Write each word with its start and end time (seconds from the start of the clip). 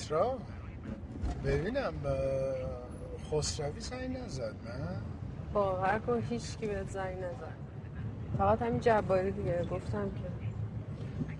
میترا 0.00 0.38
ببینم 1.44 1.92
خسروی 3.30 3.80
زنگ 3.80 4.16
نزد 4.16 4.54
نه؟ 4.64 4.88
باور 5.52 5.98
کن 5.98 6.22
هیچ 6.30 6.58
کی 6.58 6.66
بهت 6.66 6.90
زنگ 6.90 7.16
نزد. 7.18 7.54
فقط 8.38 8.62
همین 8.62 8.80
جباری 8.80 9.30
دیگه 9.30 9.64
گفتم 9.70 10.10
که. 10.10 10.30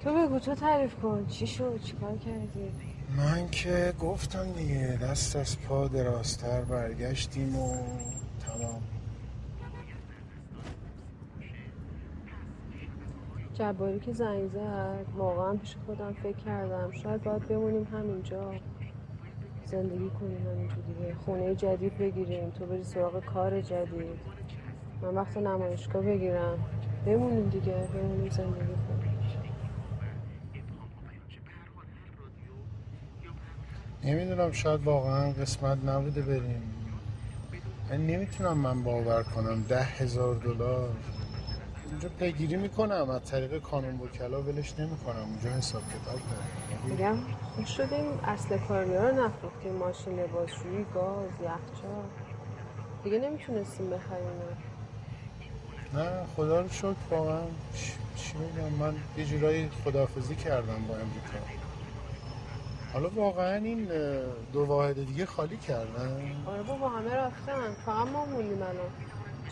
تو 0.04 0.14
بگو 0.14 0.38
تو 0.38 0.54
تعریف 0.54 0.94
کن. 0.94 1.26
چی 1.26 1.46
شد؟ 1.46 1.80
چیکار 1.82 2.16
کردی؟ 2.16 2.72
من 3.16 3.50
که 3.50 3.94
گفتم 4.00 4.52
دیگه 4.52 4.98
دست 5.02 5.36
از 5.36 5.60
پا 5.60 5.88
دراستر 5.88 6.60
برگشتیم 6.60 7.56
و 7.56 7.76
تمام 8.40 8.82
جباری 13.60 14.00
که 14.00 14.12
زنگ 14.12 14.48
زد. 14.48 15.06
واقعا 15.16 15.56
پیش 15.56 15.76
خودم 15.86 16.12
فکر 16.12 16.36
کردم. 16.36 16.92
شاید 16.92 17.22
باید 17.22 17.48
بمونیم 17.48 17.86
همینجا. 17.92 18.54
زندگی 19.64 20.10
کنیم 20.20 20.46
همینجا 20.46 20.74
دیگه. 20.74 21.14
خونه 21.14 21.54
جدید 21.54 21.98
بگیریم. 21.98 22.50
تو 22.50 22.66
بری 22.66 22.84
سراغ 22.84 23.24
کار 23.24 23.60
جدید. 23.60 24.18
من 25.02 25.14
وقت 25.14 25.36
نمایشگاه 25.36 26.02
بگیرم. 26.02 26.58
بمونیم 27.06 27.48
دیگه. 27.48 27.88
بمونیم 27.94 28.30
زندگی 28.30 28.66
کنیم. 28.66 29.18
نمی‌دونم 34.04 34.52
شاید 34.52 34.84
واقعا 34.84 35.32
قسمت 35.32 35.78
نبوده 35.84 36.22
بریم. 36.22 36.62
من 37.90 38.06
نمی‌تونم 38.06 38.58
من 38.58 38.82
باور 38.82 39.22
کنم. 39.22 39.62
ده 39.68 39.82
هزار 39.82 40.34
دلار. 40.34 40.88
اونجا 41.90 42.08
پیگیری 42.08 42.56
می‌کنم 42.56 43.10
از 43.10 43.24
طریق 43.24 43.58
کانون 43.58 44.00
وکلا 44.00 44.42
ولش 44.42 44.78
نمی‌کنم 44.78 45.22
اونجا 45.22 45.50
حساب 45.50 45.82
کتاب 45.82 46.20
دارم. 46.30 46.84
میگم 46.84 47.16
خوش 47.56 47.68
شدیم. 47.68 48.18
اصل 48.24 48.58
کاریا 48.58 49.08
رو 49.08 49.24
نفروختیم 49.24 49.72
ماشین 49.72 50.20
لباسشویی 50.20 50.86
گاز 50.94 51.30
یخچال. 51.32 52.04
دیگه 53.04 53.18
نمی‌تونستیم 53.18 53.90
بخریم. 53.90 54.26
نه 55.94 56.26
خدا 56.36 56.60
رو 56.60 56.68
شکر 56.68 56.94
واقعا. 57.10 57.42
چی 58.16 58.34
میگم؟ 58.38 58.68
من 58.78 58.94
یه 59.16 59.24
جورایی 59.24 59.70
خداحافظی 59.84 60.34
کردم 60.34 60.84
با 60.88 60.94
امریکا. 60.94 61.38
حالا 62.92 63.08
واقعا 63.08 63.54
این 63.54 63.88
دو 64.52 64.64
واحد 64.64 65.06
دیگه 65.06 65.26
خالی 65.26 65.56
کردن. 65.56 66.36
آره 66.46 66.62
بابا 66.62 66.88
همه 66.88 67.14
رفتن. 67.14 67.74
فقط 67.86 68.06
ما 68.08 68.24
موندیم 68.24 68.62
الان. 68.62 68.90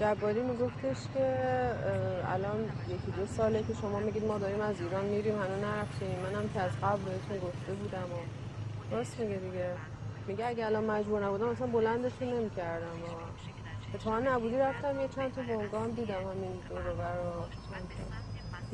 جباری 0.01 0.43
میگفتش 0.43 0.97
که 1.15 1.27
الان 2.35 2.65
یکی 2.89 3.11
دو 3.17 3.27
ساله 3.37 3.63
که 3.63 3.75
شما 3.81 3.99
میگید 3.99 4.25
ما 4.25 4.39
داریم 4.39 4.61
از 4.61 4.81
ایران 4.81 5.05
میریم 5.05 5.35
هنو 5.35 5.57
نرفتیم. 5.67 6.19
منم 6.23 6.49
که 6.55 6.61
از 6.61 6.71
قبل 6.83 7.03
بهتون 7.03 7.49
گفته 7.49 7.73
بودم 7.73 8.09
و 8.13 8.21
راست 8.95 9.21
میگه 9.21 9.37
دیگه. 9.37 9.71
میگه 10.29 10.47
اگه 10.47 10.67
الان 10.67 10.85
مجبور 10.85 11.25
نبودم 11.25 11.49
مثلا 11.49 11.67
بلندشون 11.67 12.29
نمی‌کردم. 12.29 12.87
به 13.93 13.99
تو 13.99 14.21
نبودی 14.21 14.57
رفتم 14.57 15.01
یه 15.01 15.09
چند 15.17 15.35
تا 15.35 15.43
بنگاه 15.43 15.89
دیدم 15.89 16.15
همین 16.15 16.53
دور 16.69 16.81
رو 16.81 17.45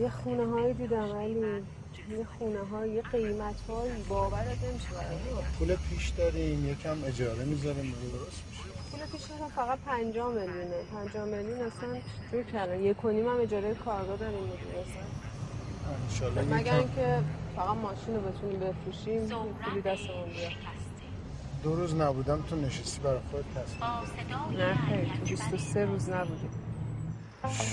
یه 0.02 0.10
خونه 0.10 0.46
هایی 0.46 0.74
دیدم 0.74 1.16
ولی 1.16 1.62
یه 2.18 2.24
خونه 2.38 2.58
های 2.72 2.90
یه 2.90 3.02
قیمت 3.02 3.60
هایی 3.68 4.04
باورت 4.08 4.58
نمیشه. 4.64 4.88
پول 5.58 5.76
پیش 5.90 6.08
داریم 6.08 6.68
یکم 6.68 7.04
اجاره 7.04 7.44
می‌ذاریم. 7.44 7.94
درست؟ 8.12 8.53
پول 8.94 9.06
پیش 9.06 9.22
دارم 9.22 9.48
فقط 9.48 9.78
5 9.78 10.06
میلیونه. 10.06 10.46
5 10.92 11.16
میلیون 11.16 11.60
اصلا 11.60 11.98
جور 12.32 12.42
کردن. 12.42 12.80
یک 12.80 13.04
و 13.04 13.10
نیم 13.10 13.28
هم 13.28 13.40
اجاره 13.40 13.74
کارگاه 13.74 14.16
داریم 14.16 14.52
ان 16.36 16.54
مگر 16.54 16.78
اینکه 16.78 17.22
فقط 17.56 17.76
ماشین 17.76 18.14
رو 18.14 18.20
بتونیم 18.20 18.60
بفروشیم 18.60 19.28
پولی 19.28 19.80
دستمون 19.80 20.24
بیاد. 20.24 20.52
دو 21.62 21.74
روز 21.74 21.94
نبودم 21.94 22.42
تو 22.42 22.56
نشستی 22.56 23.00
برای 23.00 23.20
خود 23.30 23.44
تصمیم 23.54 23.82
نه 24.58 24.74
خیلی. 24.88 25.06
تو 25.06 25.12
23 25.24 25.84
روز 25.84 26.10
نبودیم. 26.10 26.50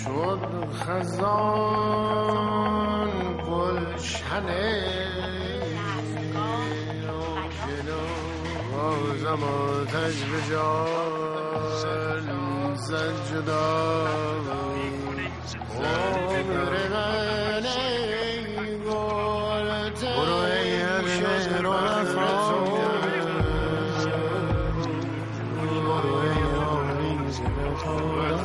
شد 0.04 0.40
خزان 0.74 1.92
گلشنه. 3.50 5.61
بازم 8.82 9.44
آتش 9.44 10.24
به 10.24 10.40
جان 10.50 11.82
زد 12.76 13.14
جدا 13.32 14.08
عمر 15.78 16.88
من 16.90 17.66
ای 17.66 18.78
برو 18.78 20.36
ای 20.36 20.84
و 20.84 21.72
برو 27.84 28.20
ای 28.20 28.42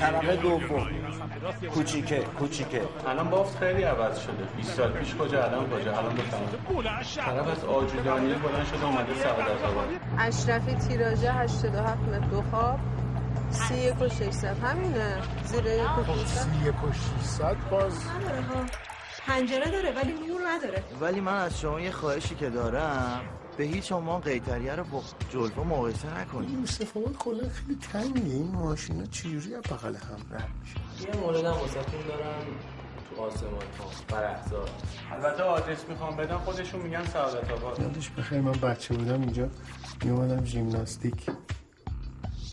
طبقه 0.00 0.36
دوم 0.36 1.09
کوچیکه 1.74 2.24
کوچیکه. 2.38 2.82
الان 3.08 3.30
بافت 3.30 3.58
خیلی 3.58 3.82
عوض 3.82 4.18
شده. 4.18 4.44
20 4.56 4.76
سال 4.76 4.92
پیش 4.92 5.14
کجا 5.14 5.44
الان 5.44 5.70
کجا؟ 5.70 5.98
الان 5.98 6.14
بفهم 6.14 6.46
طرف 7.16 7.48
از 7.48 7.64
آجودانی 7.64 8.34
بلند 8.34 8.66
شده 8.66 8.84
اومده 8.84 9.14
سعادت 9.14 9.64
آباد 9.64 9.88
اشرفی 10.18 10.74
تیراژه 10.74 11.32
87 11.32 11.98
متر 11.98 12.26
دو 12.26 12.42
خواب 12.50 12.78
سی 13.50 13.74
یک 13.74 14.00
و 14.02 14.08
600 14.08 14.58
همینه. 14.58 15.16
زیر 15.44 15.66
یک 15.66 15.98
و 15.98 16.04
600 16.04 16.24
سی 16.24 16.68
یک 16.68 16.84
و 16.84 16.92
600 17.22 17.56
باز. 17.70 17.92
پنجره 19.26 19.70
داره 19.70 19.92
ولی 19.92 20.12
نور 20.12 20.40
نداره. 20.48 20.82
ولی 21.00 21.20
من 21.20 21.36
از 21.36 21.60
شما 21.60 21.80
یه 21.80 21.90
خواهشی 21.90 22.34
که 22.34 22.50
دارم. 22.50 23.20
به 23.56 23.64
هیچ 23.64 23.92
عنوان 23.92 24.20
قیتریه 24.20 24.74
رو 24.74 24.84
با 24.84 25.02
جلفا 25.30 25.64
مقایسه 25.64 26.20
نکنید. 26.20 26.48
این 26.48 26.60
مصطفی 26.60 27.00
کلا 27.18 27.48
خیلی 27.48 27.78
تنگه. 27.92 28.34
این 28.34 28.52
ماشینا 28.52 29.06
چجوری 29.06 29.54
از 29.54 29.62
بغل 29.62 29.94
هم 29.96 30.18
رد 30.30 30.48
میشه 30.60 31.10
یه 31.10 31.20
مورد 31.20 31.44
هم 31.44 31.52
واسهتون 31.52 32.00
دارم 32.08 32.42
تو 33.16 33.22
آسمان 33.22 33.52
ها 33.52 33.86
فرحزاد 34.08 34.70
البته 35.12 35.42
آدرس 35.42 35.84
می‌خوام 35.88 36.16
بدم 36.16 36.38
خودشون 36.38 36.82
میگن 36.82 37.04
سعادت 37.04 37.50
آباد. 37.50 37.80
یادش 37.80 38.10
بخیر 38.10 38.40
من 38.40 38.52
بچه 38.52 38.94
بودم 38.94 39.20
اینجا 39.20 39.48
میومدم 40.04 40.44
ژیمناستیک 40.44 41.26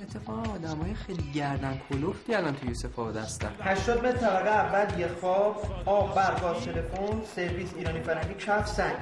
اتفاقا 0.02 0.52
آدم 0.52 0.78
های 0.78 0.94
خیلی 0.94 1.32
گردن 1.32 1.82
کلوفتی 1.90 2.36
الان 2.36 2.56
تو 2.56 2.68
یوسف 2.68 3.00
آباد 3.00 3.18
هستن. 3.18 3.52
80 3.62 4.06
متر 4.06 4.18
طبقه 4.18 4.50
اول 4.50 5.00
یه 5.00 5.08
خواب 5.22 5.66
آب 5.86 6.16
برق 6.16 6.60
تلفن 6.60 7.22
سرویس 7.36 7.74
ایرانی 7.78 8.02
فرنگی 8.02 8.34
کف 8.34 8.68
سنگ. 8.68 8.96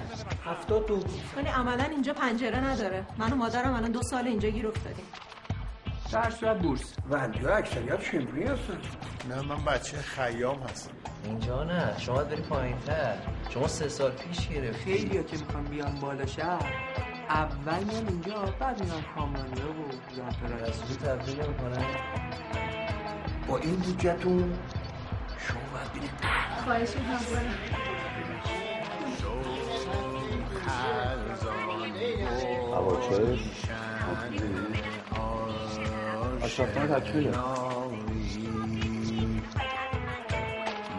70 0.46 0.88
دو. 0.88 1.04
ولی 1.38 1.48
عملا 1.48 1.84
اینجا 1.84 2.14
پنجره 2.14 2.60
نداره. 2.60 3.06
من 3.18 3.34
و 3.34 3.36
مادرم 3.36 3.74
الان 3.74 3.92
دو 3.92 4.02
سال 4.02 4.28
اینجا 4.28 4.50
گیر 4.50 4.68
افتادیم. 4.68 5.06
در 6.12 6.30
صورت 6.30 6.60
بورس. 6.60 6.96
و 7.10 7.16
اینجا 7.16 7.56
اکثریت 7.56 8.04
شمری 8.04 8.44
هستن. 8.44 8.78
نه 9.30 9.42
من 9.42 9.66
بچه 9.66 9.98
خیام 9.98 10.60
هستم. 10.60 10.92
اینجا 11.26 11.64
نه 11.64 12.00
شما 12.00 12.24
بری 12.24 12.42
پایین 12.42 12.78
تر 12.78 13.18
شما 13.50 13.68
سه 13.68 13.90
سال 13.90 14.12
پیش 14.12 14.48
گرفتی. 14.48 14.84
خیلی 14.84 15.18
ها 15.18 15.24
که 15.24 15.38
می‌خوان 15.38 15.64
بیان 15.64 16.00
بالا 16.00 16.26
شهر. 16.26 16.74
اول 17.30 17.84
میان 17.84 18.08
اینجا 18.08 18.56
بعد 18.60 18.84
میان 18.84 19.04
کامرانیا 19.16 19.72
و 19.72 19.92
زنفرا 20.16 20.68
رسولی 20.68 20.96
تبدیل 20.96 21.42
نمی‌کنن 21.42 21.86
با 23.48 23.58
این 23.58 23.76
بودجتون 23.76 24.54
شما 25.38 25.60
باید 25.74 25.92
برید. 25.94 26.12
خواهش 26.64 26.90
می‌کنم 26.96 27.20
هواچه 32.74 33.40
آشرافان 36.44 36.88
تطویله 36.88 37.32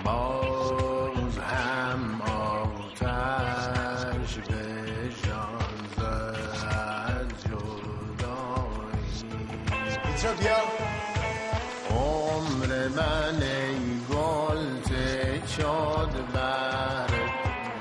باز 0.04 1.38
هم 1.38 2.22
آتش 2.92 4.38
به 4.38 4.65
اینجا 10.26 10.42
بیا 10.42 10.56
عمر 11.96 12.88
من 12.88 13.42
ای 13.42 14.00
گل 14.10 14.82
شد 15.46 16.10
بر 16.34 17.10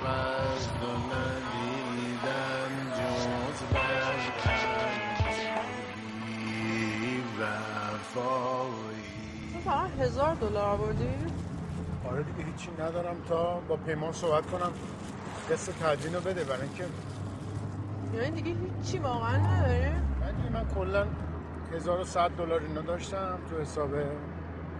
وزد 0.03 0.83
و 0.83 0.85
ندیدم 1.11 2.71
جز 2.91 3.59
بر 3.73 4.15
وفایی 7.39 9.03
فقط 9.65 9.89
هزار 9.99 10.35
دلار 10.35 10.69
آوردی؟ 10.69 11.09
آره 12.11 12.23
دیگه 12.23 12.43
هیچی 12.51 12.69
ندارم 12.79 13.15
تا 13.29 13.59
با 13.67 13.75
پیمان 13.75 14.11
صحبت 14.11 14.45
کنم 14.45 14.71
قصه 15.51 15.71
تدوین 15.71 16.13
رو 16.13 16.21
بده 16.21 16.43
برای 16.43 16.61
اینکه 16.61 16.85
یعنی 18.13 18.41
دیگه 18.41 18.55
هیچی 18.83 18.97
واقعا 18.97 19.37
نداری؟ 19.37 19.89
من 19.89 20.49
من 20.53 20.65
کلا 20.75 21.05
1100 21.75 22.29
دلار 22.29 22.61
اینا 22.61 22.81
داشتم 22.81 23.39
تو 23.49 23.61
حساب 23.61 23.93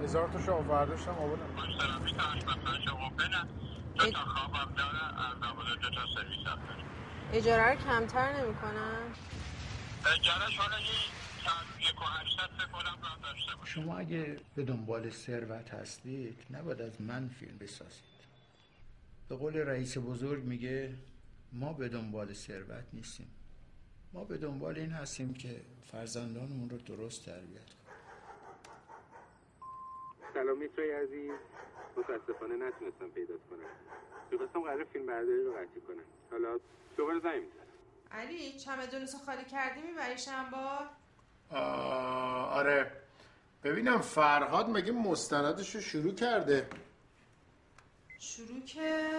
هزار 0.03 0.27
تا 0.27 0.41
شو 0.41 0.51
آورداشتم 0.51 1.11
آوردم. 1.11 1.45
اجاره 7.33 7.69
رو 7.69 7.75
کمتر 7.75 8.33
نمی‌کنن؟ 8.33 9.13
شما 13.63 13.97
اگه 13.97 14.39
به 14.55 14.63
دنبال 14.63 15.09
ثروت 15.09 15.73
هستید 15.73 16.45
نباید 16.51 16.81
از 16.81 17.01
من 17.01 17.27
فیلم 17.27 17.57
بسازید. 17.57 18.03
به 19.29 19.35
قول 19.35 19.57
رئیس 19.57 19.97
بزرگ 19.97 20.43
میگه 20.43 20.95
ما 21.53 21.73
به 21.73 21.89
دنبال 21.89 22.33
ثروت 22.33 22.85
نیستیم. 22.93 23.27
ما 24.15 24.23
به 24.23 24.37
دنبال 24.37 24.77
این 24.77 24.91
هستیم 24.91 25.33
که 25.33 25.61
فرزندانمون 25.91 26.69
رو 26.69 26.77
درست 26.77 27.25
تربیت 27.25 27.65
کنیم. 27.65 27.95
سلام 30.33 30.57
میترای 30.57 30.91
عزیز. 30.91 31.31
متاسفانه 31.97 32.55
نتونستم 32.55 33.09
پیدات 33.15 33.39
کنم. 33.49 33.59
می‌خواستم 34.31 34.61
قرار 34.61 34.83
فیلم 34.83 35.05
برداری 35.05 35.43
رو 35.43 35.53
قطعی 35.53 35.81
کنم. 35.81 36.03
حالا 36.31 36.59
دوباره 36.97 37.19
زنگ 37.19 37.41
می‌زنم. 37.41 37.65
علی 38.11 38.59
چمدونسو 38.59 39.17
خالی 39.17 39.45
کردی 39.45 39.81
می‌بری 39.81 40.17
شنبار 40.17 40.89
آه، 41.49 42.53
آره. 42.53 42.91
ببینم 43.63 44.01
فرهاد 44.01 44.69
مگه 44.69 44.91
مستندش 44.91 45.75
رو 45.75 45.81
شروع 45.81 46.15
کرده؟ 46.15 46.69
شروع 48.19 48.61
که 48.65 49.09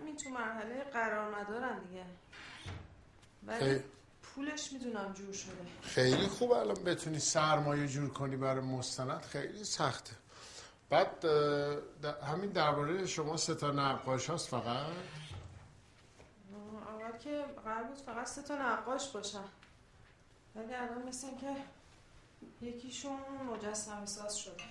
همین 0.00 0.16
تو 0.16 0.30
مرحله 0.30 0.84
قرار 0.84 1.36
ندارن 1.36 1.78
دیگه. 1.78 2.04
ولی 3.46 3.58
خیلی- 3.58 3.82
پولش 4.22 4.72
می‌دونم 4.72 5.12
جور 5.12 5.32
شده. 5.32 5.52
خیلی 5.82 6.26
خوب 6.26 6.52
الان 6.52 6.84
بتونی 6.84 7.18
سرمایه 7.18 7.86
جور 7.86 8.08
کنی 8.10 8.36
برای 8.36 8.64
مستند 8.64 9.22
خیلی 9.22 9.64
سخته. 9.64 10.12
بعد 10.90 11.24
همین 12.22 12.50
درباره 12.50 13.06
شما 13.06 13.36
سه 13.36 13.54
تا 13.54 13.70
نقاش 13.70 14.30
هست 14.30 14.48
فقط؟ 14.48 14.86
اول 16.88 17.18
که 17.18 17.44
قرار 17.64 17.82
بود 17.84 17.98
فقط 17.98 18.26
سه 18.26 18.42
تا 18.42 18.54
نقاش 18.54 19.08
باشن 19.08 19.44
ولی 20.56 20.74
الان 20.74 21.02
مثل 21.08 21.26
که 21.40 21.56
یکیشون 22.66 23.18
مجسمه 23.50 24.06
ساز 24.06 24.36
شده. 24.38 24.62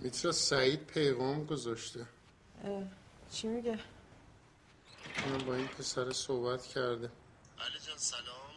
میترا 0.00 0.32
سعید 0.32 0.86
پیغام 0.86 1.44
گذاشته. 1.44 2.06
چی 3.32 3.46
میگه؟ 3.48 3.78
من 5.26 5.38
با 5.38 5.54
این 5.54 5.66
پسر 5.66 6.12
صحبت 6.12 6.66
کرده 6.66 7.10
علی 7.58 7.78
جان 7.86 7.98
سلام. 7.98 8.54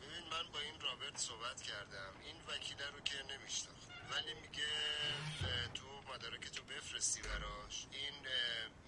ببین 0.00 0.24
من 0.30 0.52
با 0.52 0.58
این 0.58 0.80
رابرت 0.80 1.18
صحبت 1.18 1.62
کردم. 1.62 2.12
این 2.26 2.36
وکیله 2.48 2.86
رو 2.90 3.00
که 3.00 3.14
نمیشناخت 3.30 3.88
ولی 4.10 4.34
میگه 4.34 4.72
تو 5.74 5.86
مدارک 6.14 6.50
تو 6.50 6.62
بفرستی 6.62 7.22
براش. 7.22 7.86
این 7.90 8.14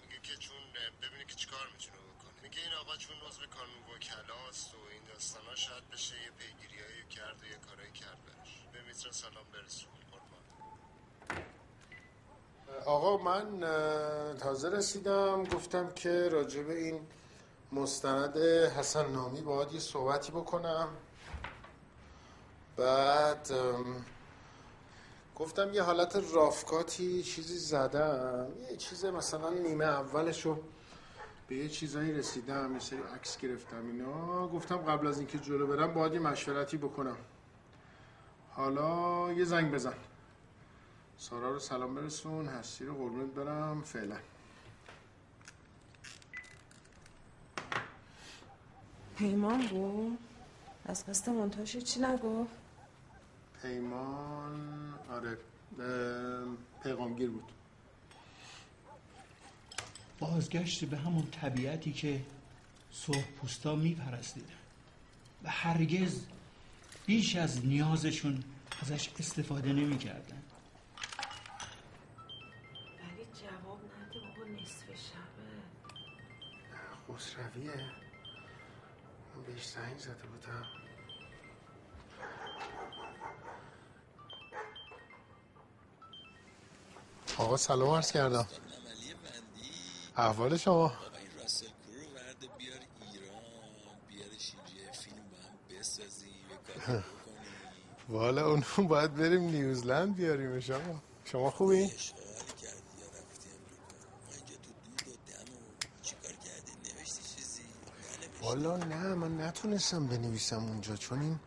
میگه 0.01 0.19
که 0.23 0.37
چون 0.37 0.57
ببینه 1.01 1.25
که 1.25 1.35
چیکار 1.35 1.67
می‌تونه 1.73 1.97
بکنه. 1.97 2.41
میگه 2.43 2.61
این 2.61 2.73
آقا 2.73 2.97
چون 2.97 3.15
عضو 3.27 3.45
کانون 3.47 3.81
وکلاست 3.95 4.73
و 4.75 4.77
این 4.91 5.03
داستانا 5.03 5.55
شاید 5.55 5.89
بشه 5.89 6.15
یه 6.23 6.31
پیگیریایی 6.39 7.05
کرد 7.09 7.43
و 7.43 7.45
یه 7.45 7.57
کارایی 7.57 7.91
کرد 7.91 8.19
براش. 8.25 8.51
به 8.73 8.81
میترا 8.81 9.11
سلام 9.11 9.45
برسون. 9.53 10.04
آقا 12.85 13.17
من 13.17 13.59
تازه 14.37 14.69
رسیدم. 14.69 15.43
گفتم 15.43 15.89
که 15.89 16.29
راجع 16.29 16.63
به 16.63 16.77
این 16.77 16.99
مستند 17.71 18.37
حسن 18.77 19.11
نامی 19.11 19.41
باید 19.41 19.73
یه 19.73 19.79
صحبتی 19.79 20.31
بکنم. 20.31 20.87
بعد 22.77 23.51
گفتم 25.35 25.73
یه 25.73 25.81
حالت 25.83 26.23
رافکاتی 26.33 27.23
چیزی 27.23 27.57
زدم. 27.57 28.47
یه 28.71 28.77
چیز 28.77 29.05
مثلا 29.05 29.49
نیمه 29.49 29.85
اولشو 29.85 30.59
به 31.47 31.55
یه 31.55 31.69
چیزایی 31.69 32.11
رسیدم 32.11 32.75
یه 32.75 33.15
عکس 33.15 33.37
گرفتم 33.37 33.87
اینا. 33.87 34.47
گفتم 34.47 34.77
قبل 34.77 35.07
از 35.07 35.17
اینکه 35.17 35.39
جلو 35.39 35.67
برم 35.67 35.93
باید 35.93 36.13
یه 36.13 36.19
مشورتی 36.19 36.77
بکنم. 36.77 37.17
حالا 38.49 39.33
یه 39.33 39.45
زنگ 39.45 39.71
بزن. 39.71 39.93
سارا 41.17 41.51
رو 41.51 41.59
سلام 41.59 41.95
برسون 41.95 42.47
هستی 42.47 42.85
رو 42.85 42.95
قربونت 42.95 43.33
برم 43.33 43.81
فعلا 43.81 44.17
پیمان 49.17 49.67
بود؟ 49.67 50.17
از 50.85 51.05
قسط 51.05 51.27
منتاش 51.27 51.77
چی 51.77 51.99
نگفت؟ 51.99 52.51
پیمان 53.61 54.93
آره 55.09 55.37
پیغامگیر 56.83 57.29
بود 57.29 57.43
بازگشت 60.19 60.85
به 60.85 60.97
همون 60.97 61.27
طبیعتی 61.31 61.93
که 61.93 62.21
سرخ 62.91 63.27
پوستا 63.27 63.75
میپرستیدن 63.75 64.47
و 65.43 65.49
هرگز 65.49 66.21
بیش 67.05 67.35
از 67.35 67.65
نیازشون 67.65 68.43
ازش 68.81 69.09
استفاده 69.19 69.73
نمی‌کردن 69.73 70.41
خسرویه 77.35 77.75
من 79.35 79.43
بهش 79.43 79.65
زنگ 79.67 79.97
زده 79.97 80.23
بودم. 80.23 80.65
آقا 87.37 87.57
سلام 87.57 87.89
عرض 87.89 88.11
کردم. 88.11 88.47
احوال 90.17 90.57
شما؟ 90.57 90.87
این 90.87 91.41
راسل 91.41 91.65
کرو 91.65 92.01
رو 92.01 92.15
ورده 92.15 92.47
بیار 92.57 92.79
ایران 93.01 93.97
بیارش 94.09 94.53
اینجا 94.55 94.91
فیلم 94.91 95.15
با 95.31 95.37
هم 95.37 95.79
بسازی 95.79 96.27
یه 96.27 96.57
کاری 96.67 96.79
بکنی 97.03 97.35
والا 98.09 98.47
اونو 98.49 98.87
باید 98.89 99.15
بریم 99.15 99.41
نیوزلند 99.41 100.15
بیاریمش 100.15 100.69
آقا. 100.71 100.99
شما 101.25 101.51
خوبی؟ 101.51 101.83
اشغال 101.83 102.21
کردی 102.61 102.93
یا 103.01 103.07
رفتی 103.07 103.49
امریکا 103.49 103.95
ما 104.25 104.33
اینجا 104.35 104.55
تو 104.55 104.71
دود 104.85 105.07
و 105.07 105.17
دم 105.31 105.53
و 105.53 105.57
چیکار 106.01 106.31
کردی 106.31 106.71
نوشتی 106.85 107.23
چیزی 107.35 107.63
ننوشتی 107.63 108.34
والا 108.45 108.77
نه 108.77 109.13
من 109.13 109.41
نتونستم 109.41 110.07
بنویسم 110.07 110.63
اونجا 110.65 110.95
چون 110.95 111.21
این 111.21 111.39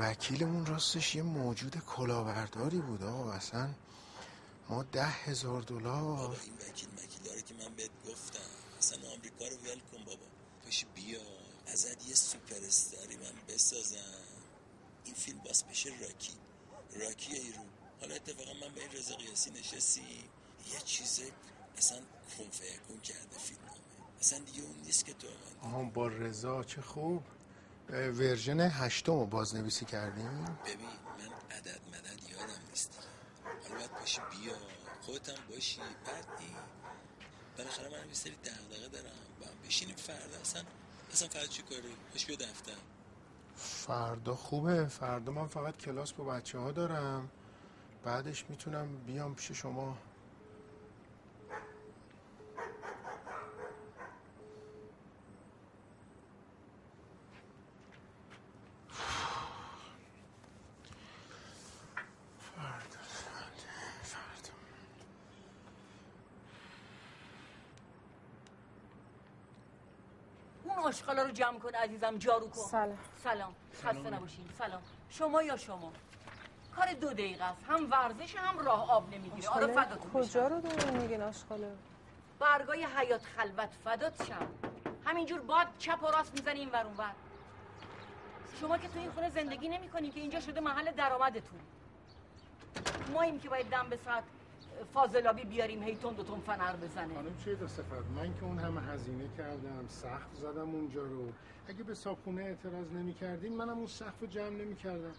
وکیلمون 0.00 0.66
راستش 0.66 1.14
یه 1.14 1.22
موجود 1.22 1.76
کلاهبرداری 1.76 2.78
بود 2.78 3.02
آقا. 3.02 3.32
اصلا 3.32 3.68
ما 4.68 4.82
ده 4.82 5.06
هزار 5.06 5.62
دلار. 5.62 6.36
این 6.44 6.54
وکیل 6.54 6.88
داره 7.24 7.42
که 7.42 7.54
من 7.54 7.74
بهت 7.76 7.90
گفتم 8.08 8.48
اصلا 8.78 8.98
آمریکا 8.98 9.44
رو 9.48 9.56
ول 9.56 9.80
کن 9.92 10.04
بابا. 10.04 10.26
پاش 10.64 10.84
بیا 10.94 11.20
ازت 11.66 12.08
یه 12.08 12.14
سوپر 12.14 12.66
استاری 12.66 13.16
من 13.16 13.54
بسازم. 13.54 13.96
این 15.04 15.14
فیلم 15.14 15.38
باز 15.38 15.64
بشه 15.70 15.90
راکی. 15.90 16.34
راکی 17.00 17.32
ایرو 17.32 17.62
حالا 18.00 18.14
اتفاقا 18.14 18.52
من 18.52 18.74
با 18.74 18.80
این 18.80 18.90
رضا 18.92 19.14
قیاسی 19.16 19.50
نشستیم. 19.50 20.24
یه 20.72 20.80
چیزه 20.84 21.32
اصلا 21.76 21.98
کن 22.38 22.50
فیکون 22.50 23.00
کرده 23.00 23.38
فیلم 23.38 23.58
اصلا 24.20 24.38
دیگه 24.38 24.62
اون 24.62 24.76
نیست 24.84 25.04
که 25.04 25.12
تو 25.12 25.26
آها 25.62 25.82
با 25.82 26.06
رضا 26.08 26.64
چه 26.64 26.82
خوب. 26.82 27.22
ورژن 27.90 28.60
هشتم 28.60 29.12
رو 29.12 29.26
بازنویسی 29.26 29.84
کردیم. 29.84 30.44
ببین 30.44 30.88
من 31.18 31.56
عدد 31.56 31.80
مدد 31.88 32.30
یادم 32.30 32.62
نیست. 32.70 32.98
حالا 33.62 33.74
باید 33.74 33.90
باشی 34.00 34.20
بیا. 34.30 34.52
خودت 35.00 35.28
هم 35.28 35.36
باشی. 35.50 35.80
بعد 35.80 36.26
این 36.40 36.48
بالاخره 37.58 37.88
من 37.88 38.08
یه 38.08 38.14
سری 38.14 38.36
دغدغه 38.36 38.88
دارم. 38.88 39.16
با 39.40 39.46
هم 39.46 39.52
بشینیم 39.66 39.96
فردا. 39.96 40.38
اصلا 40.40 40.62
اصلا 41.12 41.28
فردا 41.28 41.46
چی 41.46 41.62
کاری؟ 41.62 41.96
باش 42.12 42.26
بیا 42.26 42.36
دفتر. 42.36 42.72
فردا 43.56 44.34
خوبه. 44.34 44.86
فردا 44.86 45.32
من 45.32 45.46
فقط 45.46 45.76
کلاس 45.76 46.12
با 46.12 46.24
بچه 46.24 46.58
ها 46.58 46.72
دارم. 46.72 47.30
بعدش 48.04 48.44
می‌تونم 48.50 48.96
بیام 48.96 49.34
پیش 49.34 49.52
شما. 49.52 49.98
آشغالا 70.88 71.22
رو 71.22 71.30
جمع 71.30 71.58
کن 71.58 71.74
عزیزم 71.74 72.18
جارو 72.18 72.48
کن. 72.48 72.62
سلام. 72.70 72.98
سلام. 73.22 73.54
خسته 73.74 74.10
نباشین. 74.10 74.48
سلام. 74.58 74.82
شما 75.10 75.42
یا 75.42 75.56
شما؟ 75.56 75.92
کار 76.76 76.92
دو 76.92 77.12
دقیقه 77.12 77.44
است. 77.44 77.64
هم 77.68 77.90
ورزش 77.90 78.36
هم 78.36 78.58
راه 78.58 78.90
آب 78.90 79.14
نمی‌گیره. 79.14 79.48
آره 79.48 79.66
فداتون 79.66 80.10
کجا 80.10 80.46
رو 80.46 80.60
دارین 80.60 81.02
میگین 81.02 81.22
آشغاله؟ 81.22 81.76
برگای 82.38 82.84
حیات 82.84 83.22
خلوت 83.24 83.70
فدات 83.84 84.24
شم. 84.24 84.48
همینجور 85.04 85.40
باد 85.40 85.66
چپ 85.78 86.02
و 86.02 86.06
راست 86.06 86.34
می‌زنی 86.34 86.60
این 86.60 86.70
ور 86.70 86.86
شما 88.60 88.78
که 88.78 88.88
تو 88.88 88.98
این 88.98 89.10
خونه 89.10 89.30
زندگی 89.30 89.68
نمی‌کنین 89.68 90.12
که 90.12 90.20
اینجا 90.20 90.40
شده 90.40 90.60
محل 90.60 90.92
درآمدتون. 90.92 91.60
ما 93.12 93.22
این 93.22 93.40
که 93.40 93.48
باید 93.48 93.70
دم 93.70 93.88
به 93.88 93.96
ساعت 93.96 94.24
فاضلابی 94.94 95.44
بیاریم 95.44 95.82
هی 95.82 95.96
تون 95.96 96.14
دو 96.14 96.22
تون 96.22 96.40
فنر 96.40 96.76
بزنه. 96.76 97.14
خانم 97.14 97.36
چه 97.44 97.54
دو 97.54 97.68
صفت 97.68 98.06
من 98.16 98.34
که 98.34 98.44
اون 98.44 98.58
همه 98.58 98.80
هزینه 98.80 99.28
کردم 99.38 99.84
سخت 99.88 100.34
زدم 100.34 100.70
اونجا 100.70 101.02
رو. 101.02 101.32
اگه 101.68 101.82
به 101.82 101.94
صاحبخونه 101.94 102.42
اعتراض 102.42 102.92
نمی 102.92 103.14
کردین 103.14 103.56
منم 103.56 103.78
اون 103.78 103.86
سقف 103.86 104.24
جمع 104.24 104.50
نمی 104.50 104.76
کردم 104.76 105.12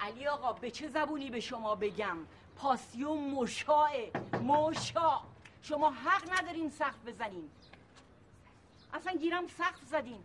علی 0.00 0.26
آقا 0.26 0.52
به 0.52 0.70
چه 0.70 0.88
زبونی 0.88 1.30
به 1.30 1.40
شما 1.40 1.74
بگم؟ 1.74 2.16
پاسیو 2.56 3.14
مشاه 3.14 3.90
مشا 4.42 5.20
شما 5.62 5.90
حق 5.90 6.40
ندارین 6.40 6.70
سقف 6.70 7.04
بزنین. 7.06 7.50
اصلا 8.94 9.12
گیرم 9.12 9.46
سقف 9.46 9.82
زدین. 9.90 10.20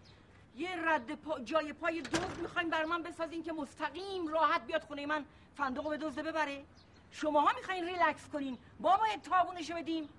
یه 0.55 0.69
رد 0.85 1.15
پا... 1.15 1.39
جای 1.39 1.73
پای 1.73 2.01
دوز 2.01 2.39
می‌خواین 2.41 2.69
بر 2.69 2.85
من 2.85 3.03
بسازین 3.03 3.43
که 3.43 3.53
مستقیم 3.53 4.27
راحت 4.27 4.65
بیاد 4.67 4.81
خونه 4.81 5.05
من 5.05 5.25
فندقو 5.55 5.89
به 5.89 5.97
دزده 5.97 6.23
ببره. 6.23 6.63
شماها 7.11 7.53
می‌خواین 7.55 7.85
ریلکس 7.85 8.27
کنین. 8.33 8.57
با 8.79 8.97
باید 8.97 9.21
تابونشو 9.21 9.75
بدیم؟ 9.75 10.09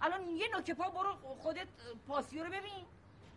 الان 0.00 0.28
یه 0.28 0.48
نوک 0.54 0.70
پا 0.70 0.90
برو 0.90 1.14
خودت 1.38 1.66
پاسیو 2.08 2.44
رو 2.44 2.50
ببین. 2.50 2.86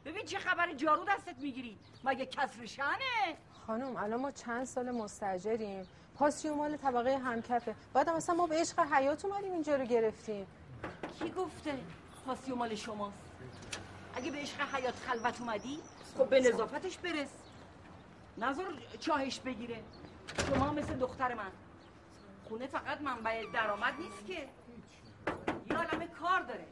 ببین 0.05 0.25
چه 0.25 0.39
خبر 0.39 0.73
جارو 0.73 1.05
دستت 1.05 1.37
می‌گیری. 1.39 1.77
مگه 2.03 2.25
کسر 2.25 2.65
شنه 2.65 3.37
خانم 3.67 3.95
الان 3.95 4.21
ما 4.21 4.31
چند 4.31 4.65
سال 4.65 4.91
مستجریم. 4.91 5.87
پاسیو 6.15 6.55
مال 6.55 6.77
طبقه 6.77 7.17
همکفه. 7.17 7.75
بعد 7.93 8.09
مثلا 8.09 8.35
ما 8.35 8.47
به 8.47 8.55
عشق 8.55 8.79
حیات 8.79 9.25
اومدیم 9.25 9.51
اینجا 9.51 9.75
رو 9.75 9.85
گرفتیم. 9.85 10.47
کی 11.19 11.29
گفته 11.29 11.79
پاسیو 12.25 12.55
مال 12.55 12.75
شماست؟ 12.75 13.17
اگه 14.15 14.31
به 14.31 14.37
عشق 14.37 14.75
حیات 14.75 14.95
خلوت 14.95 15.41
اومدی 15.41 15.79
خب 16.17 16.29
به 16.29 16.39
نظافتش 16.39 16.97
برس. 16.97 17.29
نظر 18.37 18.63
چاهش 18.99 19.39
بگیره. 19.39 19.83
شما 20.49 20.73
مثل 20.73 20.93
دختر 20.93 21.33
من. 21.33 21.51
خونه 22.47 22.67
فقط 22.67 23.01
منبع 23.01 23.43
درآمد 23.53 23.93
نیست 23.99 24.25
که. 24.27 24.49
یه 25.69 25.77
عالمه 25.77 26.07
کار 26.07 26.41
داره. 26.41 26.65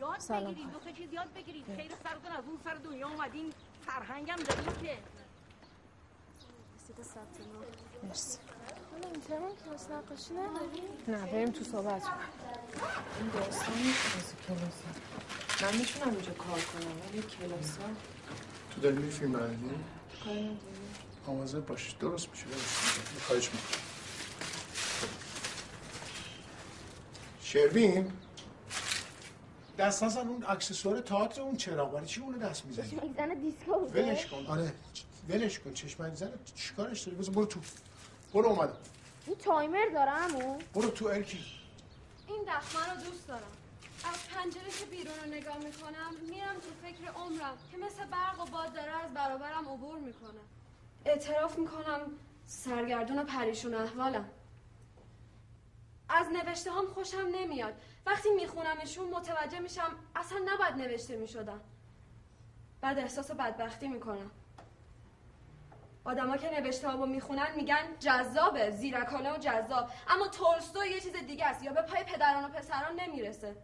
یاد 0.00 0.18
سلام. 0.18 0.52
بگیرید 0.52 0.72
دو 0.72 0.78
تا 0.78 0.90
چیز 0.90 1.12
یاد 1.12 1.32
بگیرید 1.32 1.64
خیر 1.76 1.90
سرتون 2.04 2.32
از 2.32 2.44
اون 2.44 2.58
سر 2.64 2.74
دنیا 2.74 3.08
اومدین 3.08 3.52
فرهنگم 3.86 4.36
دارید 4.36 4.78
که. 4.82 4.98
مرسی؟ 8.02 8.38
نه 11.08 11.26
بریم 11.32 11.50
تو 11.50 11.64
صحبت 11.64 12.02
کنیم. 12.02 12.16
این 13.20 13.30
داستان 13.30 13.74
نیست 13.78 14.36
کلاس 14.48 14.82
من 15.62 15.78
می‌تونم 15.78 16.10
اینجا 16.14 16.32
کار 16.32 16.60
کنم 16.60 17.00
ولی 17.08 17.22
کلاس 17.22 17.78
تو 18.74 18.80
داری 18.80 18.96
می 18.96 19.10
فیلم 19.10 19.34
آمازه 21.28 21.60
باش 21.60 21.90
درست 22.00 22.28
میشه 22.30 22.44
درست 22.44 23.20
خواهش 23.26 23.44
می‌کنم 23.44 23.82
شروین 27.42 28.12
دست 29.78 30.02
نزن 30.02 30.28
اون 30.28 30.44
اکسسوار 30.48 31.00
تئاتر 31.00 31.42
اون 31.42 31.56
چراغ 31.56 31.92
برای 31.92 32.06
چی 32.06 32.20
اونو 32.20 32.38
دست 32.38 32.64
می‌زنی 32.64 32.90
چشمک 32.90 33.16
زن 33.16 33.34
دیسکو 33.34 33.80
بوده؟ 33.80 34.02
ولش 34.02 34.26
کن 34.26 34.46
آره 34.46 34.72
ولش 35.28 35.58
کن 35.58 35.72
چشمک 35.72 36.14
زن 36.14 36.30
چیکارش 36.54 37.00
داری 37.00 37.16
بذار 37.16 37.34
برو 37.34 37.46
تو 37.46 37.60
برو 38.34 38.48
اومدم 38.48 38.76
این 39.26 39.36
تایمر 39.36 39.88
داره 39.94 40.10
همون؟ 40.10 40.58
برو 40.74 40.90
تو 40.90 41.06
ارکی 41.06 41.38
این 42.28 42.42
دخمه 42.42 42.94
رو 42.94 43.10
دوست 43.10 43.28
دارم 43.28 43.42
از 44.04 44.28
پنجره 44.34 44.70
که 44.78 44.84
بیرون 44.84 45.14
رو 45.24 45.30
نگاه 45.30 45.58
می‌کنم 45.58 46.14
میرم 46.30 46.54
تو 46.54 46.86
فکر 46.86 47.10
عمرم 47.12 47.58
که 47.70 47.76
مثل 47.76 48.06
برق 48.10 48.40
و 48.40 48.50
باد 48.50 48.72
داره 48.74 49.04
از 49.04 49.14
برابرم 49.14 49.68
عبور 49.68 49.98
می‌کنه 49.98 50.40
اعتراف 51.04 51.58
می‌کنم 51.58 52.00
سرگردون 52.46 53.18
و 53.18 53.24
پریشون 53.24 53.74
احوالم. 53.74 54.30
از 56.08 56.26
نوشته 56.32 56.72
هم 56.72 56.86
خوشم 56.86 57.26
نمیاد. 57.32 57.74
وقتی 58.06 58.28
میخونمشون 58.30 59.08
متوجه 59.08 59.58
میشم 59.58 59.96
اصلا 60.16 60.38
نباید 60.46 60.74
نوشته 60.74 61.16
می‌شدن. 61.16 61.60
بعد 62.80 62.98
احساس 62.98 63.30
بدبختی 63.30 63.88
می‌کنم. 63.88 64.30
آدما 66.04 66.36
که 66.36 66.60
نوشته 66.60 66.88
ها 66.88 67.06
می‌خونن 67.06 67.48
میگن 67.56 67.98
جذابه 68.00 68.70
زیرکانه 68.70 69.32
و 69.34 69.36
جذاب. 69.36 69.90
اما 70.08 70.28
تولستو 70.28 70.84
یه 70.84 71.00
چیز 71.00 71.12
دیگه 71.12 71.46
است 71.46 71.62
یا 71.62 71.72
به 71.72 71.82
پای 71.82 72.04
پدران 72.04 72.44
و 72.44 72.48
پسران 72.48 73.00
نمی‌رسه. 73.00 73.56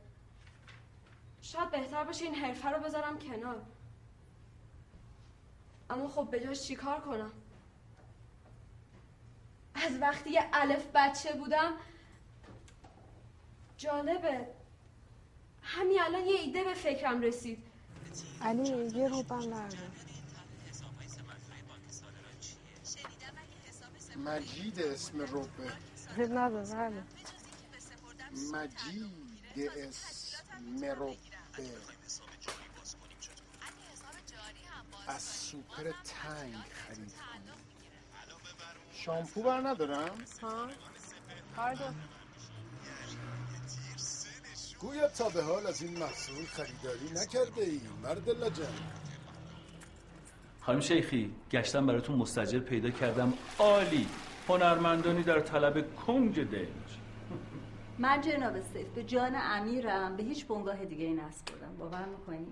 شاید 1.43 1.71
بهتر 1.71 2.05
باشه 2.05 2.25
این 2.25 2.35
حرفه 2.35 2.69
رو 2.69 2.83
بذارم 2.83 3.19
کنار. 3.19 3.63
اما 5.95 6.09
خب 6.09 6.29
به 6.31 6.41
جاش 6.41 6.63
چیکار 6.63 7.01
کنم؟ 7.01 7.33
از 9.75 9.93
وقتی 10.01 10.31
یه 10.31 10.49
الف 10.53 10.87
بچه 10.95 11.33
بودم 11.33 11.73
جالبه. 13.77 14.47
همین 15.63 16.01
الان 16.01 16.27
یه 16.27 16.41
ایده 16.41 16.65
به 16.65 16.75
فکرم 16.75 17.21
رسید. 17.21 17.59
علی 18.41 18.99
یه 18.99 19.09
روبم 19.09 19.51
بردار 19.51 19.91
مجید 24.17 24.81
اسم 24.81 25.23
نداره 26.39 26.75
بله. 26.75 27.03
مجید 28.53 29.71
اسم 29.71 30.85
ربه. 30.85 31.19
از 35.09 35.23
سوپر 35.23 35.83
تنگ 35.83 36.55
خرید 36.55 37.13
کنم. 37.13 37.55
شامپو 38.93 39.43
بر 39.43 39.61
ندارم؟ 39.61 40.15
ها؟ 40.43 40.69
پاردون 41.57 41.95
گویا 44.79 45.09
تا 45.09 45.29
به 45.29 45.43
حال 45.43 45.67
از 45.67 45.83
این 45.83 45.99
محصول 45.99 46.45
خریداری 46.45 47.11
نکرده 47.11 47.63
ای 47.63 47.81
مرد 48.03 48.29
لجن 48.29 48.75
خانم 50.61 50.81
شیخی 50.81 51.35
گشتم 51.51 51.87
براتون 51.87 52.17
مستجر 52.17 52.59
پیدا 52.59 52.91
کردم. 52.91 53.33
عالی. 53.59 54.09
هنرمندانی 54.49 55.23
در 55.23 55.41
طلب 55.41 55.95
کنج 55.97 56.41
دنج. 56.41 56.99
من 57.99 58.21
جناب 58.21 58.61
سیف 58.61 58.89
به 58.89 59.05
جان 59.05 59.33
امیرم 59.37 60.17
به 60.17 60.23
هیچ 60.23 60.47
بنگاه 60.47 60.85
دیگه 60.85 61.05
این 61.05 61.21
نسپردم 61.21 61.77
باور 61.77 62.05
می‌کنی؟ 62.05 62.47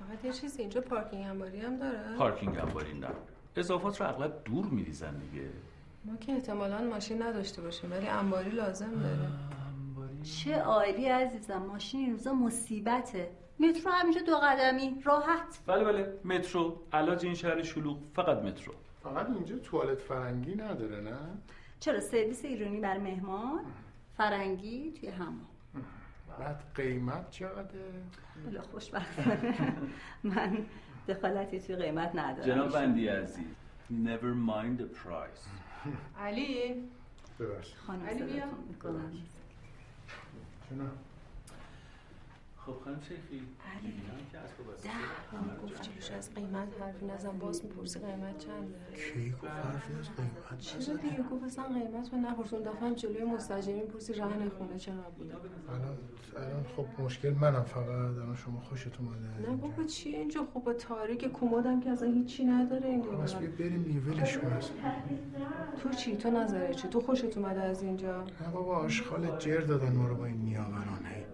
فقط 0.00 0.24
یه 0.24 0.32
چیزی 0.32 0.60
اینجا 0.60 0.80
پارکینگ 0.80 1.26
انباری 1.26 1.60
هم 1.60 1.76
داره؟ 1.76 2.16
پارکینگ 2.18 2.56
هم 2.56 2.68
بارین 2.68 3.00
نه. 3.00 3.08
اضافات 3.56 4.00
رو 4.00 4.08
اغلب 4.08 4.44
دور 4.44 4.66
میریزن 4.66 5.18
دیگه. 5.18 5.48
ما 6.04 6.16
که 6.16 6.32
احتمالا 6.32 6.80
ماشین 6.84 7.22
نداشته 7.22 7.62
باشیم 7.62 7.92
ولی 7.92 8.06
انباری 8.08 8.50
لازم 8.50 8.90
داره. 8.90 9.28
چه 10.22 10.58
عالی 10.60 11.06
عزیزم 11.06 11.58
ماشین 11.62 12.00
این 12.00 12.12
روزا 12.12 12.34
مصیبته. 12.34 13.30
مترو 13.60 13.92
همینجا 13.92 14.20
دو 14.22 14.36
قدمی 14.36 15.00
راحت. 15.04 15.58
بله 15.66 15.84
بله. 15.84 16.14
مترو 16.24 16.76
علاج 16.92 17.24
این 17.24 17.34
شهر 17.34 17.62
شلوغ 17.62 17.98
فقط 18.14 18.38
مترو. 18.42 18.72
فقط 19.02 19.30
اینجا 19.30 19.58
توالت 19.58 19.98
فرنگی 20.00 20.54
نداره 20.54 21.00
نه؟ 21.00 21.18
چرا 21.80 22.00
سرویس 22.00 22.44
ایرانی 22.44 22.80
برای 22.80 23.00
مهمان 23.00 23.64
فرنگی 24.16 24.92
توی 24.92 25.08
همون. 25.08 25.46
بعد 26.38 26.62
قیمت 26.74 27.30
چقدره؟ 27.30 28.02
بلا 28.46 28.62
خوشبختانه 28.62 29.56
من 30.24 30.58
دخالتی 31.08 31.60
توی 31.60 31.76
قیمت 31.76 32.10
ندارم. 32.14 32.46
جناب 32.46 32.72
بندی 32.72 33.08
عزیز 33.08 33.46
never 33.90 34.34
mind 34.50 34.80
the 34.80 34.86
price. 35.04 35.48
علی. 36.20 36.88
ببخشید. 37.40 37.76
خانم 37.76 38.06
علی 38.06 38.22
بیا. 38.22 38.44
می‌کنم. 38.68 39.12
جونم 40.70 40.90
خب 42.70 42.84
خانم 42.84 43.00
شیخی 43.00 43.40
می‌بینم 43.82 44.20
که 44.32 44.38
اسباب 44.38 44.68
از 46.18 46.34
قیمت 46.34 46.68
حرفی 46.80 47.06
نزن. 47.06 47.38
باز 47.38 47.64
می‌پرسی 47.64 47.98
قیمت 47.98 48.38
چنده 48.38 48.78
کی 48.96 49.30
گفت 49.30 49.44
حرفی 49.44 49.92
از 50.00 50.08
قیمت 50.16 50.58
چرا 50.58 50.96
دیگه 50.96 51.22
گفت 51.22 51.44
اصلا 51.44 51.64
قیمت 51.64 52.12
رو 52.12 52.18
نپرس 52.18 52.52
اون 52.52 52.62
دفعه 52.62 52.80
هم 52.88 52.94
جلوی 52.94 53.24
مستجری 53.24 53.80
می‌پرسی 53.80 54.12
رهن 54.12 54.48
خونه 54.48 54.78
چقدر 54.78 55.10
بوده؟ 55.18 55.34
الان 55.34 55.98
الان 56.36 56.64
خب 56.76 57.02
مشکل 57.02 57.30
منم 57.30 57.62
فقط. 57.62 57.88
الان 57.88 58.36
شما 58.36 58.60
خوشت 58.60 59.00
اومده. 59.00 59.50
نه 59.50 59.56
بابا 59.56 59.84
چیه 59.84 60.18
اینجا؟ 60.18 60.44
خوبه 60.52 60.74
تاریک 60.74 61.32
کمدم 61.32 61.80
که 61.80 61.90
اصلا 61.90 62.12
هیچی 62.12 62.44
نداره 62.44 62.88
این 62.88 63.02
بس 63.02 63.34
بریم 63.34 63.82
دیگه 63.82 64.00
ولش 64.00 64.38
کن 64.38 64.46
اصلا. 64.52 64.76
تو 65.82 65.88
چی؟ 65.88 66.16
تو 66.16 66.30
نظره 66.30 66.74
چی؟ 66.74 66.88
تو 66.88 67.00
خوشت 67.00 67.38
اومده 67.38 67.60
از 67.60 67.82
اینجا؟ 67.82 68.22
نه 68.22 68.50
بابا 68.52 68.76
آشغال 68.76 69.38
جر 69.38 69.60
دادن 69.60 69.92
ما 69.92 70.08
رو 70.08 70.14
با 70.14 70.26
این 70.26 70.36
نیاورانه 70.36 71.24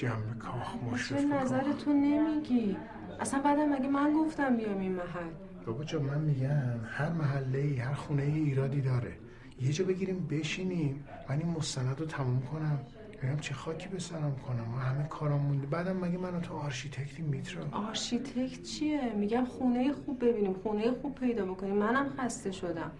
جنب 0.00 0.38
کاخ 0.38 0.74
مشرف 0.92 1.24
نظر 1.24 1.72
تو 1.72 1.92
نمیگی. 1.92 2.76
اصلا 3.20 3.40
بعدم 3.40 3.68
مگه 3.68 3.88
من 3.88 4.12
گفتم 4.12 4.56
بیام 4.56 4.78
این 4.78 4.92
محل؟ 4.92 5.30
بابا 5.66 5.84
جان 5.84 6.00
من 6.00 6.20
میگم 6.20 6.80
هر 6.90 7.08
محله 7.08 7.58
ای 7.58 7.76
هر 7.76 7.94
خونه 7.94 8.22
ای 8.22 8.32
ایرادی 8.32 8.80
داره. 8.80 9.12
یه 9.60 9.72
جا 9.72 9.84
بگیریم 9.84 10.26
بشینیم. 10.30 11.04
من 11.28 11.38
این 11.38 11.48
مستند 11.48 12.00
رو 12.00 12.06
تموم 12.06 12.42
کنم. 12.52 12.78
ببینم 13.18 13.38
چه 13.38 13.54
خاکی 13.54 13.88
به 13.88 13.98
سرم 13.98 14.36
کنم. 14.46 14.80
همه 14.80 15.08
کارام 15.08 15.40
مونده. 15.40 15.66
بعدم 15.66 15.96
مگه 15.96 16.18
منو 16.18 16.40
تو 16.40 16.54
آرشیتکتی 16.54 17.22
میترا؟ 17.22 17.62
آرشیتکت 17.72 18.62
چیه؟ 18.62 19.12
میگم 19.16 19.44
خونه 19.44 19.92
خوب 19.92 20.24
ببینیم. 20.24 20.52
خونه 20.52 20.92
خوب 21.02 21.14
پیدا 21.14 21.44
بکنیم. 21.44 21.74
منم 21.74 22.08
خسته 22.18 22.52
شدم. 22.52 22.90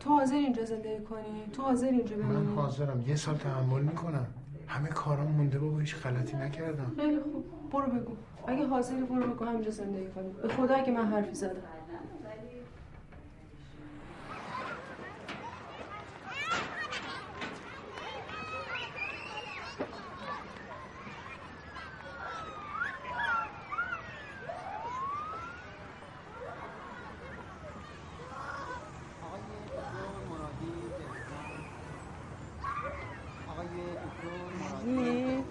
تو 0.00 0.10
حاضر 0.10 0.34
اینجا 0.34 0.64
زندگی 0.64 1.04
کنی؟ 1.04 1.42
تو 1.52 1.62
حاضر 1.62 1.86
اینجا 1.86 2.16
من 2.16 2.28
بمونی؟ 2.28 2.56
حاضرم. 2.56 3.04
یه 3.06 3.16
سال 3.16 3.36
تحمل 3.36 3.82
می‌کنم. 3.82 4.26
همه 4.72 4.88
کارام 4.88 5.32
مونده 5.32 5.58
بابا 5.58 5.78
هیچ 5.78 5.96
غلطی 5.96 6.36
نکردم. 6.36 6.92
خیلی 6.96 7.20
خوب. 7.20 7.44
برو 7.72 7.86
بگو. 7.86 8.16
اگه 8.46 8.66
حاضری 8.66 9.02
برو 9.02 9.34
بگو 9.34 9.44
همینجا 9.44 9.70
زندگی 9.70 10.08
کنیم. 10.08 10.32
به 10.32 10.48
خدا 10.48 10.74
اگه 10.74 10.92
من 10.92 11.06
حرفی 11.06 11.34
زدم 11.34 11.50
علی 34.92 35.44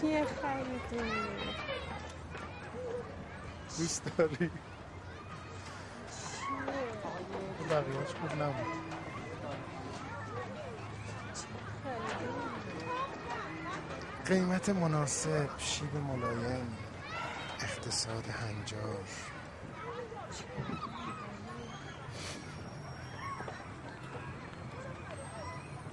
چیه 0.00 0.24
خریدی؟ 0.24 1.10
دوست 3.78 4.02
داری 4.18 4.50
بقیهش 7.70 8.08
خوب 8.20 8.42
نبود 8.42 8.84
قیمت 14.64 14.82
مناسب 14.82 15.48
شیب 15.58 15.96
ملایم 15.96 16.76
اقتصاد 17.60 18.24
هنجار. 18.26 19.04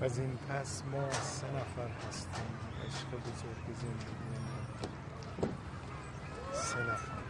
از 0.02 0.20
این 0.20 0.38
پس 0.50 0.84
ما 0.92 1.12
سه 1.12 1.48
نفر 1.48 2.08
هستیم 2.10 2.60
عشق 2.88 3.08
بزرگ 3.08 3.76
زندگی 3.82 4.12
سه 6.54 6.80
نفر. 6.80 7.21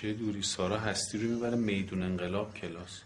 چه 0.00 0.12
دوری 0.12 0.42
سارا 0.42 0.78
هستی 0.78 1.18
رو 1.18 1.34
می‌بره 1.34 1.56
میدون 1.56 2.02
انقلاب 2.02 2.54
کلاس. 2.54 3.02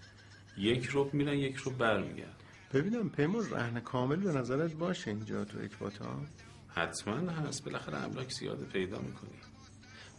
یک 0.58 0.84
روب 0.84 1.14
میرن 1.14 1.34
یک 1.34 1.56
روب 1.56 1.78
برمیگرد 1.78 2.36
ببینم 2.74 3.10
پیمان 3.10 3.50
رهن 3.50 3.80
کامل 3.80 4.16
به 4.16 4.32
نظرت 4.32 4.72
باشه 4.72 5.10
اینجا 5.10 5.44
تو 5.44 5.58
اکباتا؟ 5.58 6.20
حتما 6.68 7.14
هست. 7.14 7.64
بالاخره 7.64 7.96
املاک 7.96 8.30
زیاده 8.32 8.64
پیدا 8.64 8.98
می‌کنی. 8.98 9.30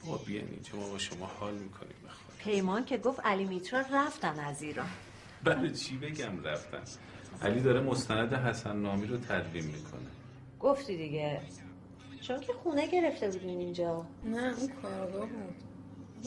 بابا 0.05 0.17
بیان 0.17 0.47
اینجا 0.47 0.75
ما 0.75 0.89
با 0.89 0.97
شما 0.97 1.25
حال 1.25 1.53
می‌کنیم 1.53 1.95
بخواد 2.05 2.37
پیمان 2.39 2.85
که 2.85 2.97
گفت 2.97 3.19
علی 3.23 3.45
میترا 3.45 3.83
رفتن 3.93 4.39
از 4.39 4.61
ایران. 4.61 4.89
برای 5.43 5.71
چی 5.71 5.97
بگم 5.97 6.43
رفتن؟ 6.43 6.83
علی 7.41 7.61
داره 7.61 7.81
مستند 7.81 8.33
حسن 8.33 8.77
نامی 8.77 9.07
رو 9.07 9.17
تدوین 9.17 9.65
می‌کنه. 9.65 10.09
گفتی 10.59 10.97
دیگه. 10.97 11.41
چون 12.21 12.39
که 12.39 12.53
خونه 12.53 12.91
گرفته 12.91 13.29
بودین 13.29 13.59
اینجا؟ 13.59 14.05
نه 14.23 14.53
اون 14.59 14.71
کارگاه 14.81 15.29
بود. 15.29 15.55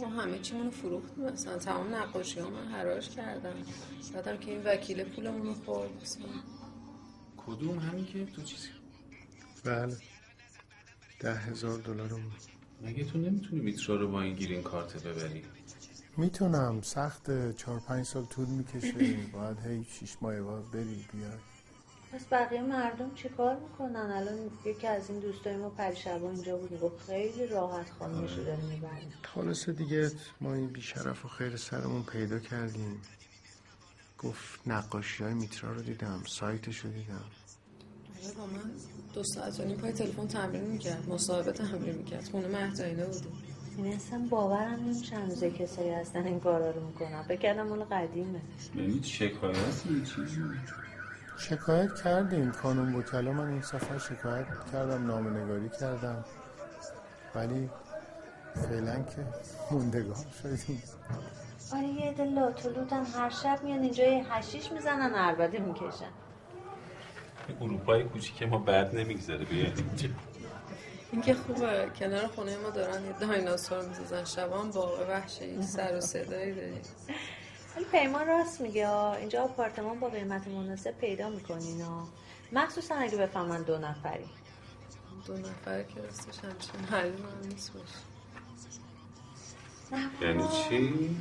ما 0.00 0.08
همه 0.08 0.38
چیمونو 0.38 0.70
فروختیم 0.70 1.24
مثلا. 1.24 1.58
تمام 1.58 1.94
نقاشی 1.94 2.40
ها 2.40 2.50
من 2.50 2.68
حراج 2.68 3.08
کردم. 3.08 3.54
بعدم 4.14 4.36
که 4.36 4.50
این 4.50 4.62
وکیل 4.64 5.04
پولمونو 5.04 5.54
خورد. 5.54 5.90
کدوم؟ 7.36 7.78
همین 7.78 8.06
که 8.06 8.26
تو 8.26 8.42
چیزی؟ 8.42 8.68
بله. 9.64 9.96
ده 11.20 11.34
هزار 11.34 11.78
دلار 11.78 12.20
مگه 12.82 13.04
تو 13.04 13.18
نمی‌تونی 13.18 13.62
میترا 13.62 13.96
رو 13.96 14.08
با 14.08 14.22
این 14.22 14.34
گیرین 14.34 14.62
کارت 14.62 15.06
ببری؟ 15.06 15.42
می‌تونم. 16.16 16.82
سخت 16.82 17.56
چهار 17.56 17.80
پنج 17.80 18.06
سال 18.06 18.24
طول 18.24 18.46
می‌کشه. 18.46 19.16
باید 19.32 19.58
هی 19.58 19.84
شیش 19.84 20.16
ماه 20.20 20.40
بعد 20.42 20.70
بری 20.70 21.06
بیای. 21.12 21.38
پس 22.12 22.24
بقیه 22.30 22.62
مردم 22.62 23.14
چیکار 23.14 23.56
می‌کنن؟ 23.56 23.96
الان 23.96 24.50
یکی 24.64 24.86
از 24.86 25.10
این 25.10 25.18
دوستای 25.18 25.56
ما 25.56 25.70
پریشبا 25.70 26.30
اینجا 26.30 26.56
بود 26.56 26.80
گفت 26.80 27.06
خیلی 27.06 27.46
راحت 27.46 27.90
خانمش 27.98 28.32
رو 28.32 28.44
داره 28.44 28.64
می‌بره 28.64 29.02
خلاصه 29.34 29.72
دیگه 29.72 30.10
ما 30.40 30.54
این 30.54 30.66
بیشرف 30.66 31.24
و 31.24 31.28
خیر 31.28 31.56
سرمون 31.56 32.02
پیدا 32.02 32.38
کردیم. 32.38 33.02
گفت 34.18 34.60
نقاشی 34.66 35.24
های 35.24 35.34
میترا 35.34 35.72
رو 35.72 35.82
دیدم 35.82 36.22
سایتش 36.26 36.78
رو 36.78 36.90
دیدم. 36.90 37.24
آره 38.24 38.34
با 38.34 38.46
من 38.46 38.70
دو 39.14 39.22
ساعت 39.24 39.60
و 39.60 39.64
نیم 39.64 39.76
پای 39.76 39.92
تلفن 39.92 40.26
تمرین 40.26 40.64
می‌کرد 40.64 41.08
مصاحبه 41.08 41.52
تمرین 41.52 41.94
می‌کرد. 41.94 42.28
خونه 42.28 42.48
مهدایینه 42.48 43.04
بودیم 43.04 43.32
یعنی 43.78 43.94
اصلا 43.94 44.26
باورم 44.30 44.84
نمیشه 44.84 45.16
هنوزه 45.16 45.50
کسایی 45.50 45.90
هستن 45.90 46.26
این 46.26 46.40
کارا 46.40 46.70
رو 46.70 46.86
می‌کنن. 46.86 47.22
بکردم 47.28 47.66
مال 47.66 47.84
قدیمه. 47.84 48.40
یعنی 48.76 49.02
شکایت 49.02 49.82
چیزی 50.04 50.40
شکایت 51.38 51.94
کردیم 51.94 52.52
کانون 52.52 52.94
وکلا 52.94 53.32
من 53.32 53.48
این 53.48 53.62
سفر 53.62 53.98
شکایت 53.98 54.46
کردم 54.72 55.06
نامنگاری 55.06 55.68
کردم. 55.80 56.24
ولی 57.34 57.70
فعلا 58.54 58.94
که 58.94 59.26
موندگار 59.70 60.16
شدیم 60.42 60.82
آره 61.74 61.86
یه 61.86 62.10
عده 62.10 62.24
لاتولوتن 62.24 63.04
هر 63.04 63.30
شب 63.30 63.60
میان 63.64 63.82
اینجا 63.82 64.04
هشیش 64.04 64.72
می‌زنن 64.72 65.14
عربده 65.14 65.58
می‌کشن. 65.58 66.10
اروپای 67.60 68.04
کوچیک 68.04 68.42
ما 68.42 68.58
بعد 68.58 68.96
نمیگذره 68.96 69.44
بیاین 69.44 69.72
اینجا. 69.76 70.08
این 71.12 71.22
که 71.22 71.34
خوبه 71.34 71.90
کنار 71.98 72.26
خونه 72.26 72.56
ما 72.56 72.70
دارن 72.70 73.04
یه 73.04 73.12
دایناسور 73.20 73.84
می‌سازن. 73.84 74.24
شبان 74.24 74.70
باغ 74.70 75.08
وحشی 75.08 75.62
سر 75.62 75.96
و 75.96 76.00
صدایی 76.00 76.54
داریم. 76.54 76.82
ولی 77.78 77.86
پیمان 77.92 78.26
راست 78.26 78.60
میگه 78.60 78.88
ها. 78.88 79.14
اینجا 79.14 79.42
آپارتمان 79.42 80.00
با 80.00 80.08
قیمت 80.08 80.48
مناسب 80.48 80.90
پیدا 80.90 81.30
می‌کنین 81.30 81.80
ها 81.80 82.08
مخصوصا 82.52 82.94
اگه 82.94 83.16
بفهمن 83.16 83.62
دو 83.62 83.78
نفری. 83.78 84.24
دو 85.26 85.36
نفر 85.36 85.82
که 85.82 86.00
راستش 86.00 86.38
همچین 86.38 86.80
معلوم 86.92 87.16
هم 87.16 87.48
نیست 87.48 87.72
باشه 87.72 87.94
یعنی 90.20 90.44
چی؟ 90.48 91.16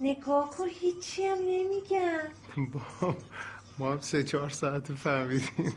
نگاه 0.00 0.50
کن 0.50 0.68
هیچی 0.68 1.26
هم 1.26 1.38
نمیگن. 1.38 2.28
با 2.72 3.16
ما 3.78 3.92
هم 3.92 4.00
سه 4.00 4.24
چهار 4.24 4.48
ساعت 4.48 4.92
فهمیدیم. 4.94 5.74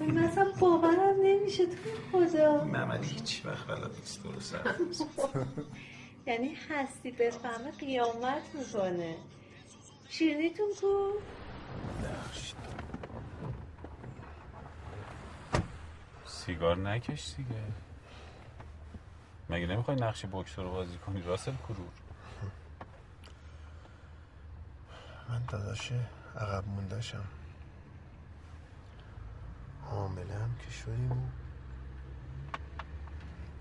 من 0.00 0.18
اصلا 0.18 0.52
باورم 0.60 1.16
نمیشه 1.22 1.66
تو 1.66 1.76
خدا. 2.12 2.64
محمد 2.64 3.04
هیچ 3.04 3.42
وقت 3.44 3.66
بلد 3.66 3.90
نیست 3.98 4.22
درست. 4.22 4.54
یعنی 6.26 6.54
هستی 6.54 7.10
بفهمه 7.10 7.70
قیامت 7.70 8.54
می‌کنه. 8.54 9.16
شیرینیتون 10.08 10.66
کو؟ 10.80 11.12
سیگار 16.26 16.76
نکش 16.76 17.34
دیگه. 17.36 17.62
مگه 19.50 19.66
نمی‌خوای 19.66 19.96
نقش 19.96 20.24
بکس 20.32 20.58
رو 20.58 20.70
بازی 20.70 20.98
کنی 20.98 21.22
راسل 21.22 21.52
کرور؟ 21.68 21.88
من 25.28 25.42
داداش 25.48 25.92
عقب 26.36 26.68
موندشم 26.68 27.24
حامله 29.82 30.34
هم 30.34 30.56
که 30.58 30.70
شدیم 30.70 31.32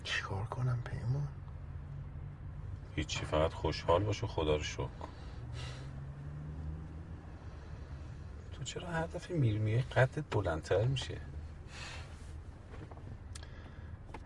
چیکار 0.03 0.43
کنم 0.43 0.81
پیمان؟ 0.85 1.27
هیچی 2.95 3.25
فقط 3.25 3.53
خوشحال 3.53 4.03
باش 4.03 4.23
و 4.23 4.27
خدا 4.27 4.55
رو 4.55 4.63
شکر. 4.63 4.87
تو 8.53 8.63
چرا 8.63 8.87
هر 8.87 9.07
دفعه 9.07 9.37
میری 9.37 9.57
میای 9.57 9.81
قدت 9.81 10.23
بلندتر 10.31 10.85
میشه؟ 10.85 11.17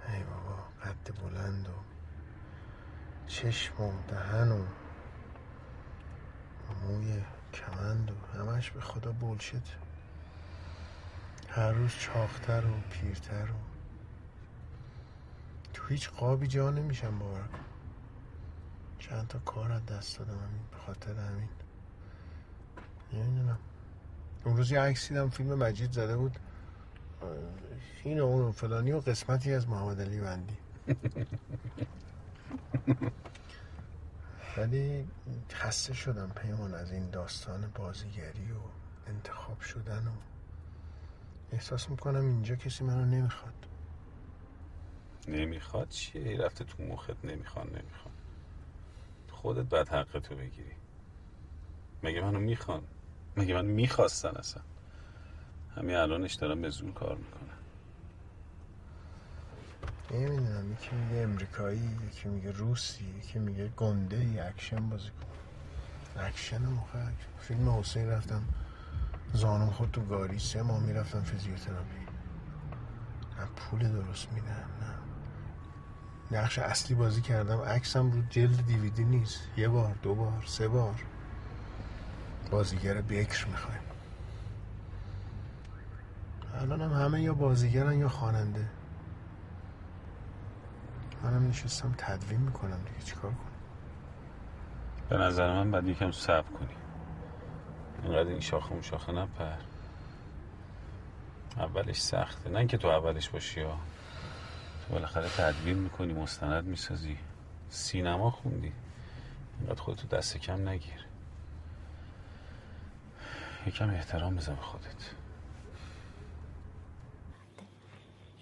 ای 0.08 0.24
بابا 0.24 0.64
قد 0.84 1.14
بلند 1.24 1.68
و 1.68 1.72
چشم 3.28 3.84
و 3.84 3.92
دهن 4.08 4.52
و 4.52 4.66
موی 6.84 7.24
کمند 7.54 8.12
و 8.12 8.38
همش 8.38 8.72
به 8.72 8.82
خدا 8.82 9.12
بلشت 9.12 9.78
هر 11.50 11.72
روز 11.72 11.92
چاختر 12.00 12.66
و 12.66 12.74
پیرتر 12.90 13.52
و 13.52 13.56
تو 15.74 15.88
هیچ 15.88 16.10
قابی 16.10 16.48
جا 16.48 16.70
نمیشم 16.70 17.20
باور 17.20 17.48
کن. 17.48 17.69
چند 19.00 19.28
تا 19.28 19.40
کار 19.40 19.72
از 19.72 19.86
دست 19.86 20.20
دادم 20.20 20.34
همین 20.34 20.62
به 20.72 20.78
خاطر 20.78 21.14
همین. 21.14 21.50
نمی‌دونم. 23.14 23.60
اون 24.46 24.58
روز 24.58 24.72
یه 24.72 24.80
عکس 24.80 25.10
دیدم 25.10 25.30
فیلم 25.30 25.56
مجید 25.56 25.92
زده 25.92 26.18
بود. 26.18 26.38
این 28.04 28.20
اون 28.20 28.42
و 28.42 28.52
فلانی 28.52 28.92
و 28.92 29.00
قسمتی 29.00 29.54
از 29.54 29.70
محمد 29.70 30.02
علی 30.02 30.20
بندی. 30.20 30.58
ولی 34.58 35.08
خسته 35.52 35.94
شدم 35.94 36.30
پیمان 36.30 36.74
از 36.74 36.92
این 36.92 37.10
داستان 37.10 37.72
بازیگری 37.76 38.52
و 38.52 38.60
انتخاب 39.08 39.60
شدن 39.62 40.08
و 40.08 40.12
احساس 41.52 41.90
می‌کنم 41.90 42.26
اینجا 42.26 42.56
کسی 42.56 42.84
منو 42.84 43.06
نمی‌خواد. 43.06 43.54
نمی‌خواد 45.28 45.90
چیه 45.90 46.38
رفته 46.38 46.64
تو 46.64 46.84
مخت 46.84 47.26
نمی‌خوان 47.26 47.68
نمی‌خوان 47.68 48.14
خودت 49.42 49.66
بعد 49.70 49.90
حقتو 49.90 50.36
بگیری. 50.36 50.72
مگه 52.04 52.22
منو 52.22 52.40
می‌خوان؟ 52.40 52.82
مگه 53.38 53.54
من 53.54 53.66
می‌خواستن 53.66 54.30
اصلا؟ 54.30 54.64
همین 55.76 55.96
الانش 55.96 56.34
دارم 56.34 56.62
به 56.62 56.70
زور 56.70 56.94
کار 56.94 57.18
می‌کنن 57.18 57.60
نمی‌دونم 60.12 60.72
یکی 60.72 60.96
میگه 60.96 61.22
امریکایی 61.22 61.98
یکی 62.08 62.30
میگه 62.30 62.52
روسی 62.52 63.06
یکی 63.06 63.40
میگه 63.40 63.68
گنده 63.68 64.18
ای 64.18 64.40
اکشن 64.40 64.90
بازی 64.90 65.10
کن. 65.10 66.22
اکشن 66.22 66.62
موقع 66.62 67.06
فیلم 67.40 67.70
حسین 67.70 68.08
رفتم. 68.08 68.44
زانم 69.34 69.70
خود 69.70 69.92
تو 69.92 70.02
گاری 70.02 70.40
سه 70.40 70.62
ماه 70.62 70.84
می‌رفتم 70.84 71.22
فیزیوتراپی. 71.22 72.06
نه 73.40 73.46
پول 73.56 73.92
درست 73.92 74.34
میدن 74.34 74.66
نه. 74.82 74.99
نقش 76.32 76.60
اصلی 76.60 76.96
بازی 76.96 77.22
کردم. 77.22 77.62
عکسم 77.62 78.12
رو 78.12 78.22
جلد 78.30 78.66
دیویدی 78.66 79.04
نیست. 79.04 79.48
یه 79.58 79.68
بار 79.68 79.96
دو 80.02 80.16
بار 80.16 80.44
سه 80.46 80.68
بار. 80.68 80.96
بازیگر 82.52 82.94
بکر 83.02 83.48
می‌خوایم. 83.48 83.82
الان 86.62 86.82
هم 86.82 86.94
همه 87.06 87.22
یا 87.22 87.34
بازیگرن 87.34 88.00
یا 88.00 88.10
خواننده. 88.10 88.66
منم 91.24 91.48
نشستم 91.50 91.96
تدوین 91.98 92.40
می‌کنم 92.40 92.78
دیگه. 92.86 93.06
چیکار 93.06 93.32
کنم؟ 93.32 93.50
به 95.10 95.18
نظر 95.18 95.54
من 95.54 95.72
باید 95.72 95.88
یکم 95.88 96.12
صبر 96.12 96.52
کنی. 96.52 96.76
اینقدر 98.04 98.30
این 98.30 98.40
شاخه 98.40 98.72
اون 98.72 98.82
شاخه 98.82 99.12
نپر. 99.12 99.58
اولش 101.58 102.02
سخته. 102.02 102.50
نه 102.50 102.60
اینکه 102.60 102.78
تو 102.78 102.88
اولش 102.88 103.30
باشی 103.30 103.64
تو 103.64 103.70
بالاخره 104.90 105.30
تدوین 105.30 105.78
می‌کنی 105.78 106.14
مستند 106.14 106.66
می‌سازی. 106.66 107.18
سینما 107.70 108.32
خوندی. 108.32 108.74
اینقدر 109.60 109.82
خودتو 109.82 110.08
دست 110.08 110.38
کم 110.38 110.70
نگیر. 110.70 111.06
یکم 113.68 113.90
احترام 113.90 114.36
بزن 114.36 114.56
به 114.56 114.62
خودت. 114.62 114.86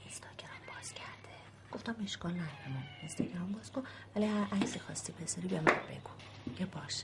اینستاگرام 0.03 0.62
باز 0.75 0.93
کرده. 0.93 1.36
گفتم 1.71 1.95
اشکال 2.03 2.31
نداره 2.31 2.67
مامان 2.67 2.83
اینستاگرام 2.99 3.51
باز 3.51 3.71
کن. 3.71 3.83
ولی 4.15 4.25
هر 4.25 4.47
عکسی 4.55 4.79
خواستی 4.79 5.13
بذاری 5.13 5.47
به 5.47 5.55
من 5.55 5.63
بگو. 5.65 6.55
که 6.55 6.65
باش. 6.65 7.03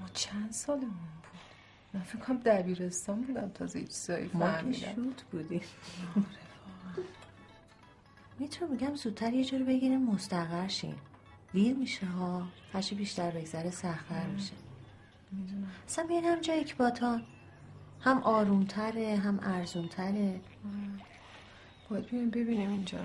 ما 0.00 0.08
چند 0.08 0.52
سالمون؟ 0.52 1.19
من 1.94 2.00
فکر 2.00 2.18
کنم 2.18 2.38
دبیرستان 2.38 3.22
بودم 3.22 3.48
تازه 3.48 3.78
هیچ 3.78 3.88
چیزایی 3.88 4.30
ما 4.34 4.40
که 4.46 4.52
فهمیدم. 4.52 4.94
شوت 4.94 5.22
بودیم. 5.22 5.62
می‌تونم 8.38 8.72
میگم 8.72 8.94
زودتر 8.94 9.32
یه 9.32 9.44
جوری 9.44 9.64
بگیریم 9.64 10.04
مستقر 10.04 10.68
شیم 10.68 10.96
دیر 11.52 11.76
میشه 11.76 12.06
ها. 12.06 12.48
هرچی 12.72 12.94
بیشتر 12.94 13.30
بگذره 13.30 13.70
سختتر 13.70 14.26
میشه. 14.26 14.52
می‌دونم. 15.32 15.70
اصلا 15.88 16.06
بیاین 16.06 16.24
هم 16.24 16.40
جای 16.40 16.60
اکباتان. 16.60 17.22
هم 18.00 18.22
آرومتره 18.22 19.16
هم 19.16 19.40
ارزونتره. 19.42 20.40
باید 21.88 22.06
بیایم 22.06 22.30
ببینیم 22.30 22.70
اینجا. 22.70 22.98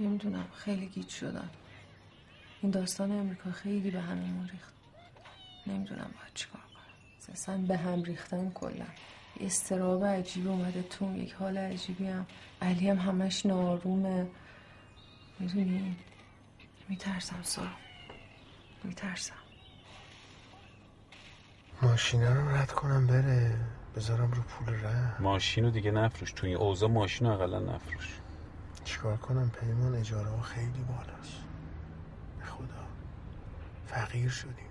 نمی‌دونم 0.00 0.48
خیلی 0.54 0.86
گیج 0.86 1.08
شدم 1.08 1.50
این 2.62 2.70
داستان 2.70 3.12
امریکا 3.12 3.50
خیلی 3.50 3.90
به 3.90 4.00
هممون 4.00 4.48
ریخت. 4.48 4.74
نمی‌دونم 5.66 6.10
باید 6.20 6.34
چیکار 6.34 6.62
اصلا 7.32 7.58
به 7.58 7.76
هم 7.76 8.02
ریختن 8.02 8.50
کلا. 8.50 8.86
استراب 9.40 10.04
عجیبی 10.04 10.48
اومده 10.48 10.82
تو 10.82 11.16
یک 11.16 11.32
حال 11.32 11.58
عجیبی 11.58 12.06
هم. 12.06 12.26
علی 12.62 12.90
هم 12.90 12.98
همش 12.98 13.46
نارومه. 13.46 14.26
می‌دونی؟ 15.38 15.96
میترسم 16.88 17.42
سارا. 17.42 17.68
میترسم. 18.84 19.34
ماشینه 21.82 22.34
رو 22.34 22.48
رد 22.56 22.72
کنم 22.72 23.06
بره. 23.06 23.56
بذارم 23.96 24.30
رو 24.32 24.42
پول 24.42 24.74
ره 24.74 25.22
ماشین 25.22 25.64
رو 25.64 25.70
دیگه 25.70 25.90
نفروش. 25.90 26.32
تو 26.32 26.46
این 26.46 26.56
اوضاع 26.56 26.90
ماشین 26.90 27.26
رو 27.26 27.32
اقلا 27.32 27.58
نفروش. 27.58 28.20
چیکار 28.84 29.16
کنم؟ 29.16 29.50
پیمان 29.50 29.94
اجاره 29.94 30.28
ها 30.28 30.40
خیلی 30.40 30.84
بالاست. 30.88 31.44
به 32.38 32.44
خدا. 32.44 32.86
فقیر 33.86 34.28
شدیم. 34.28 34.65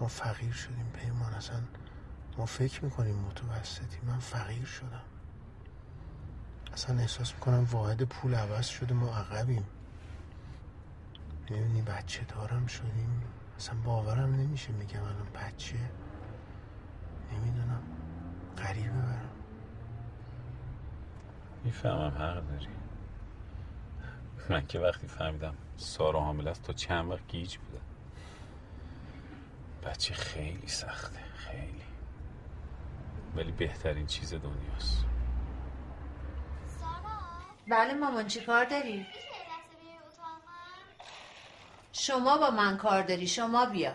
ما 0.00 0.06
فقیر 0.06 0.52
شدیم 0.52 0.90
پیمان. 0.94 1.34
اصلا 1.34 1.60
ما 2.38 2.46
فکر 2.46 2.84
می‌کنیم 2.84 3.14
متوسطی. 3.14 3.98
من 4.06 4.18
فقیر 4.18 4.64
شدم. 4.64 5.02
اصلا 6.72 6.98
احساس 6.98 7.34
می‌کنم 7.34 7.64
واحد 7.64 8.02
پول 8.02 8.34
عوض 8.34 8.66
شده. 8.66 8.94
ما 8.94 9.16
عقبیم. 9.16 9.64
می‌بینی 11.50 11.82
بچه 11.82 12.24
دارم 12.24 12.66
شدیم. 12.66 13.22
اصلا 13.56 13.80
باورم 13.84 14.34
نمیشه 14.34 14.72
میگم 14.72 15.02
الان 15.02 15.26
بچه. 15.34 15.90
نمی‌دونم. 17.32 17.82
غریبه 18.56 18.90
برم 18.90 19.30
می‌فهمم 21.64 22.10
حق 22.10 22.48
داری. 22.48 22.66
من 24.50 24.66
که 24.66 24.78
وقتی 24.78 25.06
فهمیدم 25.06 25.54
سارا 25.76 26.20
حامل 26.20 26.48
است 26.48 26.62
تا 26.62 26.72
چند 26.72 27.10
وقت 27.10 27.28
گیج 27.28 27.56
بودم. 27.56 27.84
بچه 29.86 30.14
خیلی 30.14 30.68
سخته 30.68 31.20
خیلی. 31.36 31.84
ولی 33.36 33.52
بهترین 33.52 34.06
چیز 34.06 34.34
دنیاست. 34.34 35.04
بله 37.68 37.94
مامان 37.94 38.26
چی 38.26 38.40
کار 38.40 38.64
داری؟ 38.64 39.06
شما 41.92 42.38
با 42.38 42.50
من 42.50 42.76
کار 42.76 43.02
داری 43.02 43.26
شما 43.26 43.66
بیا. 43.66 43.94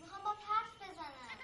می‌خوام 0.00 0.22
با 0.24 0.30
حرف 0.30 0.90
بزنم. 0.90 1.38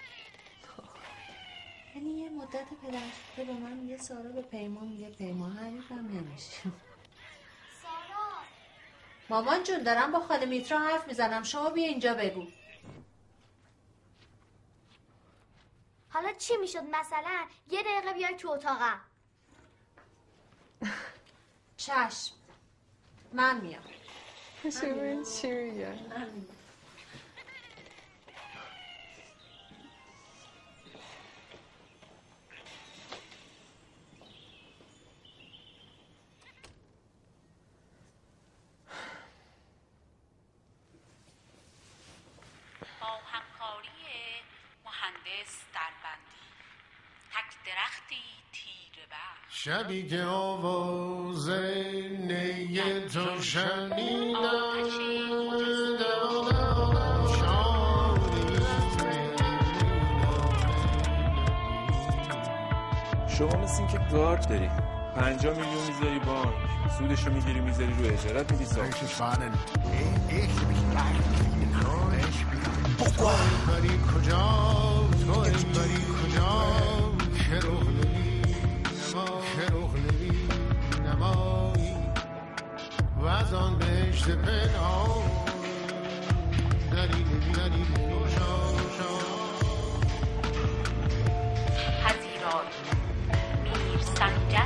یعنی 1.95 2.11
یه 2.11 2.31
مدت 2.31 2.69
پدر 2.83 3.45
به 3.45 3.53
من 3.53 3.73
میگه 3.73 3.99
سارا 3.99 4.31
به 4.31 4.43
پیمان 4.43 4.89
میگه 4.89 5.11
پیمان. 5.11 5.57
حریفم 5.57 5.95
نمیشه 5.95 6.63
سارا؟ 7.83 8.31
مامان 9.29 9.63
جون 9.63 9.83
دارم 9.83 10.13
با 10.13 10.21
خاله 10.21 10.47
میترا 10.47 10.79
حرف 10.79 11.09
می‌زنم. 11.09 11.43
شما 11.43 11.71
بیا 11.71 11.89
اینجا 11.89 12.15
بگو. 12.15 12.47
حالا 16.15 16.33
چی 16.33 16.57
می‌شد 16.57 16.83
مثلا؟ 16.83 17.47
یه 17.71 17.83
دقیقه 17.83 18.13
بیای 18.13 18.37
تو 18.37 18.51
اتاقم. 18.51 19.01
چشم. 21.77 22.35
من 23.33 23.61
میام. 23.61 23.83
ببین 24.83 25.25
چی 25.25 25.51
میگه 25.51 25.99
شبی 49.65 50.09
که 50.09 50.23
آواز 50.23 51.51
نی 51.51 52.81
تو 53.13 53.43
شنیدم 53.43 54.41
شما 63.39 63.57
مثل 63.57 63.79
این 63.79 63.87
که 63.89 63.99
گارد 64.13 64.49
داری. 64.49 64.69
50 65.17 65.55
میلیون 65.55 65.87
می‌ذاری 65.87 66.19
بانک. 66.19 66.55
سودشو 66.99 67.31
می‌گیری 67.31 67.61
می‌ذاری 67.61 67.93
رو 67.93 68.15
اجارت 68.15 68.53
میدی 68.53 68.65
ساخت. 68.65 69.05
بری 73.67 73.99
کجا؟ 74.15 74.39
تو 75.27 75.41
بری 75.41 76.05
کجا؟ 76.23 76.65
بهشت 84.15 84.31
پنهان 84.31 85.31
دلیل 86.93 87.25
بیدلیل 87.25 88.11
دوشاشا 88.11 89.15
از 92.07 92.17
ایران 92.33 92.65
میر 93.65 94.01
سنگر 94.01 94.65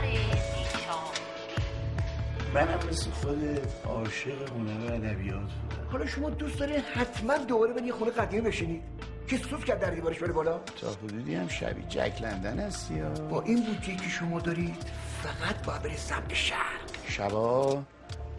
منم 2.54 2.88
مثل 2.90 3.10
خود 3.10 3.60
عاشق 3.84 4.50
هنر 4.50 4.94
ادبیات 4.94 5.40
بودم 5.40 5.88
حالا 5.92 6.06
شما 6.06 6.30
دوست 6.30 6.58
دارین 6.58 6.80
حتما 6.80 7.38
دوباره 7.38 7.72
به 7.72 7.82
یه 7.82 7.92
خونه 7.92 8.10
قدیمی 8.10 8.42
بشینید. 8.48 8.82
که 9.28 9.36
سوت 9.36 9.64
کرد 9.64 9.80
در 9.80 9.90
دیوارش 9.90 10.18
بره 10.18 10.32
بالا 10.32 10.58
تا 10.58 10.90
حدودی 10.90 11.34
هم 11.34 11.48
شبی 11.48 11.82
جک 11.82 12.22
لندن 12.22 12.58
هستی 12.58 12.94
یا 12.94 13.08
با 13.08 13.42
این 13.42 13.64
بودجه 13.64 13.96
که 13.96 14.08
شما 14.08 14.40
دارید 14.40 14.76
فقط 15.22 15.66
با 15.66 15.78
بری 15.78 15.96
سمت 15.96 16.34
شهر. 16.34 16.80
شبا. 17.08 17.82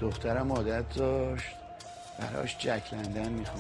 دخترم 0.02 0.52
عادت 0.52 0.96
داشت. 0.96 1.56
براش 2.20 2.58
جک 2.58 2.94
لندن 2.94 3.30
می‌خوام 3.30 3.58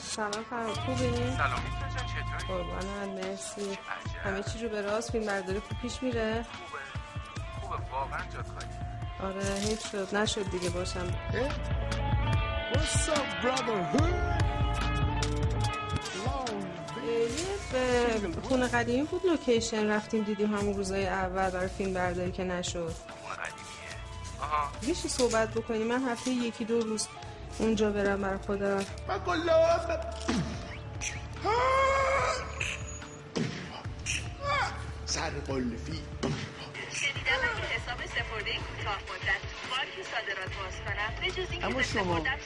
سلام 0.00 0.44
فراد 0.50 0.68
خوبی؟ 0.68 1.12
سلام. 1.36 1.60
قربانت 2.48 3.24
مرسی. 3.24 3.78
همه 4.24 4.42
چی 4.42 4.58
رو 4.62 4.68
به 4.68 4.80
راست 4.80 5.12
فیلم 5.12 5.26
برداری 5.26 5.60
خوب 5.60 5.78
پیش 5.82 6.02
میره؟ 6.02 6.46
خوبه. 7.60 7.90
واقعا 7.92 8.20
جات 8.34 8.46
خالی 8.46 9.32
آره 9.32 9.54
حیف 9.60 9.86
شد. 9.90 10.16
نشد 10.16 10.50
دیگه 10.50 10.70
باشم. 10.70 11.06
What's 12.72 13.08
up, 13.08 13.44
brotherhood? 13.44 14.45
خونه 18.42 18.68
قدیمی 18.68 19.02
بود 19.02 19.26
لوکیشن. 19.26 19.86
رفتیم 19.90 20.22
دیدیم 20.22 20.54
همون 20.54 20.74
روزای 20.74 21.06
اول 21.06 21.50
برای 21.50 21.68
فیلم 21.68 21.92
برداری 21.94 22.32
که 22.32 22.44
نشد. 22.44 22.76
خونه 22.76 23.34
قدیمیه 23.34 23.66
آها 24.40 24.68
میشه 24.82 25.08
صحبت 25.08 25.50
بکنیم؟ 25.54 25.86
من 25.86 26.08
هفته 26.08 26.30
یکی 26.30 26.64
دو 26.64 26.80
روز 26.80 27.08
اونجا 27.58 27.90
برم 27.90 28.22
برای 28.22 28.38
خودم 28.38 28.84
سر 35.06 35.30
قلفی. 35.30 36.02
شنیدم 36.92 37.40
اگه 37.42 37.66
حساب 37.76 38.00
سپرده 38.06 38.52
کوتاه 38.52 38.98
مدت. 39.08 39.40
تو 39.42 39.68
بانک 39.70 39.94
صادرات 40.12 40.52
باز 40.58 40.76
کنم 40.86 41.12
به 41.20 41.30
جز 41.30 41.50
اینکه 41.50 41.66
به 41.66 41.82
تعلق 41.82 42.38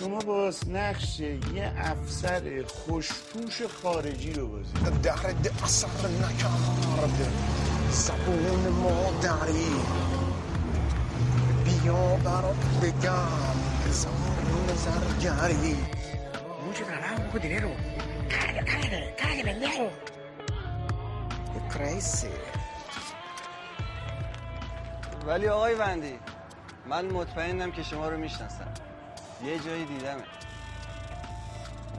شما 0.00 0.18
باز 0.18 0.68
نقش 0.68 1.20
یه 1.20 1.72
افسر 1.76 2.64
خوشپوش 2.66 3.62
خارجی 3.82 4.32
رو 4.32 4.48
بازی 4.48 4.72
درد 5.02 5.52
اثر 5.64 6.08
نکرد. 6.08 7.32
زبون 7.90 8.68
مادری 8.68 9.70
بیا 11.64 12.16
برات 12.16 12.64
بگم 12.82 13.60
زبون 13.90 14.76
زرگری. 14.76 15.76
mucho 16.66 16.84
trabajo, 16.84 17.22
poco 17.24 17.38
dinero. 17.38 17.70
Cállate, 18.28 18.62
cállate, 18.70 19.14
cállate, 19.20 19.42
pendejo. 19.48 19.90
crazy 21.72 22.34
ولی 25.26 25.48
آقای 25.48 25.74
وندی 25.74 26.18
من 26.88 27.04
مطمئنم 27.04 27.72
که 27.72 27.82
شما 27.82 28.08
رو 28.08 28.18
می‌شناسم. 28.18 28.89
یه 29.44 29.58
جایی 29.58 29.84
دیدمه. 29.84 30.22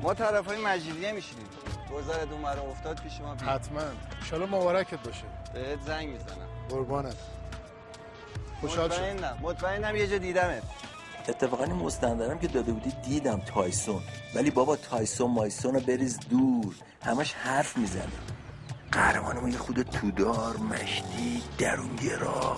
ما 0.02 0.14
طرف 0.14 0.48
های 0.48 0.62
مجیدیه 0.62 1.12
میشیدیم 1.12 1.46
گذارت 1.94 2.32
اون 2.32 2.42
مرا 2.42 2.62
افتاد 2.62 3.02
پیش 3.02 3.22
ما 3.22 3.36
بید 3.36 3.44
حتما. 3.44 3.82
انشالله 4.22 4.46
مبارکت 4.46 5.00
باشه. 5.04 5.24
بهت 5.54 5.82
زنگ 5.82 6.10
می‌زنم. 6.10 6.48
قربانت. 6.70 7.16
خوشحال 8.62 8.90
شد 8.90 8.96
مطمئنم 8.96 9.38
مطمئنم 9.42 9.96
یه 9.96 10.08
جا 10.08 10.18
دیدمت. 10.18 10.64
اتفاقا 11.30 11.64
این 11.64 11.74
مستندرم 11.74 12.40
که 12.40 12.48
داده 12.48 12.72
بودی 12.72 12.92
دیدم 12.92 13.40
تایسون. 13.40 14.02
ولی 14.36 14.52
بابا 14.52 14.76
تایسون 14.76 15.32
مایسون 15.32 15.74
رو 15.74 15.80
بریز 15.80 16.20
دور. 16.30 16.76
همش 17.04 17.34
حرف 17.34 17.78
می‌زنه. 17.78 18.12
قهرمانمون 18.92 19.52
یه 19.52 19.58
خود 19.58 19.82
تودار 19.82 20.58
مشتی 20.58 21.44
درونگرا. 21.58 22.58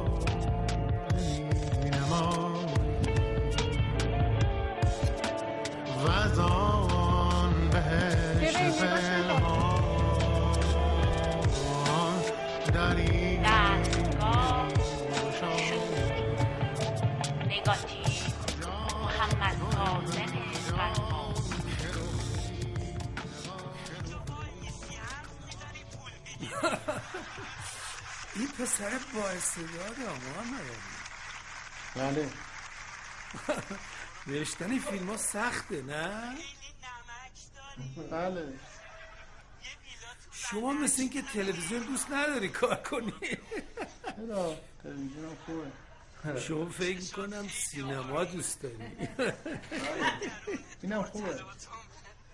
باعثداد 29.41 29.99
محمد 29.99 30.61
بله. 31.95 32.29
نوشتن 34.27 34.79
فیلم 34.79 35.09
ها 35.09 35.17
سخته 35.17 35.81
نه؟ 35.81 36.35
بله. 38.11 38.53
شما 40.31 40.73
مثل 40.73 41.01
اینکه 41.01 41.21
تلویزیون 41.21 41.83
دوست 41.83 42.11
نداری 42.11 42.49
کار 42.49 42.75
کنی. 42.75 43.13
چرا؟ 44.17 44.55
تلویزیون 44.83 45.37
خوبه. 45.45 46.39
شما 46.39 46.69
فکر 46.69 47.15
کنم 47.15 47.47
سینما 47.47 48.23
دوست 48.23 48.61
داری. 48.61 48.75
اینم 50.81 51.03
خوبه. 51.03 51.39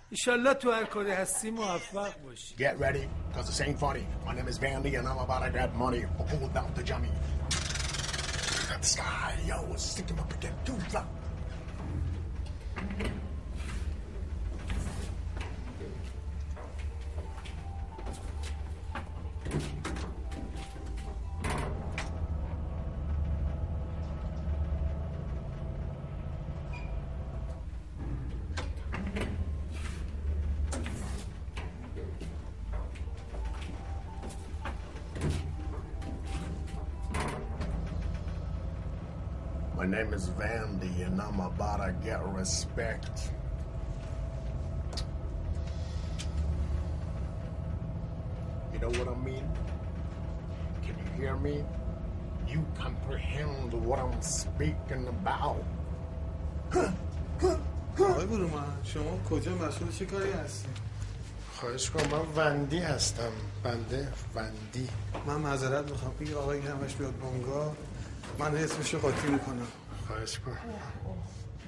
ایشالله 0.09 0.53
تو 0.53 0.71
هر 0.71 0.85
کاری 0.85 1.11
هستی 1.11 1.51
موفق 1.51 2.21
باشی 2.23 2.55
Get 2.55 2.79
ready, 2.79 3.07
cause 3.33 3.47
this 3.49 3.61
ain't 3.61 3.79
funny. 3.79 4.05
My 4.25 4.33
name 4.35 4.47
is 4.47 4.57
Vandy 4.59 4.97
and 4.99 5.07
I'm 5.07 5.17
about 5.17 5.43
to 5.43 5.49
grab 5.51 5.73
money. 5.75 6.05
Pull 6.29 6.47
down 6.57 6.71
the 6.75 6.83
jummy. 6.83 7.11
At 8.73 8.81
the 8.81 8.87
sky, 8.87 9.33
yo, 9.49 9.57
stick 9.75 10.09
him 10.09 10.19
up 10.19 10.31
again, 10.37 10.55
too 10.65 10.79
flat. 10.89 11.07
To 41.57 41.95
get 42.03 42.25
respect. 42.33 43.31
You 48.73 48.79
know 48.79 48.89
what 48.89 49.07
I 49.07 49.15
mean? 49.25 49.45
Can 50.83 50.95
you 50.99 51.21
hear 51.21 51.35
me? 51.35 51.63
You 52.47 52.65
comprehend 52.77 53.73
what 53.85 53.99
I'm 53.99 54.21
speaking 54.21 55.07
about. 55.07 55.63
آقای 57.99 58.25
برومن 58.25 58.83
شما 58.83 59.17
کجا 59.29 59.55
مسئول 59.55 59.91
چه 59.91 60.05
کاری 60.05 60.31
هستی؟ 60.31 60.69
خواهش 61.53 61.89
کنم 61.89 62.07
من 62.11 62.25
وندی 62.35 62.79
هستم 62.79 63.31
بنده 63.63 64.07
وندی 64.35 64.89
من 65.27 65.35
معذرت 65.35 65.91
می‌خوام 65.91 66.13
این 66.19 66.33
آقایی 66.33 66.61
که 66.61 66.69
همش 66.69 66.95
بیاد 66.95 67.19
بانگاه 67.19 67.73
من 68.39 68.55
اسمش 68.55 68.93
رو 68.93 68.99
قاطی 68.99 69.27
می‌کنم 69.27 69.67
خواهش 70.07 70.39
کنم 70.39 70.57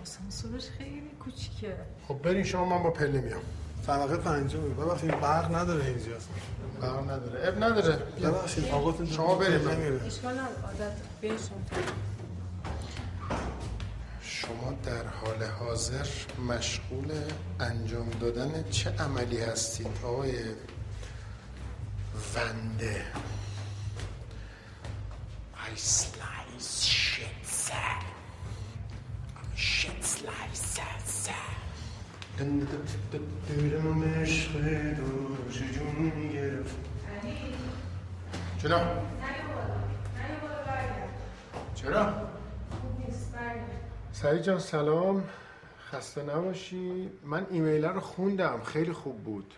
آسانسورش 0.09 0.69
خیلی 0.77 1.11
کوچیکه. 1.19 1.75
خب 2.07 2.13
برین 2.21 2.43
شما 2.43 2.65
من 2.77 2.83
با 2.83 2.89
پله 2.89 3.21
میام. 3.21 3.41
طبقه 3.87 4.17
پنجم. 4.17 4.73
ببخشید 4.73 5.19
برق 5.21 5.55
نداره 5.55 5.85
اینجا. 5.85 6.11
برق 6.81 7.03
نداره. 7.11 7.47
اب 7.47 7.63
نداره. 7.63 7.95
ببخشید 7.95 8.65
آقاتون 8.69 9.05
شما 9.05 9.35
برید 9.35 9.61
من- 9.61 9.99
اشکال 10.05 10.39
عادت 10.39 10.93
شما 14.21 14.73
در 14.85 15.07
حال 15.07 15.43
حاضر 15.43 16.07
مشغول 16.47 17.11
انجام 17.59 18.09
دادن 18.09 18.63
چه 18.69 18.89
عملی 18.89 19.41
هستید 19.41 19.87
آقای 20.03 20.33
ونده. 22.35 23.05
I 25.55 25.77
slice 25.77 26.71
shit, 26.95 27.38
دلم 32.39 34.03
عشق 34.21 34.51
جون 35.73 36.29
گرفت 36.33 36.75
چرا؟ 38.61 38.81
چرا؟ 41.75 42.13
سعید 44.11 44.41
جان 44.41 44.59
سلام. 44.59 45.23
خسته 45.91 46.23
نباشی. 46.23 47.09
من 47.23 47.47
ایمیل 47.49 47.85
رو 47.85 47.99
خوندم. 47.99 48.61
خیلی 48.63 48.93
خوب 48.93 49.23
بود. 49.23 49.53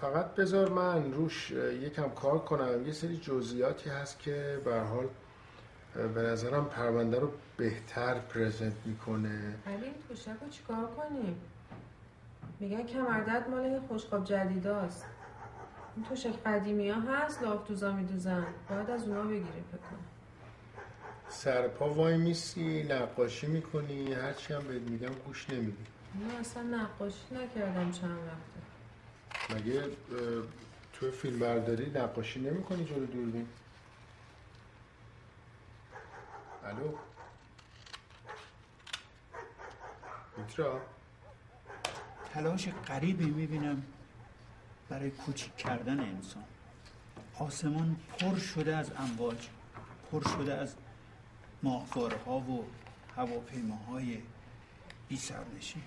فقط 0.00 0.34
بذار 0.34 0.68
من 0.68 1.12
روش 1.12 1.50
یکم 1.50 2.08
کار 2.08 2.38
کنم. 2.38 2.86
یه 2.86 2.92
سری 2.92 3.16
جزئیاتی 3.16 3.90
هست 3.90 4.18
که 4.18 4.60
به 4.64 4.80
حال 4.80 5.06
به 5.94 6.22
نظرم 6.22 6.64
پرونده 6.64 7.18
رو 7.18 7.32
بهتر 7.56 8.14
پرزنت 8.18 8.72
می‌کنه. 8.84 9.54
علی 9.66 9.84
این 9.84 9.94
توشک 10.08 10.28
رو 10.40 10.48
چیکار 10.50 10.86
کنیم؟ 10.86 11.40
میگن 12.60 12.82
کمردرد 12.86 13.50
مال 13.50 13.60
این 13.60 13.80
خوشخواب 13.80 14.24
جدیداست. 14.24 15.06
این 15.96 16.04
توشک 16.04 16.42
قدیمی 16.46 16.90
ها 16.90 17.00
هست 17.00 17.42
لافتوزا 17.42 17.92
میدوزن. 17.92 18.46
باید 18.68 18.90
از 18.90 19.08
اونا 19.08 19.22
بگیریم 19.22 19.64
فکر 19.72 19.78
کنم. 19.78 19.98
سرپا 21.28 21.94
وای 21.94 22.16
میسی 22.16 22.82
نقاشی 22.82 23.46
می‌کنی 23.46 24.12
هرچی 24.12 24.54
هم 24.54 24.62
بهت 24.62 24.82
میگم 24.82 25.14
گوش 25.26 25.50
نمیدی. 25.50 25.84
من 26.14 26.40
اصلا 26.40 26.62
نقاشی 26.62 27.34
نکردم 27.34 27.90
چند 27.90 28.10
وقته. 28.10 29.54
مگه 29.54 29.82
تو 30.92 31.10
فیلم 31.10 31.38
برداری 31.38 31.90
نقاشی 31.94 32.40
نمی‌کنی 32.40 32.84
جلو 32.84 33.06
دوربین؟ 33.06 33.46
الو 36.64 36.94
میترا 40.36 40.80
تلاش 42.34 42.68
غریبی 42.68 43.24
می‌بینم 43.24 43.82
برای 44.88 45.10
کوچیک 45.10 45.56
کردن 45.56 46.00
انسان. 46.00 46.44
آسمان 47.38 47.96
پر 48.18 48.38
شده 48.38 48.76
از 48.76 48.92
امواج 48.98 49.48
پر 50.12 50.22
شده 50.22 50.54
از 50.54 50.74
ماهواره 51.62 52.18
ها 52.26 52.38
و 52.38 52.66
هواپیماهای 53.16 54.22
بی 55.08 55.16
سرنشین. 55.16 55.82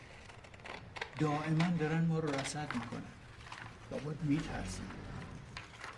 دائما 1.20 1.78
دارن 1.80 2.06
ما 2.06 2.20
رو 2.20 2.32
رصد 2.32 2.76
می‌کنن. 2.76 3.04
لابد 3.92 4.24
میترسیم 4.24 4.90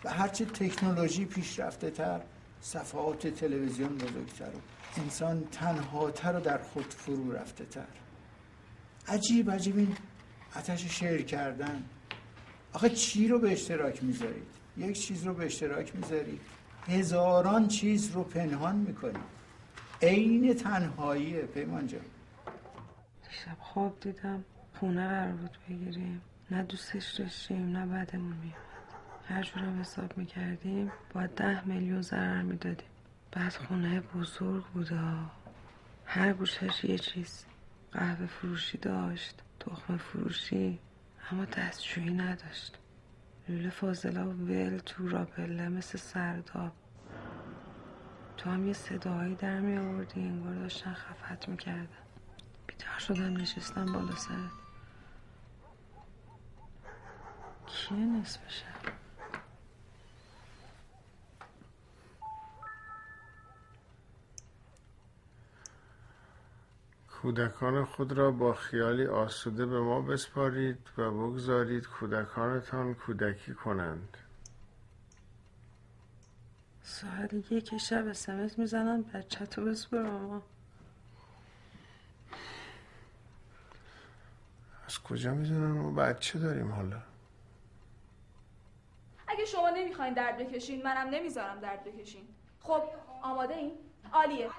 و 0.04 0.14
هرچه 0.14 0.46
تکنولوژی 0.46 1.26
پیشرفته 1.26 1.92
تر 1.92 2.22
صفحات 2.66 3.28
تلویزیون 3.28 3.98
بزرگتر 3.98 4.50
و 4.50 4.60
انسان 5.02 5.44
تنهاتر 5.52 6.36
و 6.36 6.40
در 6.40 6.58
خود 6.58 6.94
فرو 6.94 7.32
رفته 7.32 7.66
تر. 7.66 7.86
عجیب 9.08 9.52
عجیب 9.52 9.78
این 9.78 9.98
آتش 10.56 11.00
شعر 11.00 11.22
کردن. 11.22 11.84
آخه 12.74 12.90
چی 12.90 13.28
رو 13.28 13.40
به 13.40 13.52
اشتراک 13.52 14.04
می‌ذارید؟ 14.04 14.48
یک 14.78 15.00
چیز 15.00 15.24
رو 15.24 15.34
به 15.34 15.46
اشتراک 15.46 15.96
می‌ذارید. 15.96 16.42
هزاران 16.88 17.68
چیز 17.68 18.12
رو 18.12 18.24
پنهان 18.24 18.76
می‌کنید. 18.76 19.36
عین 20.02 20.54
تنهاییه 20.54 21.42
پیمان 21.42 21.88
جان. 21.88 22.02
دیشب 23.30 23.58
خواب 23.60 24.00
دیدم. 24.00 24.46
خونه 24.80 25.08
قرار 25.08 25.32
بود 25.32 25.58
بگیریم. 25.70 26.22
نه 26.52 26.64
دوستش 26.64 27.12
داشتیم 27.12 27.78
نه 27.78 27.86
بعدمون 27.86 28.34
میومد 28.38 28.65
هر 29.28 29.44
جورم 29.44 29.80
حساب 29.80 30.18
می‌کردیم 30.18 30.92
باید 31.14 31.36
ده 31.36 31.68
میلیون 31.68 32.02
ضرر 32.02 32.42
می‌دادیم. 32.42 32.88
بعد 33.32 33.54
خونه 33.54 34.02
بزرگ 34.02 34.66
بود 34.66 34.88
ها. 34.92 35.32
هر 36.06 36.34
گوشش 36.34 36.84
یه 36.84 36.98
چیز. 36.98 37.46
قهوه 37.92 38.26
فروشی 38.26 38.78
داشت 38.78 39.42
تخم 39.60 39.98
فروشی 39.98 40.80
اما 41.32 41.46
دستشویی 41.46 42.14
نداشت. 42.14 42.78
لوله 43.50 43.70
فاضلا 43.70 44.30
ول 44.30 44.78
تو 44.78 45.08
راپله 45.08 45.70
مثل 45.70 45.98
سرداب 45.98 46.72
تو 48.38 48.50
هم 48.50 48.68
یه 48.68 48.74
صداهایی 48.74 49.36
در 49.36 49.60
می 49.60 49.78
آوردی 49.78 50.22
انگار 50.22 50.56
داشتن 50.56 50.94
خفت 50.94 51.50
می‌کردن. 51.50 51.88
بیدار 52.68 53.00
شدم 53.00 53.38
نشستم 53.38 53.86
بالا 53.86 54.16
سرت. 54.16 54.52
کیه 57.68 57.98
نصف 57.98 58.42
شب 58.48 59.05
کودکان 67.22 67.86
خود 67.86 68.12
را 68.12 68.32
با 68.32 68.54
خیالی 68.54 69.06
آسوده 69.06 69.66
به 69.66 69.80
ما 69.80 70.02
بسپارید 70.02 70.90
و 70.98 71.12
بگذارید 71.12 71.88
کودکانتان 71.88 72.96
کودکی 72.96 73.54
کنند. 73.54 74.18
ساعت 76.84 77.52
یک 77.52 77.78
شب 77.78 78.08
اسمس 78.08 78.60
می‌زنم 78.60 79.04
بچه 79.04 79.46
تو 79.46 79.66
بسپر 79.66 80.02
ماما 80.02 80.42
از 84.88 85.00
کجا 85.04 85.34
می‌دونم؟ 85.34 85.72
ما 85.72 85.92
بچه 85.92 86.40
داریم 86.40 86.72
حالا. 86.72 87.02
اگه 89.28 89.46
شما 89.46 89.70
نمی‌خواین 89.70 90.14
درد 90.14 90.38
بکشین 90.38 90.84
منم 90.84 91.08
نمی‌ذارم 91.08 91.60
درد 91.60 91.84
بکشین. 91.84 92.28
خب 92.60 92.84
آماده 93.22 93.54
این؟ 93.54 93.72
عالیه. 94.14 94.50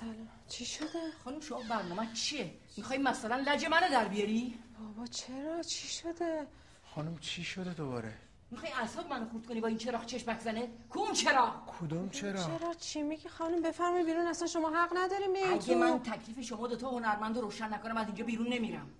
سلام 0.00 0.28
چی 0.48 0.64
شده؟ 0.64 1.10
خانم 1.24 1.40
شما 1.40 1.62
برنامه 1.70 2.12
چیه؟ 2.12 2.54
می‌خوای 2.76 2.98
مثلا 2.98 3.36
لج 3.46 3.66
منو 3.66 3.90
در 3.90 4.08
بیاری؟ 4.08 4.58
بابا 4.78 5.06
چرا 5.06 5.62
چی 5.62 5.88
شده؟ 5.88 6.46
خانم 6.94 7.18
چی 7.18 7.44
شده 7.44 7.74
دوباره 7.74 8.14
می‌خوای 8.50 8.72
اعصاب 8.72 9.08
منو 9.08 9.28
خورد 9.28 9.46
کنی 9.46 9.60
با 9.60 9.68
این 9.68 9.78
چراغ 9.78 10.06
چشمک 10.06 10.40
زنه؟ 10.40 10.68
کون 10.88 11.12
چراغ؟ 11.12 11.52
کدوم 11.80 12.08
چرا 12.08 12.42
چرا 12.42 12.74
چی 12.74 13.02
میگی 13.02 13.28
خانم 13.28 13.62
بفرمایید 13.62 14.06
بیرون 14.06 14.26
اصلا 14.26 14.48
شما 14.48 14.70
حق 14.70 14.90
نداریم 14.96 15.32
بیاین 15.32 15.52
اگه. 15.52 15.74
من 15.74 16.02
تکلیف 16.02 16.40
شما 16.40 16.66
دوتا 16.66 16.90
هنرمند 16.90 17.36
رو 17.36 17.42
روشن 17.42 17.74
نکنم 17.74 17.96
از 17.96 18.06
اینجا 18.06 18.24
بیرون 18.24 18.48
نمیرم 18.48 18.90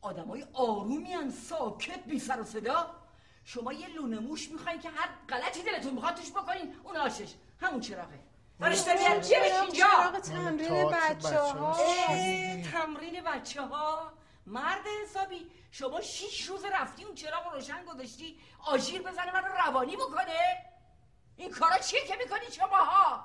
آدمای 0.00 0.46
آرومیان 0.52 1.30
ساکت 1.30 2.04
بی 2.04 2.18
سر 2.18 2.40
و 2.40 2.44
صدا 2.44 2.94
شما 3.44 3.72
یه 3.72 3.88
لونه 3.88 4.18
موش 4.18 4.50
می‌خواین 4.50 4.80
که 4.80 4.88
هر 4.88 5.08
غلطی 5.28 5.62
دلتون 5.62 5.94
می‌خواد 5.94 6.14
توش 6.14 6.30
بکنین 6.30 6.74
اون 6.84 6.96
آشش 6.96 7.34
همون 7.60 7.80
چراغه 7.80 8.33
فرشته 8.60 8.94
بیاد 8.94 9.22
چیه 9.22 9.40
بهش 9.40 9.52
اینجا؟ 9.52 9.86
چراغ 9.86 10.18
تمرین 10.18 10.90
بچه 10.90 11.40
ها 11.40 11.76
تمرین 12.72 13.22
بچه 13.24 13.62
ها 13.62 14.12
مرد 14.46 14.84
حسابی 15.02 15.50
شما 15.70 16.00
شیش 16.00 16.44
روز 16.44 16.64
رفتی 16.64 17.04
اون 17.04 17.14
چراغ 17.14 17.46
رو 17.46 17.52
روشن 17.52 17.84
گذاشتی 17.84 18.38
آژیر 18.66 19.02
بزنه 19.02 19.32
من 19.32 19.44
روانی 19.66 19.96
بکنه؟ 19.96 20.64
این 21.36 21.50
کارا 21.50 21.78
چیه 21.78 22.06
که 22.06 22.16
می‌کنی 22.16 22.52
شماها؟ 22.52 23.24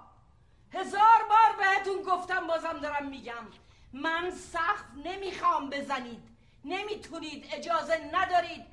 هزار 0.74 1.26
بار 1.30 1.66
بهتون 1.66 2.04
گفتم 2.04 2.48
بازم 2.48 2.80
دارم 2.80 3.08
میگم. 3.08 3.48
من 3.94 4.32
سقف 4.32 4.84
نمی‌خوام 5.06 5.70
بزنید. 5.70 6.24
نمی‌تونید 6.66 7.46
اجازه 7.52 8.10
ندارید. 8.14 8.66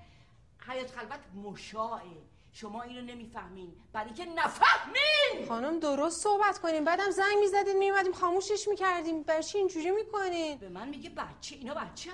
حیات 0.69 0.90
خلوت 0.90 1.21
مشاعه. 1.35 2.36
شما 2.61 2.83
اینو 2.83 3.01
نمی‌فهمین. 3.01 3.77
برای 3.93 4.14
که 4.14 4.24
نفهمین! 4.24 5.49
خانم 5.49 5.80
درست 5.80 6.22
صحبت 6.22 6.59
کنیم. 6.59 6.85
بعدم 6.85 7.11
زنگ 7.11 7.39
می‌زدید 7.41 7.76
میومدیم 7.76 8.12
خاموشش 8.12 8.68
می‌کردیم. 8.68 9.22
برای 9.22 9.43
چی 9.43 9.59
اینجوری 9.59 9.91
می‌کنین؟ 9.91 10.59
به 10.59 10.68
من 10.68 10.89
میگه 10.89 11.11
بچه. 11.11 11.55
اینا 11.57 11.74
بچه 11.74 12.11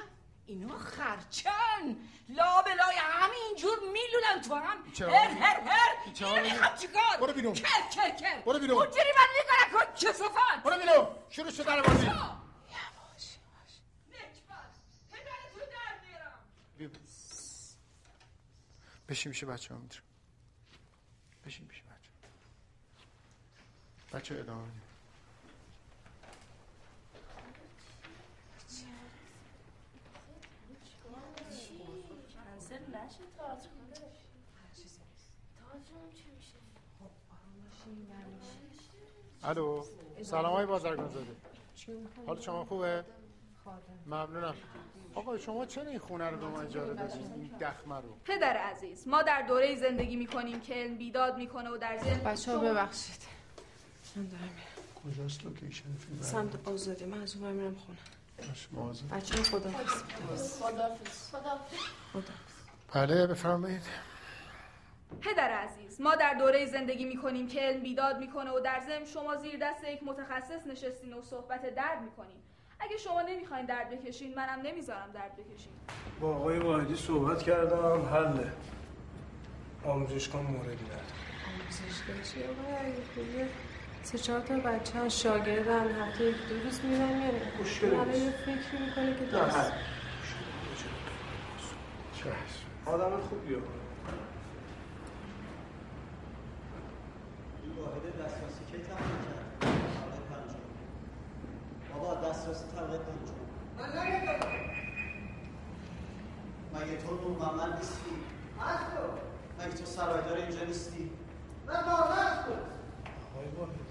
اینا 0.47 0.79
خرچن. 0.79 1.97
لا 2.29 2.63
بلای 2.63 2.97
همینجور 2.97 3.79
میلونن 3.79 4.43
تو 4.49 4.55
هم؟ 4.55 4.85
هر 5.13 5.29
هر 5.29 5.61
هر. 5.61 6.13
چرا؟ 6.13 6.29
اینو 6.29 6.51
می‌خوام 6.51 6.77
چیکار؟ 6.77 7.17
برو 7.21 7.33
بیرون. 7.33 7.55
کر 7.55 7.89
کر 7.95 8.11
کر. 8.11 8.43
برو 8.47 8.59
بیرون. 8.59 8.79
اونجوری 8.79 9.13
من 9.17 9.27
می‌کنم 9.39 9.85
کن. 9.85 9.95
کسافت 9.95 10.63
برو 10.65 10.79
بیرون. 10.79 11.07
شروع 11.31 11.51
شد 11.51 11.67
در 11.67 11.83
بازی. 11.83 12.11
بشین 19.09 19.29
میشه 19.29 19.47
بچه 19.47 19.75
ها 19.75 19.81
می‌تونم 19.81 20.12
بشین 21.47 21.67
میشه 21.69 21.83
بچه. 21.83 22.11
بچه 24.19 24.35
ادامه 24.35 24.63
بدیم. 24.63 24.83
الو 39.45 39.85
سلام 40.23 40.53
های 40.53 40.67
بازرگان 40.67 41.09
زاده 41.09 41.37
حال 42.27 42.41
شما 42.41 42.65
خوبه؟ 42.65 43.05
ممنونم. 44.07 44.55
آقا 45.15 45.39
شما 45.39 45.67
چرا 45.67 45.91
این 45.91 45.99
خونه 45.99 46.31
رو 46.31 46.37
به 46.37 46.47
ما 46.47 46.61
اجاره 46.61 46.95
دادید؟ 46.95 47.33
این 47.37 47.51
دخمه 47.61 47.97
رو. 47.97 48.17
پدر 48.25 48.57
عزیز 48.57 49.09
ما 49.09 49.23
در 49.23 49.43
دوره 49.43 49.77
زندگی 49.77 50.17
می‌کنیم 50.17 50.61
که 50.61 50.75
علم 50.75 50.97
بیداد 50.97 51.37
می‌کنه 51.37 51.71
و 51.71 51.77
در 51.77 51.99
ذهن 51.99 52.21
بچه 52.25 52.53
ها 52.53 52.59
ببخشید. 52.59 53.23
من 54.17 54.27
دارم 54.27 54.43
میرم. 54.43 55.15
کجاست 55.15 55.45
لوکیشن 55.45 55.95
فیلم؟ 55.95 56.23
سمت 56.23 56.69
آزادی. 56.69 57.05
من 57.05 57.23
از 57.23 57.37
اون 57.37 57.53
میرم 57.53 57.75
خونه. 57.75 57.99
بچه 59.13 59.43
خدا 59.43 59.71
خدا 62.13 62.23
بله 62.95 63.27
بفرمایید. 63.27 63.83
پدر 65.21 65.51
عزیز 65.51 66.01
ما 66.01 66.15
در 66.15 66.35
دوره 66.35 66.67
زندگی 66.67 67.05
می‌کنیم 67.05 67.49
که 67.49 67.61
علم 67.61 67.83
بیداد 67.83 68.19
می‌کنه 68.19 68.51
و 68.51 68.61
در 68.61 68.81
ضمن 68.81 69.05
شما 69.05 69.37
زیر 69.37 69.59
دست 69.61 69.85
یک 69.85 70.03
متخصص 70.03 70.67
نشستین 70.67 71.13
و 71.13 71.23
صحبت 71.23 71.75
درد 71.75 72.03
می‌کنین. 72.03 72.43
اگه 72.83 72.97
شما 72.97 73.23
نمی‌خواین 73.23 73.67
درد 73.67 73.91
بکشین 73.91 74.35
منم 74.35 74.61
نمی‌ذارم 74.63 75.11
درد 75.15 75.33
بکشین. 75.37 75.73
با 76.21 76.37
آقای 76.37 76.59
واحدی 76.59 76.97
صحبت 76.97 77.43
کردم 77.43 78.09
حله 78.13 78.53
آموزش 79.85 80.29
کن 80.29 80.39
موردی 80.39 80.85
نداره 80.85 81.03
آموزش 81.49 82.33
چی 82.33 82.41
آقای 82.45 82.93
سه 84.03 84.19
چهار 84.19 84.41
تا 84.41 84.55
بچه 84.59 84.99
ها 84.99 85.09
شاگردن 85.09 86.03
هفته 86.03 86.25
یک 86.25 86.37
دو 86.49 86.63
روز 86.65 86.85
میرن 86.85 87.03
الان 87.03 88.09
نیست. 88.09 88.23
یه 88.23 88.31
فکر 88.31 88.81
می‌کنه 88.81 89.15
که 89.15 89.25
نه 89.25 89.31
درست. 89.31 89.73
آدم 92.87 93.21
خوبیه 93.21 93.57
واحد 97.79 98.03
دسترسی 98.25 98.65
کی 98.73 98.79
تمام 98.79 98.99
کرد؟ 98.99 99.42
بابا 102.03 102.29
دسترسی 102.29 102.65
طبقه 102.77 102.99
پنجم. 102.99 103.33
مگه 106.75 106.97
تو 106.97 107.15
نور 107.15 107.39
محمد 107.39 107.77
نیستی؟ 107.77 108.11
مگه 109.59 109.75
تو 109.75 109.85
سرایدار 109.85 110.37
اینجا 110.39 110.65
نیستی؟ 110.65 111.11
من 111.67 111.75
بابا 111.75 111.93
آقای 111.93 113.49
واحد 113.59 113.83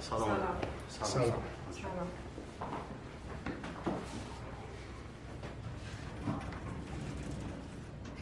سلام. 0.00 0.38
سلام 0.90 1.42
سلام 1.70 2.08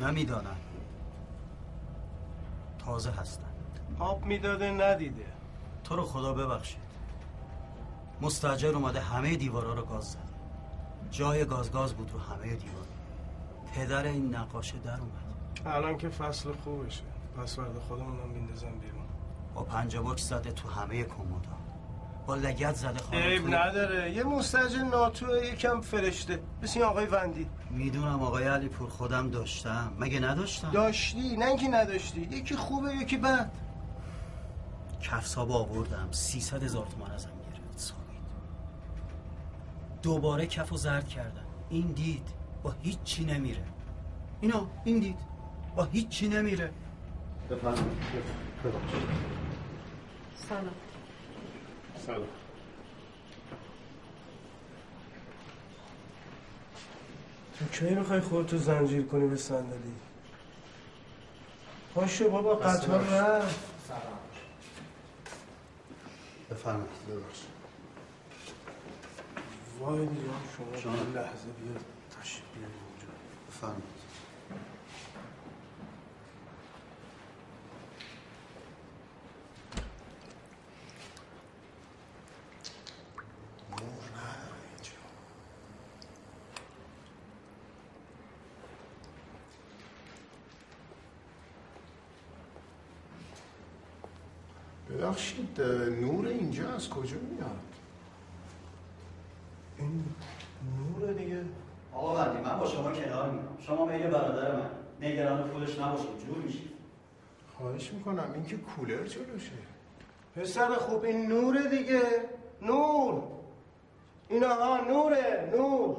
نمی‌دانم 0.01 0.57
تازه 2.79 3.11
هستم 3.11 3.49
آب 4.01 4.24
می‌داده 4.24 4.70
ندیده. 4.70 5.26
تو 5.84 5.96
رو 5.96 6.03
خدا 6.03 6.32
ببخشید. 6.32 6.80
مستجر 8.20 8.74
اومده 8.74 9.01
همه 9.01 9.36
دیوارا 9.36 9.74
رو 9.74 9.84
گاز 9.84 10.05
زده 10.05 10.20
جای 11.11 11.44
گاز 11.44 11.72
گاز 11.72 11.92
بود 11.94 12.11
رو 12.11 12.18
همه 12.18 12.55
دیوار. 12.55 12.86
پدر 13.74 14.05
این 14.05 14.34
نقاشه 14.34 14.78
در 14.84 14.90
اومد. 14.90 15.76
الان 15.76 15.98
که 15.98 16.09
فصل 16.09 16.53
خوبشه. 16.64 17.03
پس 17.36 17.57
فردا 17.57 17.80
خودمونم 17.80 18.28
میندازم 18.28 18.72
بیرون. 18.80 19.07
با 19.55 19.62
پنجه 19.62 20.01
باکس 20.01 20.28
زده 20.28 20.53
تو 20.53 20.68
همه 20.68 21.05
کمودا 21.05 21.51
با 22.26 22.34
لگت 22.34 22.74
زده 22.74 22.98
خانم 22.98 23.22
عیب 23.22 23.55
نداره. 23.55 24.12
یه 24.12 24.24
مستجر 24.24 24.82
ناتوه 24.82 25.46
یکم 25.46 25.80
فرشته. 25.80 26.42
مثل 26.62 26.80
این 26.80 26.88
آقای 26.88 27.07
وندی. 27.07 27.46
می‌دونم 27.70 28.22
آقای 28.22 28.44
علی 28.44 28.68
پور 28.68 28.88
خودم 28.88 29.30
داشتم. 29.30 29.92
مگه 29.98 30.20
نداشتم؟ 30.20 30.70
داشتی؟ 30.70 31.36
نه 31.36 31.44
اینکه 31.44 31.68
نداشتی. 31.68 32.20
یکی 32.20 32.57
خوبه 32.57 32.94
یکی 32.94 33.16
بد. 33.16 33.51
کفساب 35.03 35.53
آوردم. 35.53 36.09
300 36.11 36.62
هزار 36.62 36.86
تومان 36.86 37.11
ازم 37.11 37.30
گرفت. 37.30 37.78
سامید 37.78 38.20
دوباره 40.03 40.46
کف 40.46 40.72
و 40.72 40.76
زرد 40.76 41.09
کردم. 41.09 41.44
این 41.70 41.86
دید 41.86 42.28
با 42.62 42.74
هیچ 42.82 42.98
چی 43.05 43.24
نمیره. 43.24 43.64
اینا 44.40 44.66
این 44.84 44.98
دید 44.98 45.18
با 45.76 45.84
هیچ 45.84 46.09
چی 46.09 46.28
نمیره 46.28 46.70
سلام. 50.48 50.74
سلام. 52.07 52.26
تو 57.59 57.64
کی 57.66 57.94
می‌خوای 57.94 58.20
خودتو 58.20 58.59
زنجیر 58.59 59.07
کنی 59.07 59.28
به 59.28 59.36
صندلی؟ 59.36 59.94
پاشو 61.94 62.30
بابا 62.30 62.55
قطار 62.55 63.01
رفت. 63.01 63.70
بفرمایید. 66.51 66.90
وای 69.80 70.07
دیگه 70.07 70.22
شما 70.82 70.94
لحظه 70.94 71.51
بیا 71.61 71.72
تشریف 72.20 72.44
بیارید 72.55 72.76
اینجا. 72.88 73.12
بفرمایید. 73.48 74.01
ببخشید 95.01 95.61
نور 96.01 96.26
اینجا 96.26 96.68
از 96.68 96.90
کجا 96.90 97.16
میاد؟ 97.30 97.61
این 99.78 100.05
نور 100.78 101.12
دیگه. 101.12 101.44
آقا 101.94 102.14
وندی 102.14 102.40
من 102.42 102.59
با 102.59 102.66
شما 102.66 102.92
کنار 102.92 103.30
میام 103.30 103.59
شما 103.66 103.86
میل 103.86 104.07
برادر 104.07 104.57
من 104.57 104.70
نگران 105.01 105.48
پولش 105.48 105.78
نباشید 105.78 106.26
جور 106.26 106.38
میشید. 106.44 106.70
خواهش 107.57 107.92
می‌کنم 107.92 108.30
این 108.34 108.46
که 108.46 108.57
کولر 108.57 109.07
جلوشه. 109.07 109.53
پسر 110.36 110.68
خوب 110.68 111.05
این 111.05 111.26
نور 111.26 111.59
دیگه. 111.59 112.03
نور. 112.62 113.22
اینا 114.28 114.55
ها 114.55 114.84
نوره 114.84 115.53
نور. 115.57 115.96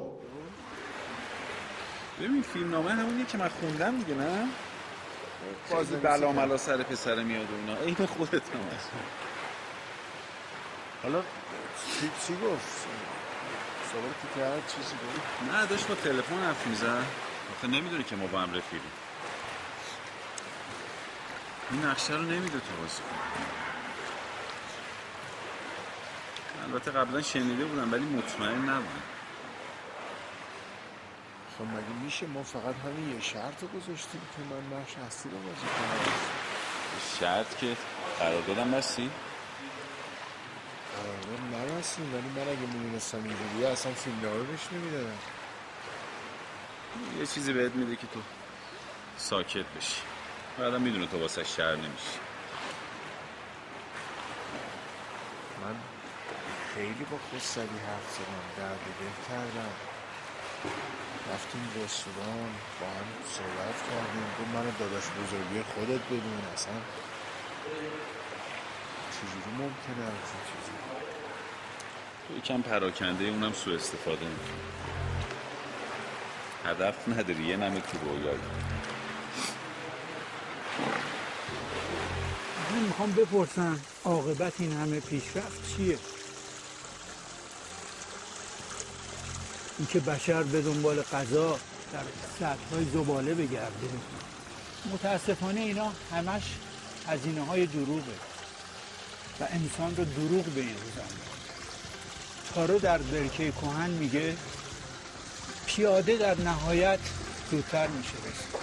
ببین 2.20 2.42
فیلم 2.42 2.70
نامه 2.70 2.90
همونیه 2.90 3.24
که 3.24 3.38
من 3.38 3.48
خوندم 3.48 3.98
دیگه 3.98 4.14
نه؟ 4.14 4.48
بازی 5.70 5.96
بلا 5.96 6.32
ملا 6.32 6.56
سر 6.56 6.82
پسر 6.82 7.22
میاد 7.22 7.50
و 7.50 7.54
اینا. 7.54 7.80
عین 7.80 8.06
خودت 8.06 8.34
هم 8.34 8.76
هست. 8.76 8.90
حالا 11.02 11.20
چی, 11.20 12.10
چی 12.26 12.34
گفت؟ 12.34 12.86
سوال 13.92 14.12
که 14.22 14.40
کرد 14.40 14.72
چیزی 14.76 14.94
گفت؟ 14.94 15.52
نه 15.52 15.66
داشت 15.66 15.86
با 15.86 15.94
تلفن 15.94 16.38
حرف 16.38 16.66
می‌زد. 16.66 17.04
آخه 17.58 17.66
نمی‌دونه 17.68 18.04
که 18.04 18.16
ما 18.16 18.26
با 18.26 18.38
هم 18.40 18.48
رفیقیم. 18.48 18.92
این 21.70 21.84
نقشه 21.84 22.14
رو 22.14 22.22
نمیده 22.22 22.58
تو 22.58 22.82
بازی 22.82 23.02
البته 26.64 26.90
قبلا 26.90 27.22
شنیده 27.22 27.64
بودم 27.64 27.92
ولی 27.92 28.04
مطمئن 28.04 28.58
نبودم. 28.58 29.11
خب 31.58 31.64
مگه 31.64 32.04
میشه 32.04 32.26
ما 32.26 32.42
فقط 32.42 32.74
همین 32.84 33.14
یه 33.14 33.20
شرط 33.20 33.62
رو 33.62 33.68
گذاشتیم 33.68 34.20
که 34.36 34.54
من 34.54 34.78
نقش 34.78 34.96
اصلی 35.06 35.32
رو 35.32 35.38
بازی 35.38 35.66
کنم؟ 35.66 36.12
شرط 37.20 37.58
که 37.58 37.76
قراردادم 38.18 38.70
بستی 38.70 39.10
قرارداد 40.96 41.70
نبستیم 41.70 42.14
ولی 42.14 42.28
من 42.36 42.52
اگه 42.52 42.60
می‌دونستم 42.60 43.18
اینجوریه 43.24 43.68
اصلا 43.68 43.92
فیلم 43.92 44.20
نامه 44.22 44.42
بهش 44.42 44.60
نمی‌دادم. 44.72 45.18
یه 47.18 47.26
چیزی 47.26 47.52
بهت 47.52 47.72
میده 47.72 47.96
که 47.96 48.06
تو 48.06 48.20
ساکت 49.16 49.66
بشی. 49.76 50.02
بعدم 50.58 50.82
می‌دونه 50.82 51.06
تو 51.06 51.20
واسه 51.20 51.44
شهر 51.44 51.74
نمیشی. 51.74 52.18
من 55.62 55.74
خیلی 56.74 57.04
با 57.10 57.18
خودسری 57.30 57.62
حرف 57.62 58.12
زدم 58.14 58.44
درد 58.58 58.78
دل 59.00 59.28
کردم. 59.28 59.72
رفتیم 61.30 61.84
رستوران 61.84 62.50
با 62.80 62.86
هم 62.86 63.08
صحبت 63.36 63.76
کردیم. 63.88 64.26
گفت 64.38 64.50
منو 64.54 64.70
داداش 64.78 65.04
بزرگی 65.04 65.62
خودت 65.74 66.02
بدون 66.06 66.42
اصلا 66.54 66.72
چجوری 69.12 69.50
ممکنه 69.58 70.04
همچین 70.04 70.40
چیزی 70.48 70.72
تو 72.28 72.36
یکم 72.38 72.62
پراکنده 72.62 73.24
اونم 73.24 73.52
سوء 73.52 73.74
استفاده 73.74 74.26
می‌کنه. 74.26 74.72
هدف 76.64 77.08
نداری 77.08 77.44
یه 77.44 77.56
نمه 77.56 77.80
تو 77.80 77.98
رویایی 77.98 78.38
من 82.70 82.78
می‌خوام 82.78 83.12
بپرسم 83.12 83.80
عاقبت 84.04 84.52
این 84.58 84.72
همه 84.72 85.00
پیشرفت 85.00 85.76
چیه؟ 85.76 85.98
اینکه 89.78 90.00
بشر 90.00 90.42
به 90.42 90.62
دنبال 90.62 91.02
غذا 91.02 91.58
در 91.92 92.02
سطح 92.38 92.90
زباله 92.92 93.34
بگرده. 93.34 93.88
متاسفانه 94.92 95.60
اینا 95.60 95.92
همش 96.12 96.42
هزینه 97.08 97.44
های 97.44 97.66
دروغه 97.66 98.14
و 99.40 99.44
انسان 99.50 99.96
رو 99.96 100.04
دروغ 100.04 100.44
به 100.44 100.60
این 100.60 100.74
روزن 100.74 101.12
تارو 102.54 102.78
در 102.78 102.98
برکه 102.98 103.50
کوهن 103.50 103.90
میگه 103.90 104.36
پیاده 105.66 106.16
در 106.16 106.40
نهایت 106.40 106.98
زودتر 107.50 107.86
میشه 107.86 108.12
بسید 108.12 108.62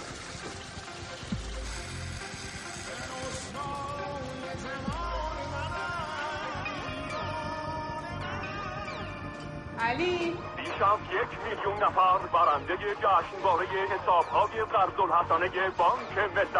علی! 9.78 10.49
بیش 10.80 10.88
از 10.88 10.98
یک 11.22 11.38
میلیون 11.44 11.76
نفر 11.82 12.18
برنده 12.32 12.76
جشنواره 12.76 13.66
حسابهای 13.66 14.64
قرض 14.64 15.00
الحسنه 15.00 15.70
بانک 15.78 16.18
ملت 16.34 16.56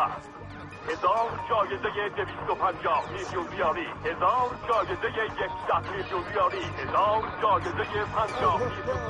هزار 0.89 1.31
جایزه 1.51 2.09
دویست 2.17 2.51
و 2.51 2.55
پنجاه 2.55 3.05
میلیون 3.13 3.49
ریالی 3.53 3.87
هزار 4.05 4.51
جایزه 4.69 5.09
یکصد 5.17 5.91
میلیون 5.93 6.25
ریالی 6.33 6.65
هزار 6.79 7.23
جایزه 7.43 8.05
پنجاه 8.15 8.59
میلیون 8.59 9.01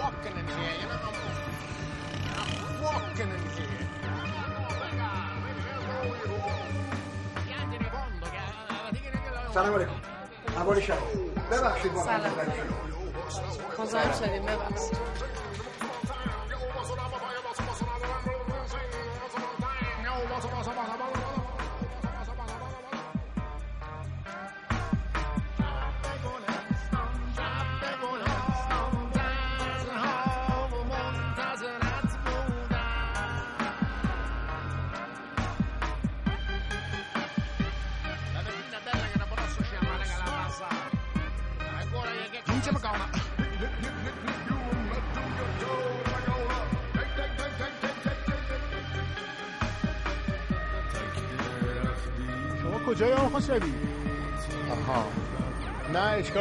walking 0.00 0.36
in 0.40 0.46
here, 0.56 0.76
you 0.80 0.88
know. 0.90 1.10
I'm 2.38 2.50
walking 2.84 3.30
in 3.36 3.44
here. 3.56 3.80
سلام 9.54 9.74
علیکم 9.74 9.90
احوال 10.56 10.80
شما 10.80 10.96
ببخشید 11.50 11.92
با 11.92 12.02
سلام. 12.02 12.89
مزاحم 13.90 14.12
شدیم 14.12 14.42
ببخشید 14.42 15.09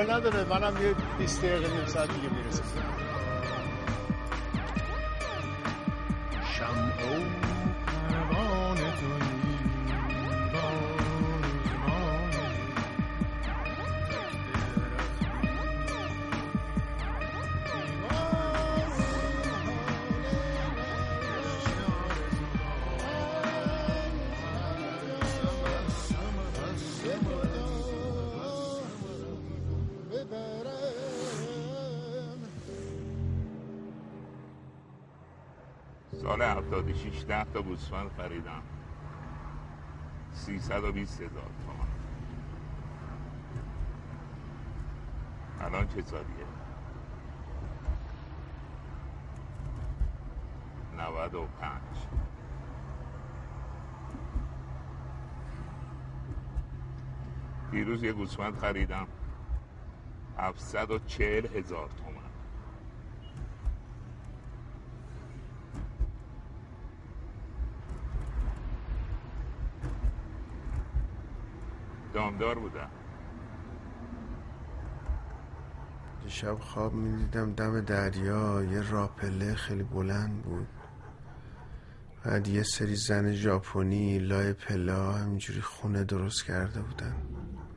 نه 0.04 0.14
اشکال 0.14 0.18
نداره 0.18 0.50
منم 0.50 0.84
یه 0.84 0.95
20 1.20 1.41
دقیقه 1.41 1.76
نیم 1.76 1.86
ساعت 1.86 2.10
دیگه 2.14 2.30
می‌رسم 2.30 2.64
تا 37.60 37.64
گوسفند 37.64 38.12
خریدم 38.18 38.62
320 40.34 41.22
هزار 41.22 41.49
تومان. 41.66 41.88
الان 45.62 45.88
چه 45.88 46.01
سالیه 46.01 46.26
95 50.97 51.82
دیروز 57.72 58.03
یه 58.03 58.14
گوسفند 58.14 58.57
خریدم. 58.57 59.07
740 60.38 61.45
هزار 61.45 61.89
تومان. 61.89 62.09
دامدار 72.14 72.60
بودم. 72.60 72.89
دیشب 76.24 76.60
خواب 76.60 76.93
می‌دیدم 76.93 77.53
دم 77.53 77.82
دریا 77.82 78.64
یه 78.64 78.91
راپله 78.91 79.55
خیلی 79.55 79.84
بلند 79.84 80.41
بود. 80.41 80.68
بعد 82.26 82.47
یه 82.47 82.64
سری 82.64 82.95
زن 82.95 83.34
ژاپنی 83.34 84.20
لای 84.20 84.53
پلا 84.53 85.14
همینجوری 85.14 85.62
خونه 85.62 86.03
درست 86.03 86.45
کرده 86.45 86.82
بودن. 86.82 87.16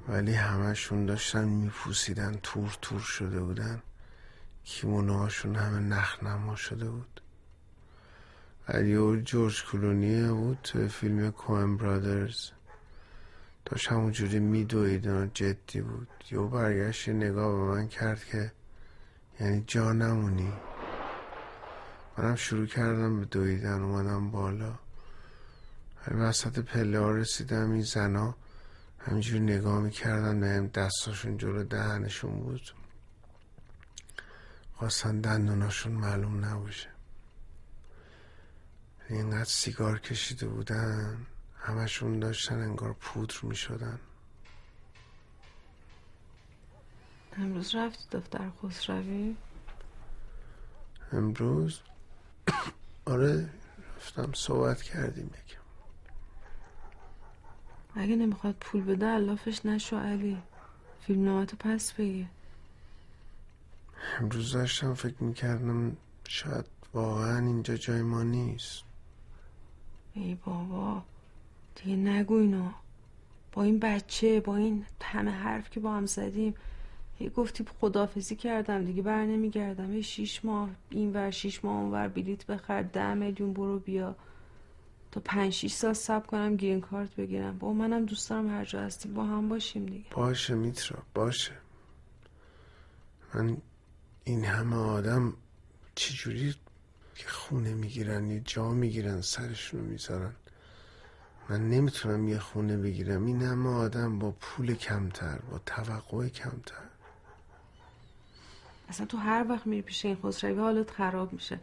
ولی 0.09 0.33
همشون 0.33 1.07
داشتن 1.07 1.45
میپوسیدن 1.49 2.39
تور 2.43 2.77
تور 2.83 3.01
شده 3.01 3.41
بودن. 3.41 3.83
کیمونوهاشون 4.65 5.57
همه 5.57 5.79
نخنما 5.79 6.57
شده 6.57 6.91
بود. 6.91 7.21
بعد 8.67 8.87
یه 8.87 9.23
جورج 9.23 9.65
کلونی 9.65 10.29
بود 10.29 10.59
توی 10.63 10.89
فیلم 10.89 11.31
کوئن 11.31 11.77
برادرز. 11.77 12.51
داشت 13.65 13.89
همونجوری 13.89 14.39
میدوید 14.39 15.07
و 15.07 15.27
جدی 15.27 15.81
بود. 15.81 16.09
یهو 16.31 16.49
برگشت 16.49 17.09
نگاه 17.09 17.53
به 17.53 17.75
من 17.75 17.89
کرد 17.89 18.25
که 18.25 18.53
یعنی 19.41 19.65
جا 19.67 19.93
نمونی. 19.93 20.53
منم 22.19 22.37
شروع 22.37 22.67
کردم 22.67 23.21
به 23.21 23.27
دویدن 23.27 23.83
اومدم 23.83 24.31
بالا. 24.31 24.75
وسط 26.11 26.59
پله 26.59 26.99
ها 26.99 27.11
رسیدم 27.11 27.71
این 27.71 27.83
زنا 27.83 28.37
همینجوری 28.99 29.41
نگاه 29.41 29.81
می‌کردن 29.81 30.41
بهم 30.41 30.67
دستاشون 30.67 31.37
جلو 31.37 31.65
دهنشون 31.65 32.41
بود. 32.41 32.63
خواستن 34.75 35.21
دندوناشون 35.21 35.93
معلوم 35.93 36.45
نباشه. 36.45 36.89
اینقدر 39.09 39.45
سیگار 39.45 39.99
کشیده 39.99 40.47
بودن. 40.47 41.27
همشون 41.63 42.19
داشتن 42.19 42.55
انگار 42.61 42.93
پودر 42.93 43.35
می 43.43 43.57
شدن 43.57 43.99
امروز 47.39 47.75
رفتی 47.75 48.19
دفتر 48.19 48.51
خسروی؟ 48.63 49.37
امروز؟ 51.13 51.81
آره 53.05 53.49
رفتم 53.97 54.33
صحبت 54.33 54.83
کردیم 54.83 55.27
یکم. 55.27 55.63
اگه 57.95 58.17
نمی‌خواد 58.17 58.55
پول 58.61 58.85
بده 58.85 59.07
علافش 59.07 59.67
نشو 59.67 59.97
علی. 59.99 60.43
فیلم 61.07 61.25
نامتو 61.25 61.57
پس 61.57 61.93
بگیر. 61.93 62.27
امروز 64.21 64.53
داشتم 64.53 64.95
فکر 64.95 65.23
می‌کردم 65.25 65.97
شاید 66.29 66.67
واقعا 66.95 67.39
اینجا 67.39 67.77
جای 67.77 68.03
ما 68.03 68.23
نیست. 68.23 68.83
ای 70.15 70.35
بابا. 70.35 71.03
دیگه 71.75 71.97
نگو 71.97 72.35
اینو. 72.35 72.71
با 73.53 73.63
این 73.63 73.79
بچه 73.79 74.41
با 74.41 74.57
این 74.57 74.85
همه 75.03 75.31
حرف 75.31 75.71
که 75.71 75.81
با 75.81 75.93
هم 75.93 76.07
زدیم 76.07 76.55
هی 77.19 77.29
گفتی 77.29 77.65
خدافزی 77.81 78.37
کردم 78.37 78.85
دیگه 78.85 79.03
بر 79.03 79.25
نمیگردم. 79.25 79.95
یه 79.95 80.03
شیش 80.03 80.45
ماه 80.45 80.71
این 80.91 81.13
ور 81.13 81.31
شیش 81.31 81.65
ماه 81.65 81.81
اون 81.81 81.91
ور 81.93 82.09
بلیت 82.09 82.47
بخر 82.47 82.83
ده 82.83 83.15
میلیون 83.15 83.53
برو 83.53 83.79
بیا. 83.79 84.17
تا 85.13 85.21
پنج 85.25 85.53
شیش 85.53 85.73
سال 85.73 85.93
سب 85.93 86.27
کنم 86.27 86.57
گرین 86.57 86.81
کارت 86.81 87.15
بگیرم. 87.17 87.59
با 87.59 87.73
منم 87.73 88.05
دوست 88.05 88.31
دارم 88.31 88.49
هر 88.51 88.65
جا 88.65 88.81
هستی 88.81 89.09
با 89.09 89.25
هم 89.25 89.49
باشیم 89.49 89.87
دیگه. 89.87 90.05
باشه 90.11 90.55
میترا 90.55 91.03
باشه. 91.15 91.53
من 93.35 93.57
این 94.25 94.45
همه 94.45 94.77
آدم 94.77 95.33
چجوری 95.95 96.55
که 97.15 97.29
خونه 97.29 97.75
می‌گیرن 97.75 98.31
یه 98.31 98.41
جا 98.41 98.69
می‌گیرن 98.71 99.21
سرشونو 99.21 99.83
می‌ذارن؟ 99.83 100.33
من 101.49 101.71
نمی‌تونم 101.71 102.29
یه 102.29 102.39
خونه 102.39 102.77
بگیرم. 102.77 103.27
این 103.27 103.43
همه 103.43 103.69
آدم 103.69 104.19
با 104.19 104.31
پول 104.31 104.75
کمتر 104.75 105.39
با 105.39 105.59
توقع 105.67 106.29
کمتر. 106.29 106.85
اصلا 108.89 109.07
تو 109.07 109.17
هر 109.17 109.47
وقت 109.49 109.67
میری 109.67 109.83
پیش 109.83 110.05
این 110.05 110.17
خسروی 110.25 110.59
حالت 110.59 110.91
خراب 110.91 111.33
میشه. 111.33 111.59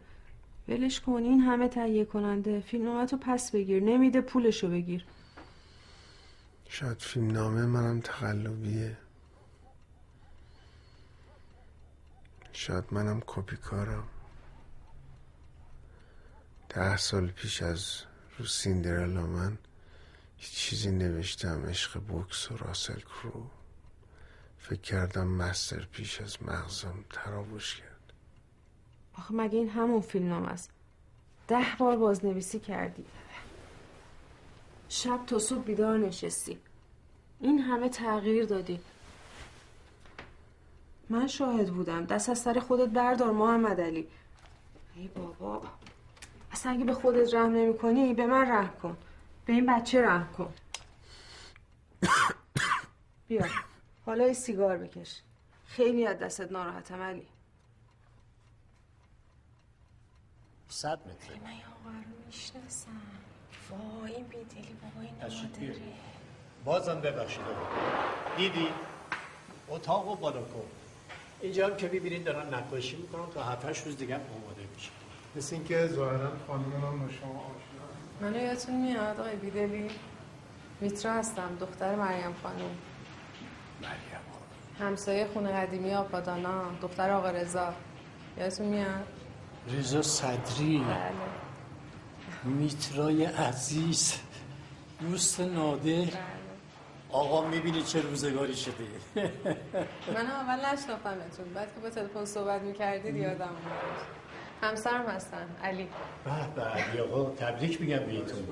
ولش 0.68 1.00
کن 1.00 1.12
این 1.12 1.40
همه 1.40 1.68
تهیه 1.68 2.04
کننده. 2.04 2.60
فیلم 2.60 2.84
نامتو 2.84 3.16
پس 3.16 3.50
بگیر. 3.50 3.82
نمیده 3.82 4.20
پولشو 4.20 4.68
بگیر. 4.68 5.04
شاید 6.68 6.98
فیلم 6.98 7.30
نامه 7.30 7.66
منم 7.66 8.00
تقلبیه 8.00 8.96
شاید 12.52 12.84
منم 12.90 13.22
کپی 13.26 13.56
کارم. 13.56 14.04
ده 16.68 16.96
سال 16.96 17.26
پیش 17.26 17.62
از 17.62 18.02
رو 18.38 18.46
سیندرلا 18.46 19.26
من 19.26 19.58
یه 20.40 20.46
چیزی 20.46 20.90
نوشتم 20.90 21.66
عشق 21.66 22.00
بوکس 22.00 22.52
و 22.52 22.56
راسل 22.56 23.00
کرو. 23.00 23.46
فکر 24.58 24.80
کردم 24.80 25.26
مستر 25.26 25.88
پیش 25.92 26.20
از 26.20 26.42
مغزم 26.42 27.04
تراوش 27.10 27.76
کرد. 27.76 28.12
آخه 29.18 29.34
مگه 29.34 29.58
این 29.58 29.68
همون 29.68 30.00
فیلم 30.00 30.28
نام 30.28 30.44
است؟ 30.44 30.70
ده 31.48 31.66
بار 31.78 31.96
بازنویسی 31.96 32.58
کردی. 32.58 33.04
شب 34.88 35.26
تا 35.26 35.38
صبح 35.38 35.62
بیدار 35.64 35.98
نشستی. 35.98 36.58
این 37.40 37.58
همه 37.58 37.88
تغییر 37.88 38.44
دادی. 38.44 38.80
من 41.08 41.26
شاهد 41.26 41.72
بودم. 41.72 42.04
دست 42.04 42.28
از 42.28 42.38
سر 42.38 42.60
خودت 42.60 42.88
بردار 42.88 43.32
محمد 43.32 43.80
علی. 43.80 44.08
ای 44.96 45.08
بابا. 45.08 45.62
اصلا 46.52 46.72
اگه 46.72 46.84
به 46.84 46.94
خودت 46.94 47.34
رحم 47.34 47.52
نمی 47.52 47.78
کنی 47.78 48.14
به 48.14 48.26
من 48.26 48.50
رحم 48.50 48.74
کن. 48.82 48.96
به 49.50 49.54
این 49.54 49.66
بچه 49.66 50.02
رحم 50.02 50.32
کن. 50.32 50.52
بیا. 53.28 53.46
حالا 54.06 54.26
یه 54.26 54.32
سیگار 54.32 54.78
بکش. 54.78 55.20
خیلی 55.66 56.06
از 56.06 56.18
دستت 56.18 56.52
ناراحتم 56.52 57.02
علی. 57.02 57.26
صد 60.68 60.98
متر. 60.98 61.34
من 61.42 61.50
این 61.50 61.60
آقا 61.60 61.90
رو 61.90 62.26
می‌شناسم. 62.26 62.90
وای 63.70 64.14
این 64.14 64.26
بیدلی 64.26 64.76
بابا 64.82 65.00
این 65.00 65.14
نادره. 65.20 65.82
بازم 66.64 67.00
ببخشید 67.00 67.42
دیدی؟ 68.36 68.68
اتاق 69.68 70.08
و 70.08 70.16
بالا 70.16 70.42
کن. 70.42 70.66
اینجا 71.40 71.66
هم 71.66 71.76
که 71.76 71.88
ببینید 71.88 72.24
دارن 72.24 72.54
نقاشی 72.54 72.96
می‌کنن 72.96 73.30
تا 73.30 73.44
هفتش 73.44 73.82
روز 73.82 73.96
دیگه 73.96 74.14
آماده 74.14 74.66
میشه. 74.74 74.90
مثل 75.36 75.54
اینکه 75.54 75.86
ظاهرا 75.86 76.32
خانم 76.46 76.62
من 76.66 77.06
با 77.06 77.12
شما 77.12 77.40
آشنا 77.40 77.69
منو 78.20 78.36
یادتون 78.36 78.74
میاد؟ 78.74 79.20
آقای 79.20 79.36
بیدلی؟ 79.36 79.90
میترا 80.80 81.12
هستم 81.12 81.56
دختر 81.60 81.94
مریم 81.94 82.34
خانم. 82.42 82.56
مریم 83.82 84.20
همسایه 84.80 85.26
خونه 85.32 85.52
قدیمی 85.52 85.94
آپادانا 85.94 86.62
دختر 86.82 87.10
آقا 87.10 87.30
رضا. 87.30 87.74
یادتون 88.38 88.66
میاد؟ 88.66 89.06
رضا 89.68 90.02
صدری. 90.02 90.78
بله. 90.78 91.12
میترای 92.44 93.24
عزیز. 93.24 94.14
دوست 95.00 95.40
نادر. 95.40 96.08
آقا 97.12 97.48
می‌بینی 97.48 97.82
چه 97.82 98.00
روزگاری 98.00 98.56
شده. 98.56 98.74
من 100.14 100.26
اول 100.26 100.66
نشناختمتون 100.72 101.54
بعد 101.54 101.74
که 101.74 101.80
با 101.80 101.90
تلفن 101.90 102.24
صحبت 102.24 102.62
می‌کردید 102.62 103.16
یادم 103.16 103.48
اومد. 103.48 104.19
همسرم 104.62 105.06
هستن 105.06 105.46
علی. 105.62 105.88
به 106.24 106.30
به 106.54 106.62
علی 106.62 107.00
آقا 107.00 107.30
تبریک 107.30 107.80
میگم 107.80 107.98
بهتون. 107.98 108.48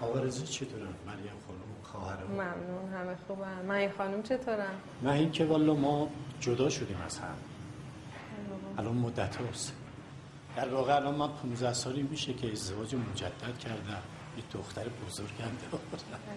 آقا 0.00 0.20
رضا 0.20 0.44
چطورن؟ 0.44 0.94
مریم 1.06 1.32
خانم 1.46 1.60
خواهرم؟ 1.82 2.26
ممنون 2.30 2.92
همه 2.94 3.16
خوبن. 3.26 3.62
من 3.66 3.74
این 3.74 3.90
خانم 3.90 4.22
چطورن؟ 4.22 4.74
نه 5.02 5.10
این 5.10 5.30
که 5.30 5.44
والا 5.44 5.74
ما 5.74 6.08
جدا 6.40 6.68
شدیم 6.68 6.98
از 7.06 7.18
هم. 7.18 7.36
الان 8.78 8.94
مدت 8.94 9.36
هاست. 9.36 9.72
در 10.56 10.68
واقع 10.68 10.96
الان 10.96 11.14
من 11.14 11.28
15 11.28 11.72
سالی 11.72 12.02
میشه 12.02 12.34
که 12.34 12.52
ازدواج 12.52 12.94
مجدد 12.94 13.58
کردم. 13.58 14.02
یه 14.36 14.42
دختر 14.52 14.84
بزرگم 15.06 15.50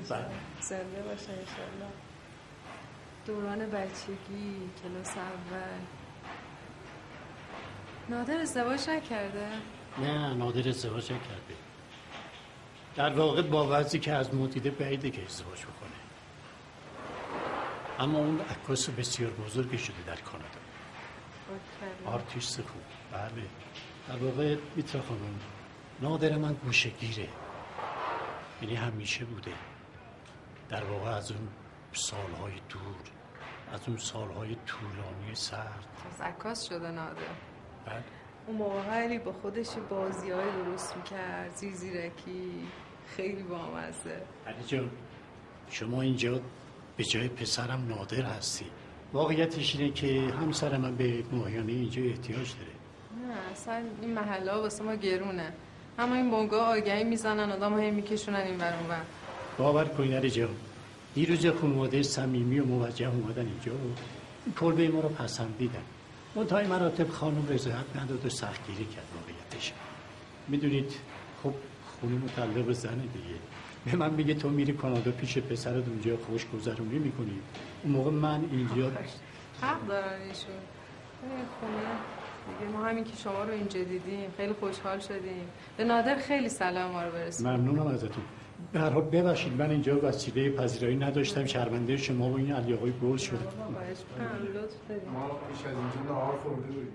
دارم. 0.09 0.31
زنده 0.61 1.01
باشه 1.01 1.31
انشالله 1.31 1.91
دوران 3.25 3.59
بچگی 3.59 4.69
کلاس 4.83 5.17
اول. 5.17 5.98
نادر 8.09 8.41
ازدواج 8.41 8.89
نکرده؟ 8.89 9.47
نه 9.97 10.33
نادر 10.33 10.69
ازدواج 10.69 11.03
نکرده. 11.03 11.55
در 12.95 13.09
واقع 13.09 13.41
با 13.41 13.67
وضعی 13.79 13.99
که 13.99 14.13
از 14.13 14.35
ما 14.35 14.47
دیده 14.47 14.71
بعیده 14.71 15.09
که 15.09 15.25
ازدواج 15.25 15.59
بکنه. 15.59 15.99
اما 17.99 18.19
اون 18.19 18.41
عکاس 18.41 18.89
بسیار 18.89 19.31
بزرگی 19.31 19.77
شده 19.77 19.95
در 20.07 20.15
کانادا. 20.15 20.59
آرتیست 22.05 22.61
خوب. 22.61 22.81
بله. 23.11 23.45
در 24.07 24.23
واقع 24.23 24.57
میترا 24.75 25.01
خانم 25.01 25.39
نادر 26.01 26.37
من 26.37 26.53
گوشگیره 26.53 27.27
یعنی 28.61 28.75
همیشه 28.75 29.25
بوده. 29.25 29.51
در 30.69 30.83
واقع 30.83 31.09
از 31.09 31.31
اون 31.31 31.47
سالهای 31.93 32.53
دور 32.69 32.95
از 33.73 33.79
اون 33.87 33.97
سالهای 33.97 34.55
طولانی 34.65 35.35
سرد. 35.35 35.87
از 36.13 36.21
عکاس 36.21 36.69
شده 36.69 36.91
نادر. 36.91 37.48
بله 37.89 38.03
اون 38.47 38.57
موقع 38.57 38.81
علی 38.81 39.17
با 39.17 39.31
خودش 39.31 39.67
بازی 39.89 40.31
های 40.31 40.51
درست 40.65 40.97
می‌کرد 40.97 41.51
زیرزیرکی 41.55 42.67
خیلی 43.15 43.43
بامزه. 43.43 44.21
علی 44.47 44.63
جان 44.67 44.89
شما 45.69 46.01
اینجا 46.01 46.39
به 46.97 47.03
جای 47.03 47.27
پسرم 47.27 47.85
نادر 47.87 48.21
هستی. 48.21 48.65
واقعیتش 49.13 49.75
اینه 49.75 49.93
که 49.93 50.33
همسر 50.41 50.77
من 50.77 50.95
به 50.95 51.23
ماهیانه 51.31 51.71
اینجا 51.71 52.01
احتیاج 52.01 52.53
داره. 52.59 52.75
نه 53.27 53.51
اصلا 53.51 53.83
این 54.01 54.13
محله 54.13 54.51
ها 54.51 54.61
واسه 54.61 54.83
ما 54.83 54.95
گرونه. 54.95 55.53
اما 55.99 56.15
این 56.15 56.29
بونگا 56.29 56.65
آگهی 56.65 57.03
می‌زنن 57.03 57.51
آدم 57.51 57.79
هی 57.79 57.91
میکشونن 57.91 58.39
این 58.39 58.57
ور 58.57 58.73
اون 58.79 58.89
ور. 58.89 59.01
باور 59.57 59.85
کنید 59.85 60.13
علی 60.13 60.29
جان 60.29 60.55
دیروز 61.15 61.45
یه 61.45 61.51
خانواده 61.51 62.03
صمیمی 62.03 62.59
و 62.59 62.65
موجه 62.65 63.09
اومدن 63.09 63.45
اینجا. 63.45 63.71
این 64.45 64.55
کلبه 64.59 64.87
ما 64.87 64.99
رو 64.99 65.09
پسندیدن. 65.09 65.83
منتهای 66.35 66.67
مراتب 66.67 67.09
خانم 67.09 67.47
رضایت 67.49 67.95
نداد 67.95 68.25
و 68.25 68.29
سختگیری 68.29 68.85
کرد 68.85 69.05
واقعیتش 69.15 69.73
می‌دونید 70.47 70.91
خب 71.43 71.53
خونه 71.99 72.15
متعلق 72.15 72.71
زنه 72.71 73.01
دیگه. 73.01 73.39
به 73.85 73.95
من 73.95 74.13
میگه 74.13 74.33
تو 74.33 74.49
میری 74.49 74.73
کانادا 74.73 75.11
پیش 75.11 75.37
پسرت 75.37 75.87
اونجا 75.87 76.17
خوش 76.17 76.45
گذرونی 76.53 76.99
می‌کنی. 76.99 77.39
اون 77.83 77.93
موقع 77.93 78.11
من 78.11 78.45
اینجا 78.51 78.91
حق 79.61 79.87
دارن 79.87 80.21
ایشون. 80.21 80.55
خونه. 81.59 81.77
دیگه 82.59 82.71
ما 82.71 82.85
همین 82.85 83.03
که 83.03 83.15
شما 83.23 83.43
رو 83.43 83.51
اینجا 83.51 83.83
دیدیم. 83.83 84.33
خیلی 84.37 84.53
خوشحال 84.53 84.99
شدیم. 84.99 85.47
به 85.77 85.83
نادر 85.83 86.17
خیلی 86.17 86.49
سلام 86.49 86.91
ما 86.91 87.03
رو 87.03 87.11
برسون. 87.11 87.55
ممنونم 87.55 87.87
ازتون. 87.87 88.23
به 88.71 88.79
هر 88.79 88.89
حال 88.89 89.03
ببخشید 89.03 89.61
من 89.61 89.69
اینجا 89.69 89.99
وسیله 90.03 90.49
پذیرایی 90.49 90.97
نداشتم. 90.97 91.45
شرمنده 91.45 91.97
شما 91.97 92.29
و 92.29 92.35
این 92.35 92.51
علی 92.51 92.73
آقای 92.73 92.93
گل 93.03 93.17
شد. 93.17 93.33
ما 93.33 95.29
پیش 95.49 95.65
از 95.65 95.73
اینجا 95.73 96.13
نهار 96.13 96.37
خورده 96.37 96.61
بودیم. 96.61 96.87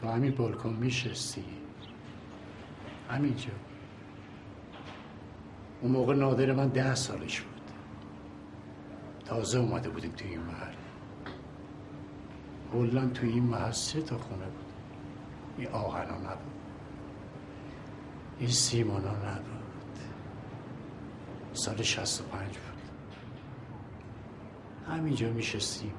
تو 0.00 0.08
همین 0.08 0.34
بالکن 0.34 0.76
میشستی. 0.80 1.44
همینجا. 3.10 3.50
اون 5.80 5.92
موقع 5.92 6.14
نادر 6.14 6.52
من 6.52 6.68
ده 6.68 6.94
سالش 6.94 7.40
بود. 7.40 7.60
تازه 9.24 9.58
اومده 9.58 9.88
بودیم 9.88 10.12
تو 10.12 10.24
این 10.24 10.40
محل. 10.40 10.74
کلا 12.72 13.06
تو 13.06 13.26
این 13.26 13.42
محل 13.42 13.70
سه 13.70 14.02
تا 14.02 14.18
خونه 14.18 14.44
بود. 14.44 14.61
این 15.58 15.68
آهنا 15.68 16.18
نبود. 16.18 16.52
این 18.38 18.48
سیمانا 18.48 19.10
نبود. 19.10 19.98
سال 21.52 21.82
شست 21.82 22.20
و 22.20 22.24
پنج 22.24 22.48
بود. 22.48 22.82
همینجا 24.92 25.30
میشستیم 25.30 25.92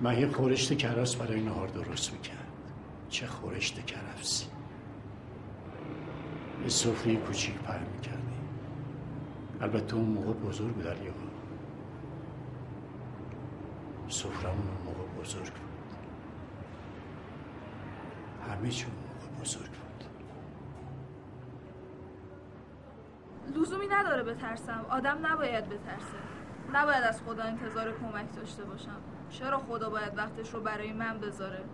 من 0.00 0.18
یه 0.18 0.28
خورشت 0.28 0.78
کراس 0.78 1.16
برای 1.16 1.42
نهار 1.42 1.68
درست 1.68 2.12
می‌کرد. 2.12 2.36
چه 3.08 3.26
خورشت 3.26 3.86
کرفسی. 3.86 4.46
یه 6.62 6.68
سفره 6.68 7.16
کوچیک 7.16 7.54
پر 7.54 7.78
می‌کردیم 7.78 8.48
البته 9.60 9.94
اون 9.94 10.04
موقع 10.04 10.32
بزرگ 10.32 10.74
بود 10.74 11.30
سفرمون 14.08 14.68
اون 14.68 14.84
موقع 14.84 15.22
بزرگ 15.22 15.44
بود. 15.52 15.65
همه 18.50 18.70
چون 18.70 18.92
بزرگ 19.40 19.70
بود. 19.70 20.04
لزومی 23.56 23.86
نداره 23.86 24.22
بترسم. 24.22 24.86
آدم 24.88 25.26
نباید 25.26 25.64
بترسه. 25.68 26.16
نباید 26.74 27.04
از 27.04 27.22
خدا 27.22 27.42
انتظار 27.42 27.92
کمک 27.92 28.36
داشته 28.36 28.64
باشم. 28.64 29.00
چرا 29.30 29.58
خدا 29.58 29.90
باید 29.90 30.18
وقتش 30.18 30.54
رو 30.54 30.60
برای 30.60 30.92
من 30.92 31.18
بذاره؟ 31.18 31.64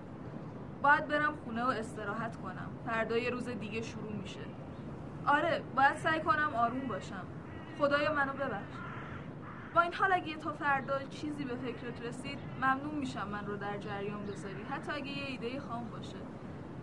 باید 0.83 1.09
برم 1.09 1.35
خونه 1.45 1.65
و 1.65 1.69
استراحت 1.69 2.37
کنم. 2.37 2.71
فردا 2.87 3.19
یه 3.19 3.31
روز 3.31 3.49
دیگه 3.49 3.83
شروع 3.83 4.13
میشه. 4.13 4.41
آره 5.27 5.63
باید 5.77 5.97
سعی 5.97 6.21
کنم 6.21 6.55
آروم 6.55 6.89
باشم. 6.89 7.25
خدایا 7.79 8.13
منو 8.13 8.33
ببخش. 8.33 8.75
با 9.75 9.81
این 9.81 9.95
حال 9.95 10.13
اگه 10.13 10.37
تا 10.37 10.53
فردا 10.53 11.03
چیزی 11.03 11.45
به 11.45 11.55
فکرت 11.57 12.03
رسید 12.03 12.39
ممنون 12.57 12.95
میشم 12.95 13.29
من 13.29 13.47
رو 13.47 13.57
در 13.57 13.79
جریان 13.79 14.27
بذاری. 14.27 14.63
حتی 14.71 14.93
اگه 14.93 15.09
یه 15.09 15.25
ایده 15.25 15.61
خام 15.61 15.89
باشه. 15.89 16.17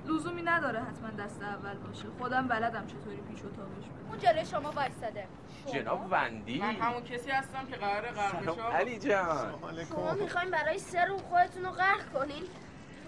لزومی 0.09 0.41
نداره 0.41 0.79
حتما 0.79 1.23
دست 1.23 1.41
اول 1.41 1.77
باشه. 1.77 2.05
خودم 2.19 2.47
بلدم 2.47 2.87
چطوری 2.87 3.17
پیش 3.17 3.39
و 3.39 3.49
تابش 3.49 3.85
بدم 3.85 4.09
اون 4.09 4.19
جلوی 4.19 4.45
شما 4.45 4.71
وایستاده. 4.71 5.27
جناب 5.73 6.07
وندی. 6.11 6.59
من 6.59 6.75
همون 6.75 7.03
کسی 7.03 7.31
هستم 7.31 7.65
که 7.65 7.75
قراره 7.75 8.11
غرق 8.11 8.41
سلام 8.41 8.55
بشم 8.55 8.61
علی 8.61 8.99
جان. 8.99 9.53
شما 9.89 10.13
می‌خواین 10.13 10.51
برای 10.51 10.79
سر 10.79 11.05
روم 11.05 11.17
خودتون 11.17 11.63
رو 11.63 11.71
غرق 11.71 12.13
کنین 12.13 12.43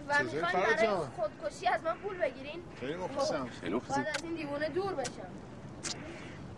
و 0.07 0.23
می‌خواین 0.23 0.65
برای؟ 0.65 0.87
خودکشی 0.87 1.67
از 1.67 1.83
من 1.83 1.93
پول 1.93 2.17
بگیرین؟ 2.17 2.61
خیلی 2.79 2.95
مخلصم. 2.95 3.45
خب، 3.45 3.61
خیلی 3.61 3.75
مخلصم. 3.75 4.03
باید 4.03 4.15
از 4.15 4.23
این 4.23 4.35
دیوونه 4.35 4.69
دور 4.69 4.93
بشم. 4.93 5.11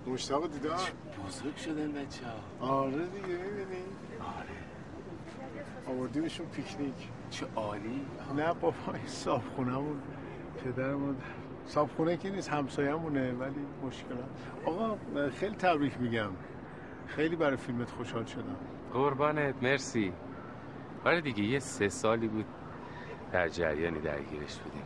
مشتاق 0.07 0.51
دیدار. 0.51 0.79
بزرگ 1.27 1.55
شدن 1.55 1.91
بچه 1.91 2.21
ها 2.61 2.67
آره 2.67 3.05
دیگه 3.05 3.27
می‌بینی؟ 3.27 3.85
آره. 4.19 5.97
آوردیمشون 5.97 6.45
پیکنیک. 6.45 7.09
چه 7.29 7.45
عالی. 7.55 8.05
نه 8.35 8.53
بابا 8.53 8.93
این 8.93 9.07
صابخونهمون. 9.07 10.01
پدرمون 10.63 11.15
صابخونه 11.65 12.17
که 12.17 12.29
نیست 12.29 12.49
همسایه‌مونه 12.49 13.31
ولی 13.31 13.65
مشکلات 13.83 14.29
آقا 14.65 14.97
خیلی 15.29 15.55
تبریک 15.55 15.99
میگم. 15.99 16.31
خیلی 17.07 17.35
برای 17.35 17.57
فیلمت 17.57 17.91
خوشحال 17.91 18.25
شدم. 18.25 18.55
قربانت 18.93 19.55
مرسی. 19.63 20.13
آره 21.05 21.21
دیگه 21.21 21.43
یه 21.43 21.59
سه 21.59 21.89
سالی 21.89 22.27
بود 22.27 22.45
در 23.31 23.47
جریانی 23.49 23.99
درگیرش 23.99 24.57
بودیم. 24.57 24.83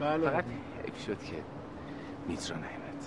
بله. 0.00 0.30
فقط 0.30 0.44
حیف 0.84 1.04
شد 1.06 1.18
که 1.22 1.36
میترا 2.28 2.56
نیمد 2.56 3.04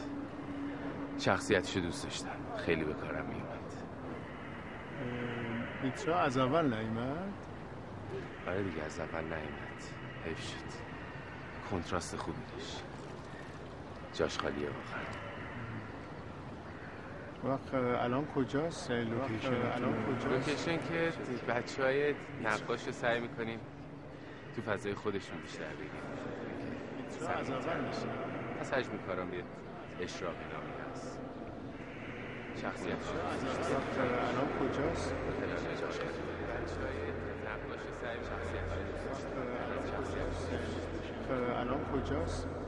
شخصیتشو 1.17 1.79
دوست 1.79 2.03
داشتم. 2.03 2.29
خیلی 2.57 2.83
به 2.83 2.93
کارم 2.93 3.25
میومد. 3.25 3.73
میترا 5.83 6.19
از 6.19 6.37
اول 6.37 6.73
نیمد 6.73 7.33
آره 8.47 8.63
دیگه 8.63 8.83
از 8.83 8.99
اول 8.99 9.23
نیومد. 9.23 9.81
حیف 10.25 10.41
شد. 10.41 10.90
کنتراست 11.71 12.15
خوبی 12.15 12.41
داشت 12.57 12.83
جاش 14.13 14.39
خالیه 14.39 14.67
واقعا. 14.67 15.01
وقت 17.43 17.73
الان 17.73 18.25
کجاست؟ 18.25 18.91
لوکیشن 18.91 19.53
الان 19.75 19.93
کجاست؟ 20.05 20.49
لوکیشن 20.49 20.77
که 20.77 21.13
بچه 21.47 21.83
های 21.83 22.15
نقاش 22.43 22.85
رو 22.85 22.91
سعی 22.91 23.19
می‌کنیم 23.19 23.59
تو 24.55 24.61
فضای 24.61 24.93
خودشون 24.93 25.37
بیشتر 25.37 25.65
میترا 25.79 27.29
از 27.37 27.49
اول 27.49 27.79
میشه 27.87 28.07
پس 28.59 28.73
حجم 28.73 28.89
کارم 29.07 29.33
یه 29.33 29.43
اشراقی 30.01 30.35
نامی 30.53 30.91
هست. 30.91 31.19
شخصیت 32.61 33.03
شد 33.03 33.21
الان 34.29 34.47
کجاست 34.59 35.13
جاش 35.81 35.97
خالیه 35.97 36.45
بچه 36.51 36.75
های 36.75 37.11
نقاش 37.45 37.79
رو 37.79 37.93
سعی 38.01 38.17
شخصیت 41.31 41.57
الان 41.57 41.85
کجاست 41.93 42.60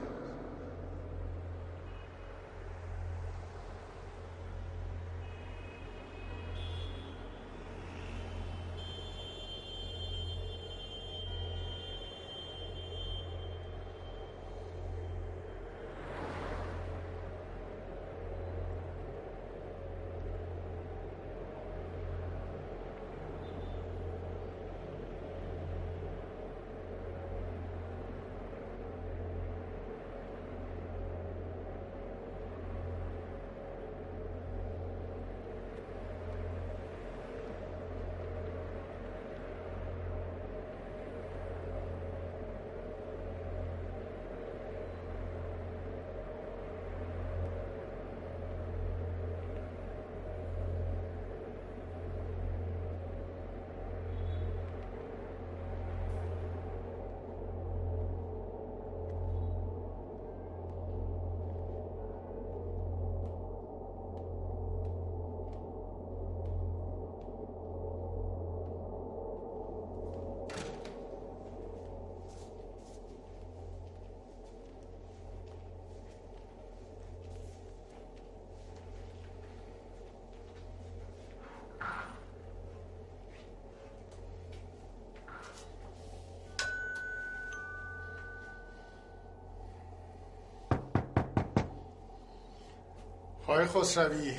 آقای 93.64 93.82
خسروی. 93.82 94.38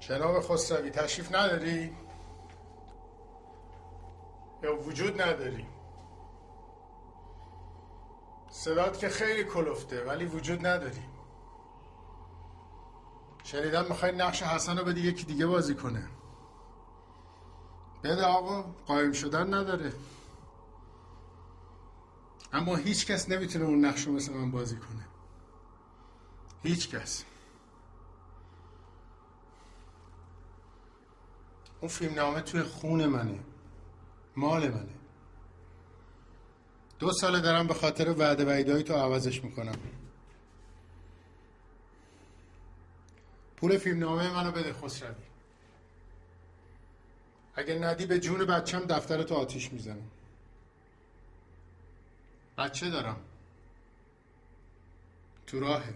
جناب 0.00 0.40
خسروی 0.40 0.90
تشریف 0.90 1.34
نداری؟ 1.34 1.96
یا 4.62 4.82
وجود 4.82 5.22
نداری؟ 5.22 5.66
صدات 8.50 8.98
که 8.98 9.08
خیلی 9.08 9.44
کلفته 9.44 10.04
ولی 10.04 10.24
وجود 10.24 10.66
نداری. 10.66 11.02
شنیدم 13.44 13.84
می‌خوای 13.88 14.12
نقش 14.12 14.42
حسن 14.42 14.78
رو 14.78 14.84
بده 14.84 15.00
یکی 15.00 15.24
دیگه 15.24 15.46
بازی 15.46 15.74
کنه. 15.74 16.08
بده 18.04 18.24
آقا 18.24 18.62
قایم 18.86 19.12
شدن 19.12 19.54
نداره. 19.54 19.92
اما 22.52 22.76
هیچ 22.76 23.06
کس 23.06 23.28
نمی‌تونه 23.28 23.64
اون 23.64 23.84
نقش 23.84 24.02
رو 24.06 24.12
مثل 24.12 24.32
من 24.32 24.50
بازی 24.50 24.76
کنه. 24.76 25.13
هیچ 26.64 26.90
کس. 26.90 27.24
اون 31.80 31.88
فیلم 31.88 32.14
نامه 32.14 32.40
توی 32.40 32.62
خون 32.62 33.06
منه. 33.06 33.38
مال 34.36 34.68
منه. 34.68 34.94
دو 36.98 37.12
ساله 37.12 37.40
دارم 37.40 37.66
به 37.66 37.74
خاطر 37.74 38.10
وعده 38.10 38.44
وعیدهای 38.44 38.82
تو 38.82 38.94
عوضش 38.94 39.44
می‌کنم. 39.44 39.74
پول 43.56 43.78
فیلم 43.78 43.98
نامه 43.98 44.34
منو 44.34 44.52
بده 44.52 44.72
خسروی 44.72 45.14
اگه 47.56 47.74
ندی 47.74 48.06
به 48.06 48.18
جون 48.18 48.44
بچم 48.44 48.80
دفتر 48.80 49.22
تو 49.22 49.34
آتیش 49.34 49.72
می‌زنم. 49.72 50.10
بچه 52.58 52.90
دارم. 52.90 53.16
تو 55.46 55.60
راهه 55.60 55.94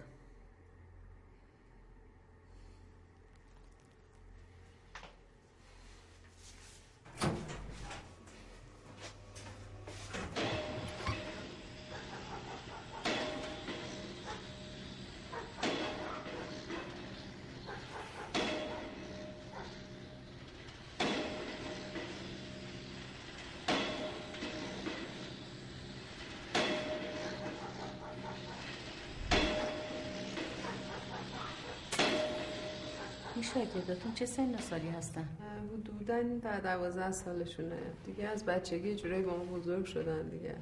این 33.38 33.38
شاگرداتون 33.55 34.15
چه 34.15 34.27
سن 34.27 34.55
و 34.55 34.59
سالی 34.59 34.89
هستن؟ 34.89 35.29
حدودا 35.73 36.23
در 36.43 36.61
دوازده 36.61 37.13
سالشونه. 37.13 37.77
دیگه 38.07 38.29
از 38.29 38.45
بچگی 38.45 38.95
جورایی 38.95 39.23
با 39.23 39.37
ما 39.37 39.45
بزرگ 39.45 39.85
شدن 39.85 40.29
دیگه. 40.29 40.55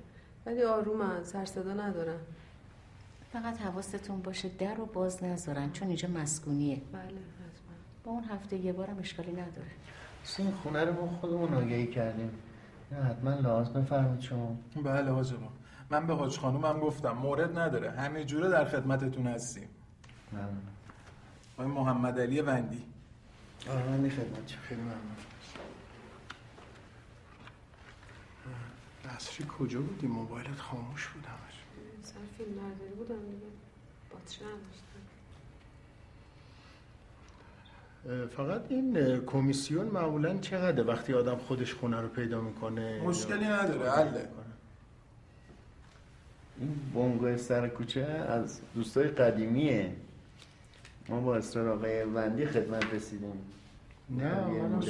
ولی 0.46 0.62
آرومن 0.62 1.24
سر 1.24 1.44
صدا 1.44 1.72
ندارن. 1.72 2.18
فقط 3.32 3.60
حواستون 3.60 4.22
باشه 4.22 4.48
در 4.48 4.74
رو 4.74 4.86
باز 4.86 5.24
نذارن 5.24 5.72
چون 5.72 5.88
اینجا 5.88 6.08
مسکونیه. 6.08 6.76
بله 6.92 7.02
حتما. 7.02 7.74
با 8.04 8.12
اون 8.12 8.24
هفته 8.24 8.56
یه 8.56 8.72
بارم 8.72 8.98
اشکالی 8.98 9.32
نداره. 9.32 9.70
این 10.38 10.50
خونه 10.50 10.84
رو 10.84 10.92
ما 10.92 11.08
خودمون 11.08 11.54
آگهی 11.54 11.86
کردیم. 11.86 12.30
نه 12.92 13.02
حتما 13.02 13.30
لحاظ 13.30 13.68
بفرمایید 13.68 14.20
شما. 14.20 14.56
بله 14.84 15.10
حاج 15.10 15.34
آقا 15.34 15.48
من 15.90 16.06
به 16.06 16.14
حاج 16.14 16.38
خانومم 16.38 16.80
گفتم 16.80 17.12
مورد 17.12 17.58
نداره. 17.58 17.90
همه 17.90 18.24
جوره 18.24 18.48
در 18.48 18.64
خدمتتون 18.64 19.26
هستیم. 19.26 19.68
ممنون. 20.32 20.75
آقای 21.58 21.66
محمد 21.72 22.20
علی 22.20 22.40
وندی 22.40 22.82
آره 23.70 23.88
من 23.88 24.08
خدمت 24.08 24.56
خیلی 24.68 24.80
ممنون. 24.80 25.16
نصری 29.14 29.46
کجا 29.58 29.80
بودی؟ 29.80 30.06
موبایلت 30.06 30.58
خاموش 30.58 31.06
بود 31.08 31.24
همش. 31.26 31.62
سر 32.02 32.14
فیلم 32.38 32.54
برداری 32.54 32.94
بودم 32.94 33.14
دیگه. 33.14 33.46
اه، 38.08 38.26
فقط 38.26 38.62
این 38.68 39.20
کمیسیون 39.20 39.86
معمولا 39.86 40.38
چقدره 40.38 40.84
وقتی 40.84 41.12
آدم 41.14 41.36
خودش 41.36 41.74
خونه 41.74 42.00
رو 42.00 42.08
پیدا 42.08 42.40
می‌کنه؟ 42.40 43.02
مشکلی 43.02 43.44
نداره 43.44 43.90
حله. 43.90 44.28
این 46.60 46.74
بونگو 46.94 47.36
سر 47.36 47.68
کوچه 47.68 48.00
از 48.04 48.60
دوستای 48.74 49.08
قدیمیه. 49.08 49.96
ما 51.08 51.20
با 51.20 51.36
اصرار 51.36 51.68
آقای 51.68 52.02
وندی 52.02 52.46
خدمت 52.46 52.94
رسیدیم. 52.94 53.52
نه 54.10 54.46
من. 54.46 54.82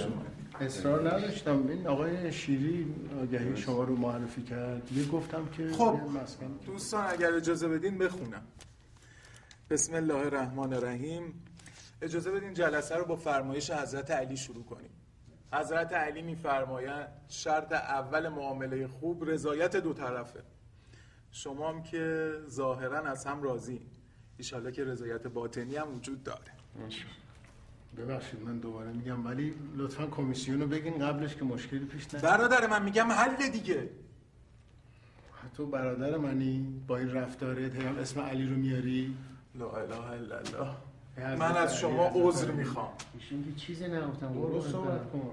اصرار 0.61 1.09
نداشتم. 1.09 1.69
این 1.69 1.87
آقای 1.87 2.33
شیری 2.33 2.95
آگهی 3.23 3.57
شما 3.57 3.85
رو 3.85 3.97
معرفی 3.97 4.43
کرد. 4.43 4.93
یه 4.93 5.07
گفتم 5.07 5.47
که 5.47 5.69
خب 5.69 6.01
دوستان 6.67 7.07
اگر 7.09 7.35
اجازه 7.35 7.69
بدین 7.69 7.99
بخونم. 7.99 8.43
بسم 9.71 9.95
الله 9.95 10.15
الرحمن 10.15 10.73
الرحیم. 10.73 11.43
اجازه 12.03 12.31
بدین 12.31 12.55
جلسه 12.55 12.97
رو 12.97 13.05
با 13.05 13.17
فرمایش 13.17 13.71
حضرت 13.71 14.11
علی 14.11 14.37
شروع 14.37 14.65
کنیم. 14.65 14.91
حضرت 15.53 15.93
علی 15.93 16.23
میفرمایند 16.23 17.09
شرط 17.29 17.73
اول 17.73 18.29
معامله 18.29 18.87
خوب 18.87 19.31
رضایت 19.31 19.77
دو 19.77 19.93
طرفه. 19.93 20.43
شما 21.31 21.69
هم 21.69 21.83
که 21.83 22.33
ظاهرا 22.49 22.99
از 22.99 23.25
هم 23.25 23.43
راضی 23.43 23.87
ایشالله 24.39 24.73
که 24.73 24.85
رضایت 24.85 25.27
باطنی 25.27 25.77
هم 25.77 25.95
وجود 25.95 26.23
داره. 26.23 26.41
ببخشید 27.99 28.43
من 28.43 28.59
دوباره 28.59 28.93
میگم 28.93 29.27
ولی 29.27 29.55
لطفا 29.77 30.07
کمیسیون 30.07 30.61
رو 30.61 30.67
بگین 30.67 30.99
قبلش 30.99 31.37
که 31.37 31.45
مشکلی 31.45 31.85
پیش 31.85 32.15
نیاد. 32.15 32.25
برادر 32.25 32.67
من 32.67 32.83
میگم 32.85 33.13
حل 33.13 33.51
دیگه. 33.51 33.91
تو 35.57 35.67
برادر 35.67 36.17
منی؟ 36.17 36.83
با 36.87 36.97
این 36.97 37.11
رفتارت 37.13 37.75
هم 37.75 37.99
اسم 37.99 38.21
علی 38.21 38.47
رو 38.47 38.57
میاری؟ 38.57 39.17
لا 39.55 39.71
اله 39.71 40.11
الا 40.11 40.39
الله. 40.39 41.37
من 41.37 41.57
از 41.57 41.77
شما 41.77 42.11
عذر. 42.15 42.51
می‌خوام. 42.51 42.89
ایشون 43.15 43.45
که 43.45 43.61
چیزی 43.61 43.89
نگفتم 43.89 44.29
برو 44.29 44.41
قربونت 44.43 44.67
صحبت. 44.73 45.11
کن. 45.13 45.31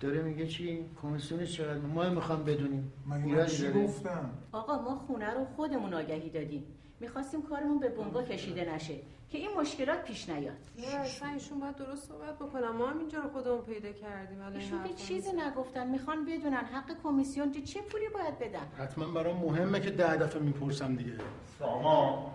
داره 0.00 0.22
میگه 0.22 0.46
چی؟ 0.46 0.84
کمیسیون 1.02 1.44
چقدر؟ 1.44 1.78
ما 1.78 2.10
می‌خوام 2.10 2.44
بدونیم. 2.44 2.92
من 3.06 3.46
چی؟ 3.46 3.72
گفتم؟ 3.72 4.30
آقا 4.52 4.82
ما 4.82 4.98
خونه 5.06 5.34
رو 5.34 5.44
خودمون 5.56 5.94
آگهی 5.94 6.30
دادیم. 6.30 6.64
می‌خواستیم 7.00 7.42
کارمون 7.42 7.78
به 7.78 7.88
بنگاه 7.88 8.24
کشیده 8.24 8.74
نشه 8.74 8.94
که 9.30 9.38
این 9.38 9.50
مشکلات 9.60 10.02
پیش 10.04 10.28
نیاد. 10.28 10.56
نه 10.78 10.86
اصلا 10.96 11.28
ایشون 11.28 11.60
باید 11.60 11.76
درست 11.76 12.08
صحبت 12.08 12.36
بکنم 12.36 12.76
ما 12.76 12.86
هم 12.86 12.98
اینجا 12.98 13.18
رو 13.20 13.28
خودمون 13.30 13.60
پیدا 13.62 13.92
کردیم 13.92 14.42
ایشون 14.42 14.78
حرفا 14.78 14.94
چیزی. 14.94 15.30
نگفتن. 15.32 15.86
می‌خوان 15.90 16.24
بدونن 16.24 16.54
حق 16.64 17.02
کمیسیون 17.02 17.52
چه- 17.52 17.62
چه 17.62 17.80
پولی 17.82 18.08
باید 18.08 18.38
بدن. 18.38 18.66
حتما 18.84 19.06
برام 19.06 19.36
مهمه 19.36 19.80
که 19.80 19.90
ده 19.90 20.16
دفعه 20.16 20.42
می‌پرسم 20.42 20.96
دیگه. 20.96 21.12
ساما 21.58 22.30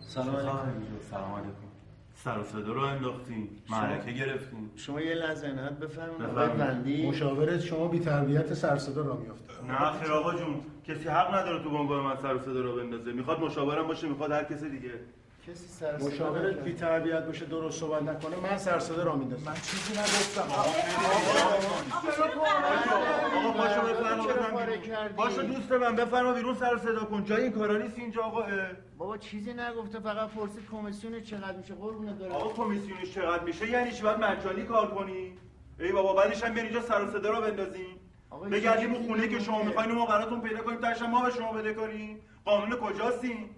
سلام 0.00 0.36
علیکم. 0.36 0.82
سلام 1.10 1.32
علیکم. 1.34 1.65
سر 2.26 2.38
و 2.38 2.44
صدا 2.44 2.72
رو 2.72 2.80
انداختیم 2.80 3.48
معرکه 3.70 4.12
گرفتیم. 4.12 4.70
شما 4.76 5.00
یه 5.00 5.14
لحظه 5.14 5.46
عنایت 5.46 5.72
بفرمایید. 5.72 6.22
آقای 6.22 6.48
وندی 6.48 7.08
مشاورت 7.08 7.60
شما 7.60 7.88
بی 7.88 7.98
تربیت 7.98 8.54
سرصدا 8.54 9.02
را 9.02 9.16
میافته. 9.16 9.52
نه 9.68 9.90
خیر 9.90 10.12
آقا 10.12 10.34
جون 10.34 10.60
کسی 10.88 11.08
حق 11.08 11.34
نداره 11.34 11.62
تو 11.62 11.70
بنگاه 11.70 12.04
من 12.04 12.16
سر 12.16 12.34
و 12.34 12.38
صدا 12.38 12.60
رو 12.60 12.76
بندازه. 12.76 13.12
می‌خواد 13.12 13.40
مشاورم 13.40 13.86
باشه 13.86 14.08
می‌خواد 14.08 14.30
هر 14.30 14.44
کسی 14.44 14.70
دیگه. 14.70 14.90
کسی 15.46 15.68
سر 15.68 15.98
صدا 15.98 16.30
نکرد. 16.30 16.64
بی 16.64 16.72
تربیت 16.72 17.26
باشه 17.26 17.44
درست 17.46 17.80
صحبت 17.80 18.02
نکنه 18.02 18.36
من 18.36 18.58
سرصدا 18.58 19.02
را 19.02 19.16
میندازم 19.16 19.50
من 19.50 19.54
چیزی 19.54 19.92
نگفتم 19.92 20.42
آقا 20.52 20.72
پاشو 23.52 23.80
بفرما؟ 23.82 24.26
باشو 25.16 25.42
دوست 25.42 25.72
من 25.72 25.96
بفرما 25.96 26.32
بیرون 26.32 26.54
سر 26.54 26.76
صدا 26.76 27.04
کن. 27.04 27.24
جای 27.24 27.42
این 27.42 27.52
کارا 27.52 27.78
نیست 27.78 27.98
اینجا 27.98 28.22
آقا. 28.22 28.42
بابا 28.98 29.18
چیزی 29.18 29.52
نگفته 29.52 30.00
فقط 30.00 30.28
پرسید 30.28 30.68
کمیسیون 30.72 31.20
چقدر 31.20 31.56
میشه 31.56 31.74
قربونت 31.74 32.14
برم. 32.14 32.32
آقا 32.32 32.64
کمیسیونش 32.64 33.14
چقدر 33.14 33.44
میشه؟ 33.44 33.70
یعنی 33.70 33.92
چی؟ 33.92 34.02
باید 34.02 34.18
مجانی 34.18 34.62
کار 34.62 34.94
کنی؟ 34.94 35.32
ای 35.80 35.92
بابا 35.92 36.14
بعدش 36.14 36.44
هم 36.44 36.54
بیان 36.54 36.66
اینجا 36.66 36.80
سر 36.82 37.06
صدا 37.06 37.30
رو 37.30 37.40
بندازیم. 37.40 38.00
بگردیم 38.50 38.94
اون 38.94 39.06
خونه 39.06 39.28
که 39.28 39.40
شما. 39.40 39.62
می‌خواین 39.62 39.92
ما 39.92 40.06
براتون 40.06 40.40
پیدا 40.40 40.62
کنیم 40.62 40.80
تاش 40.80 41.02
ما 41.02 41.24
به 41.24 41.30
شما 41.30 41.52
بده 41.52 41.74
کنیم. 41.74 42.20
قانون 42.44 42.76
کجاستیم 42.76 43.50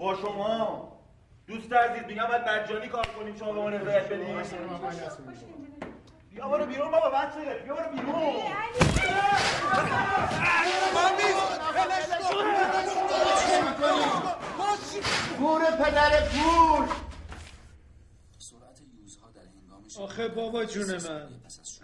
با 0.00 0.14
شما. 0.16 0.92
دوست 1.46 1.72
عزیز 1.72 2.02
میگم 2.06 2.26
باید 2.26 2.48
مجانی 2.48 2.88
کار 2.88 3.06
کنیم 3.06 3.36
شما 3.36 3.52
به 3.52 3.60
ما 3.60 3.68
رضایت 3.68 4.12
بدید 4.12 4.36
بیا 6.30 6.48
برو 6.48 6.66
بیرون 6.66 6.90
بابا 6.90 7.10
بچه 7.10 7.62
بیا 7.64 7.74
برو 7.74 7.92
بیرون. 7.92 8.42
گور. 15.38 15.60
پدر 15.70 16.28
پول 16.28 16.86
آخه 19.98 20.28
بابا 20.28 20.64
جون 20.64 20.86
من. 20.96 21.28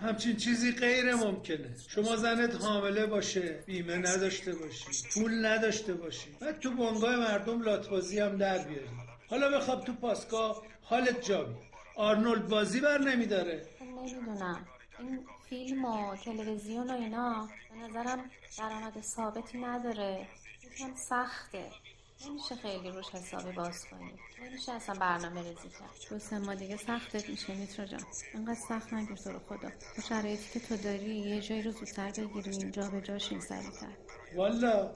همچین 0.00 0.36
چیزی 0.36 0.72
غیر 0.72 1.14
ممکنه. 1.14 1.76
شما 1.88 2.16
زنت 2.16 2.54
حامله 2.54 3.06
باشه 3.06 3.62
بیمه 3.66 3.96
نداشته 3.96 4.54
باشی 4.54 4.84
پول 5.14 5.46
نداشته 5.46 5.94
باشی. 5.94 6.36
بعد 6.40 6.60
تو 6.60 6.70
بنگاه 6.70 7.16
مردم 7.16 7.62
لاتبازی 7.62 8.18
هم 8.18 8.36
در 8.36 8.58
بیاری. 8.58 8.88
حالا 9.28 9.58
بخواب 9.58 9.84
تو 9.84 9.92
پاسگاه 9.92 10.66
حالت 10.82 11.24
جا 11.24 11.44
بیاد 11.44 11.62
آرنولد 11.96 12.48
بازی 12.48 12.80
بر 12.80 12.98
نمیداره. 12.98 13.66
نمی‌دونم. 13.80 14.66
این 14.98 15.26
فیلم 15.48 15.84
و 15.84 16.16
تلویزیون 16.16 16.90
و 16.90 16.94
اینا 16.94 17.48
به 17.70 17.88
نظرم 17.88 18.30
درآمد 18.58 19.00
ثابتی 19.02 19.58
نداره. 19.58 20.26
یکم 20.64 20.94
سخته. 20.96 21.64
نمیشه 22.24 22.54
خیلی 22.54 22.90
روش 22.90 23.08
حسابی 23.08 23.52
باز 23.52 23.84
کنی. 23.84 24.14
نمیشه 24.42 24.72
اصلا 24.72 24.94
برنامه 24.94 25.42
ریزی 25.42 25.68
کرد. 25.68 26.10
دو 26.10 26.18
سه 26.18 26.38
ماه 26.38 26.54
دیگه 26.54 26.76
سختت 26.76 27.28
میشه 27.28 27.54
میترا 27.54 27.86
جان. 27.86 28.06
انقدر 28.34 28.60
سخت 28.68 28.92
نگیر 28.92 29.16
تو 29.16 29.30
رو 29.32 29.38
خدا. 29.38 29.68
با 29.96 30.02
شرایطی 30.08 30.60
که 30.60 30.66
تو 30.66 30.76
داری 30.76 31.14
یه 31.14 31.40
جایی 31.40 31.62
رو 31.62 31.70
زودتر 31.70 32.10
بگیریم 32.10 32.70
جا 32.70 32.88
به 32.88 33.00
جاشیم 33.00 33.40
سریعتر 33.40 33.86
والا 34.36 34.94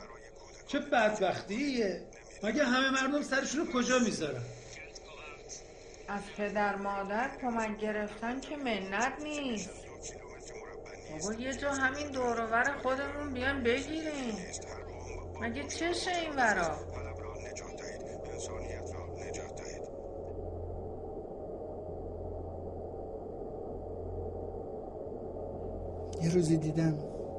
چه 0.67 0.79
بدبختیه. 0.79 2.07
مگه 2.43 2.65
همه 2.65 2.91
مردم 2.91 3.23
سرشون 3.23 3.67
رو 3.67 3.73
کجا 3.73 3.99
می‌ذارن؟ 3.99 4.43
از 6.09 6.23
پدر 6.37 6.77
مادر 6.77 7.31
کمک 7.41 7.79
گرفتن 7.79 8.41
که 8.41 8.57
منت 8.57 9.23
نیست. 9.23 9.71
بابا 11.11 11.35
یه 11.35 11.55
جا 11.55 11.73
همین 11.73 12.11
دوروبر 12.11 12.79
خودمون 12.83 13.35
بیان 13.35 13.63
بگیریم. 13.63 14.37
مگه 15.41 15.69
چشه 15.69 16.11
این 16.11 16.37
ورا؟ 16.37 16.79
یه 26.23 26.35
روزی 26.35 26.57
دیدم 26.57 26.99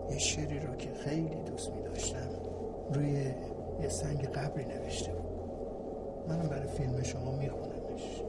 یه 0.10 0.18
شعری 0.18 0.60
رو 0.60 0.76
که 0.76 0.90
خیلی 0.94 1.36
دوست 1.46 1.72
می 1.72 1.82
داشتم 1.82 2.30
روی 2.94 3.12
یه 3.82 3.90
سنگ 3.90 4.26
قبری 4.26 4.66
نوشته 4.66 5.12
بود. 5.12 5.32
منم 6.28 6.50
برای 6.50 6.68
فیلم 6.68 7.04
شما 7.04 7.32
میخونمش 7.32 8.22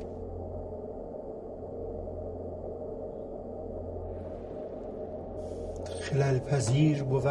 خلال 6.00 6.38
پذیر 6.38 7.04
بود 7.04 7.26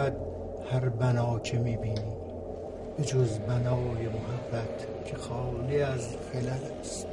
هر 0.71 0.89
بنا 0.89 1.39
که 1.39 1.57
می‌بینی 1.57 2.20
به 3.01 3.07
جز 3.07 3.39
بنای 3.39 4.07
محبت 4.07 5.05
که 5.05 5.15
خالی 5.15 5.81
از 5.81 6.07
خلل 6.33 6.79
است. 6.79 7.07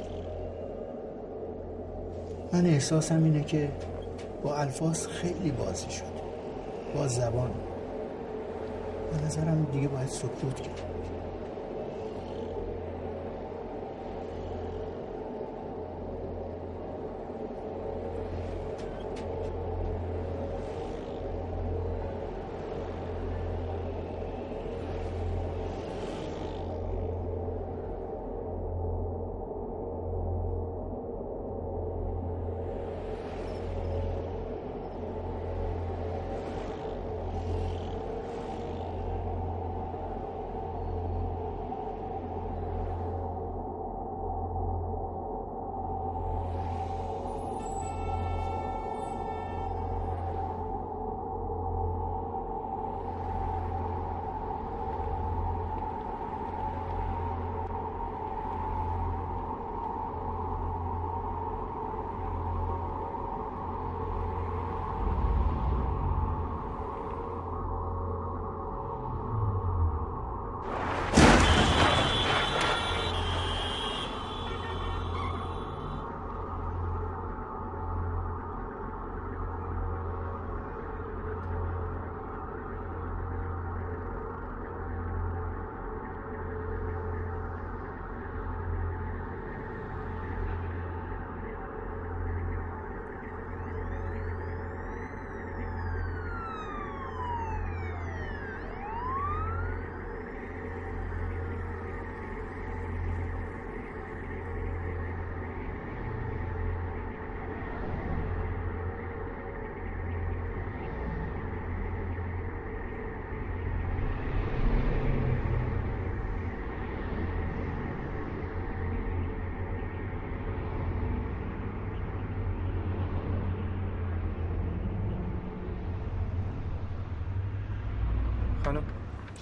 من 2.53 2.65
احساسم 2.65 3.23
اینه 3.23 3.43
که 3.43 3.71
با 4.43 4.55
الفاظ 4.55 5.07
خیلی 5.07 5.51
بازی 5.51 5.91
شده 5.91 6.21
با 6.95 7.07
زبان. 7.07 7.51
به 9.11 9.25
نظرم 9.25 9.67
دیگه 9.73 9.87
باید 9.87 10.07
سکوت 10.07 10.55
کرد. 10.55 10.98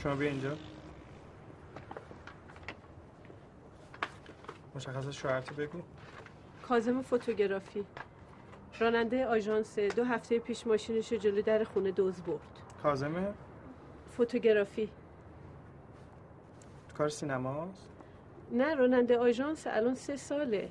شما 0.07 0.15
بیا 0.15 0.29
اینجا. 0.29 0.55
مشخصات 4.75 5.11
شوهرتو 5.11 5.55
بگو. 5.55 5.81
کازم 6.67 7.01
فوتوگرافی. 7.01 7.85
راننده 8.79 9.25
آژانس. 9.25 9.79
دو 9.79 10.03
هفته 10.03 10.39
پیش 10.39 10.67
ماشینش 10.67 11.11
رو 11.11 11.17
جلو 11.17 11.41
در 11.41 11.63
خونه 11.63 11.91
دوز 11.91 12.21
برد. 12.21 12.39
کازمه 12.83 13.33
فوتوگرافی. 14.09 14.89
کار 16.97 17.09
سینماست؟ 17.09 17.89
نه 18.51 18.75
راننده 18.75 19.17
آژانس. 19.17 19.67
الان 19.67 19.95
سه 19.95 20.15
ساله. 20.15 20.69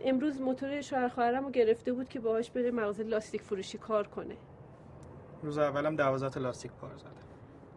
امروز 0.00 0.40
موتور 0.40 0.80
شوهر 0.80 1.08
خواهرم 1.08 1.44
رو 1.44 1.50
گرفته 1.50 1.92
بود 1.92 2.08
که 2.08 2.20
باهاش 2.20 2.50
بره 2.50 2.70
مغازه 2.70 3.02
لاستیک 3.02 3.42
فروشی 3.42 3.78
کار 3.78 4.06
کنه. 4.06 4.36
روز 5.42 5.58
اولم 5.58 5.96
دوازده 5.96 6.30
تا 6.30 6.40
لاستیک 6.40 6.72
پار 6.72 6.96
زده. 6.96 7.29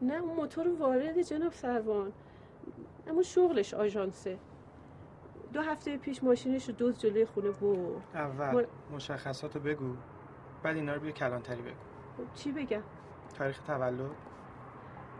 نه 0.04 0.14
اون 0.14 0.36
موتور 0.36 0.68
وارد 0.80 1.22
جناب 1.22 1.52
سروان. 1.54 2.12
اما 3.08 3.22
شغلش 3.22 3.74
آژانسه. 3.74 4.38
دو 5.54 5.62
هفته 5.62 5.98
پیش 5.98 6.24
ماشینش 6.24 6.70
رو 6.70 6.76
دوز 6.76 7.00
جلوی 7.00 7.26
خونه 7.26 7.50
برد. 7.52 8.02
اول 8.16 8.52
مر- 8.54 8.68
مشخصاتو 8.96 9.60
بگو. 9.60 9.96
بعد 10.64 10.76
اینا 10.76 10.94
رو 10.94 11.00
بیا 11.00 11.12
کلانتری 11.12 11.62
بگو. 11.62 11.76
خب 12.18 12.34
چی 12.36 12.52
بگم؟ 12.52 12.82
تاریخ 13.38 13.60
تولد؟ 13.68 14.00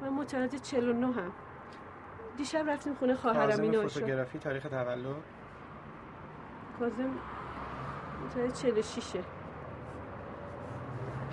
من 0.02 0.10
متولد 0.10 0.56
49 0.62 1.06
هم. 1.08 1.32
دیشب 2.38 2.70
رفتیم 2.70 2.94
خونه 2.94 3.16
خواهرم 3.16 3.50
کاظم 3.50 3.64
این 3.64 3.76
آشا. 3.76 3.88
فوتوگرافی 3.88 4.40
تاریخ 4.40 4.64
تولد؟ 4.64 5.16
کازم 6.80 7.12
متولد 8.26 8.54
46 8.54 9.16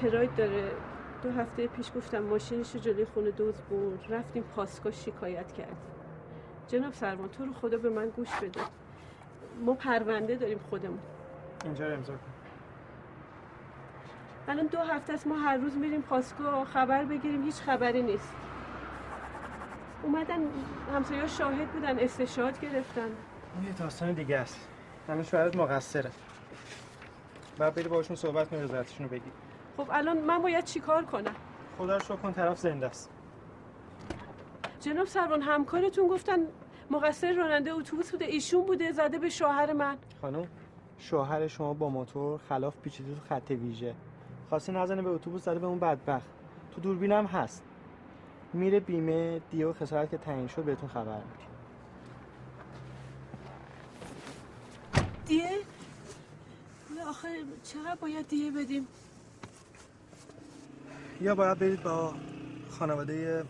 پراید 0.03 0.35
داره. 0.37 0.73
دو 1.23 1.31
هفته 1.31 1.67
پیش 1.67 1.93
گفتم 1.97 2.19
ماشینش 2.19 2.75
رو 2.75 2.81
جلوی 2.81 3.05
خونه 3.05 3.31
دوز 3.31 3.55
برد. 3.55 4.13
رفتیم 4.13 4.43
پاسکا 4.43 4.91
شکایت 4.91 5.53
کردیم. 5.53 5.77
جناب 6.69 6.93
سرمان 6.93 7.29
تو 7.29 7.47
رو 7.47 7.53
خدا 7.53 7.79
به 7.79 7.91
من 7.91 8.09
گوش 8.09 8.35
بده. 8.43 8.61
ما 9.65 9.75
پرونده 9.75 10.37
داریم 10.37 10.61
خودمون. 10.71 10.99
اینجا 11.65 11.89
رو 11.89 11.95
امضا 11.95 12.13
کن. 12.13 12.21
الان 14.49 14.67
دو 14.67 14.79
هفته 14.79 15.13
است 15.13 15.27
ما 15.27 15.39
هر 15.39 15.57
روز 15.57 15.77
میریم 15.77 16.03
پاسکا 16.03 16.65
خبر 16.65 17.05
بگیریم 17.05 17.45
هیچ 17.45 17.55
خبری 17.55 18.03
نیست. 18.03 18.33
اومدن 20.03 20.41
همسایه 20.95 21.27
شاهد 21.27 21.69
بودن 21.69 21.99
استشهاد 21.99 22.61
گرفتن. 22.61 23.03
اون 23.03 23.67
یه 23.67 23.73
داستان 23.79 24.13
دیگه 24.13 24.37
است. 24.37 24.69
همه 25.09 25.23
شوهرت 25.23 25.57
مقصره. 25.57 26.11
بعد 27.59 27.75
بری 27.75 27.89
باشون 27.89 28.17
صحبت 28.17 28.49
کنی 28.49 28.63
رضایتشون 28.63 29.07
رو 29.07 29.13
بگی. 29.13 29.31
خب 29.77 29.89
الان 29.91 30.19
من 30.19 30.39
باید 30.43 30.65
چیکار 30.65 31.05
کنم؟ 31.05 31.35
خدا 31.79 31.97
رو 31.97 32.17
کن 32.17 32.33
طرف 32.33 32.59
زنده 32.59 32.87
است. 32.87 33.11
جناب 34.81 35.07
سروان 35.07 35.43
همکارتون 35.43 36.09
گفتن 36.09 36.39
مقصر 36.91 37.33
راننده 37.33 37.73
اتوبوس 37.73 38.11
بوده 38.11 38.25
ایشون 38.25 38.65
بوده 38.67 38.93
زده 38.93 39.19
به 39.19 39.29
شوهر 39.29 39.73
من. 39.73 39.99
خانم 40.21 40.49
شوهر 40.99 41.47
شما 41.49 41.75
با 41.75 41.89
موتور 41.89 42.41
خلاف 42.49 42.77
پیچیده 42.77 43.15
تو 43.15 43.21
خط 43.35 43.51
ویژه. 43.51 43.95
خواستی 44.49 44.73
نزنه 44.73 45.03
به 45.03 45.11
اتوبوس 45.11 45.45
زده 45.45 45.59
به 45.59 45.67
اون 45.67 45.79
بدبخت. 45.79 46.27
تو 46.75 46.81
دوربینم 46.81 47.27
هست. 47.27 47.63
میره 48.53 48.81
بیمه 48.81 49.41
دیه 49.51 49.67
و 49.67 49.73
خسارت 49.73 50.11
که 50.11 50.19
تعیین 50.19 50.47
شد 50.47 50.63
بهتون 50.63 50.89
خبر 50.89 51.17
میده 51.17 51.51
دیه؟ 55.27 55.51
آخه 57.09 57.29
چقدر 57.63 57.95
باید 58.01 58.29
دیه 58.29 58.51
بدیم؟ 58.51 58.89
یا 61.21 61.35
باید 61.35 61.59
برید 61.59 61.83
با 61.83 62.15
خانواده 62.71 63.45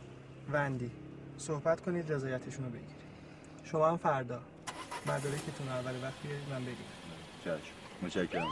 وندی. 0.52 0.90
صحبت 1.38 1.80
کنید 1.80 2.12
رضایتشون 2.12 2.64
رو 2.64 2.70
بگیرید. 2.70 3.00
شما 3.64 3.88
هم 3.88 3.96
فردا 3.96 4.40
مدارکتون 5.06 5.68
اول 5.68 5.94
وقت 6.02 6.22
بیارید 6.22 6.48
من 6.50 6.60
بگیرم. 6.60 6.90
چشم. 7.44 7.74
متشکرم. 8.02 8.46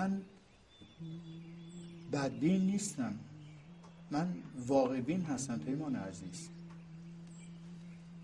من 0.00 0.22
بدبین 2.12 2.60
نیستم. 2.60 3.14
من 4.10 4.34
واقع 4.66 5.00
بین 5.00 5.22
هستم 5.22 5.58
پیمان 5.58 5.96
عزیز. 5.96 6.48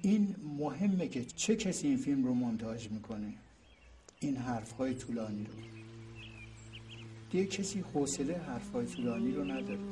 این 0.03 0.37
مهمه 0.59 1.09
که 1.09 1.25
چه 1.25 1.57
کسی 1.57 1.89
این 1.89 1.97
فیلم 1.97 2.25
رو 2.25 2.35
منتاج 2.35 2.91
می‌کنه. 2.91 3.35
این 4.21 4.37
حرفهای 4.37 4.95
طولانی 4.95 5.45
رو. 5.45 5.53
دیگه 7.31 7.47
کسی 7.47 7.81
حوصله 7.81 8.37
حرفهای 8.37 8.87
طولانی 8.87 9.33
رو 9.33 9.45
نداره. 9.45 9.85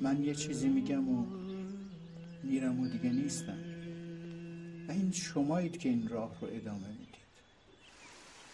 من 0.00 0.24
یه 0.24 0.34
چیزی 0.34 0.68
میگم 0.68 1.08
و 1.08 1.26
میرم 2.42 2.80
و 2.80 2.88
دیگه 2.88 3.10
نیستم. 3.10 3.58
و 4.88 4.92
این 4.92 5.12
شمایید 5.12 5.76
که 5.76 5.88
این 5.88 6.08
راه 6.08 6.40
رو 6.40 6.48
ادامه 6.50 6.88
می‌دید 6.88 7.03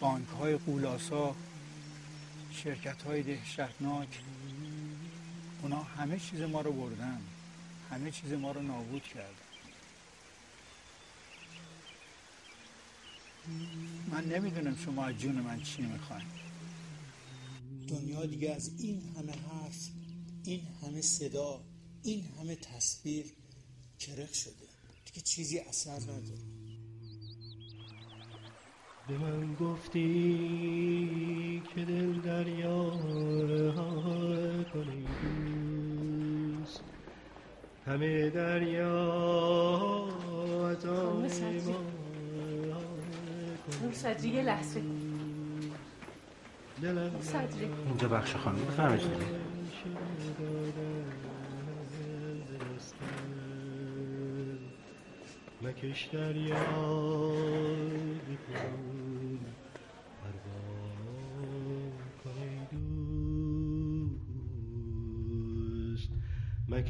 بانک 0.01 0.27
های 0.27 0.57
قولاسا 0.57 1.35
شرکت 2.51 3.03
های 3.03 3.23
دهشتناک 3.23 4.19
اونا 5.61 5.83
همه 5.83 6.19
چیز 6.19 6.41
ما 6.41 6.61
رو 6.61 6.71
بردن. 6.71 7.21
همه 7.89 8.11
چیز 8.11 8.31
ما 8.31 8.51
رو 8.51 8.61
نابود 8.61 9.03
کردن. 9.03 9.35
من 14.11 14.25
نمی‌دونم 14.25 14.77
شما 14.85 15.05
از 15.05 15.17
جون 15.17 15.35
من 15.35 15.61
چی 15.61 15.81
می‌خواین. 15.81 16.27
دنیا 17.87 18.25
دیگه 18.25 18.55
از 18.55 18.71
این 18.77 19.01
همه 19.17 19.31
حرف 19.31 19.89
این 20.43 20.67
همه 20.83 21.01
صدا 21.01 21.61
این 22.03 22.25
همه 22.39 22.55
تصویر 22.55 23.25
کرخ 23.99 24.33
شده. 24.33 24.67
دیگه 25.05 25.21
چیزی 25.21 25.59
اثر 25.59 25.99
نداره. 25.99 26.60
به 29.07 29.17
من 29.17 29.55
گفتی 29.55 30.01
که 31.75 31.85
دل 31.85 32.19
دریا 32.21 32.89
رها 33.49 34.63
کنی. 34.73 35.05
دوست 36.57 36.83
همه 37.85 38.29
دریا 38.29 39.11
اون 43.81 43.91
صدری. 43.93 44.29
یه 44.29 44.41
لحظه. 44.41 44.81
دلم 46.81 47.11
صدری. 47.21 47.69
اینجا 47.87 48.07
بخش 48.07 48.35
خانم 48.35 48.65
بفرمایید 48.65 49.11
مکش 55.61 56.09
دریا 56.13 56.55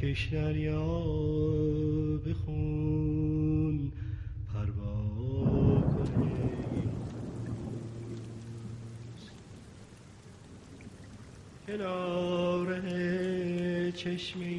مکش 0.02 0.28
دریا 0.32 0.88
بخون 2.26 3.92
پروا 4.48 5.82
کن 5.82 6.22
ای 6.22 6.88
کنار 11.66 12.80
چشمی 13.90 14.51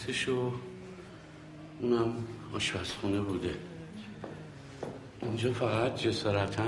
سرویسش 0.00 0.28
و 0.28 0.52
اونم 1.80 2.14
آشپزخونه 2.54 3.20
بوده. 3.20 3.54
اینجا 5.22 5.52
فقط 5.52 5.96
جسارتا 5.96 6.62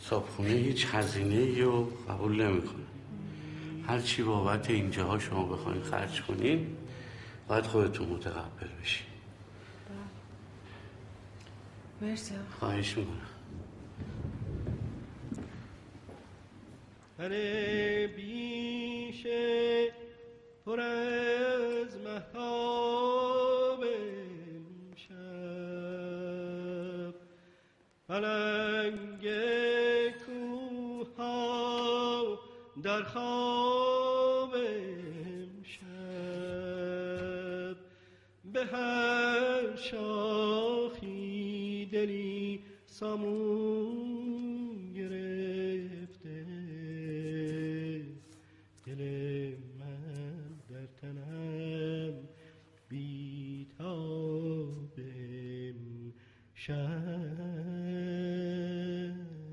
صابخونه 0.00 0.48
هیچ 0.48 0.86
هزینه 0.92 1.62
رو 1.62 1.84
قبول 2.08 2.42
نمی‌کنه. 2.42 2.84
هر 3.86 4.00
چی 4.00 4.22
بابت 4.22 4.70
اینجاها 4.70 5.18
شما 5.18 5.44
بخواین 5.44 5.82
خرج 5.82 6.22
کنین 6.22 6.76
باید 7.48 7.64
خودتون 7.64 8.08
متقبل 8.08 8.68
بشین. 8.82 9.06
مرسی. 12.02 12.34
خواهش 12.58 12.96
می‌کنم. 12.96 13.29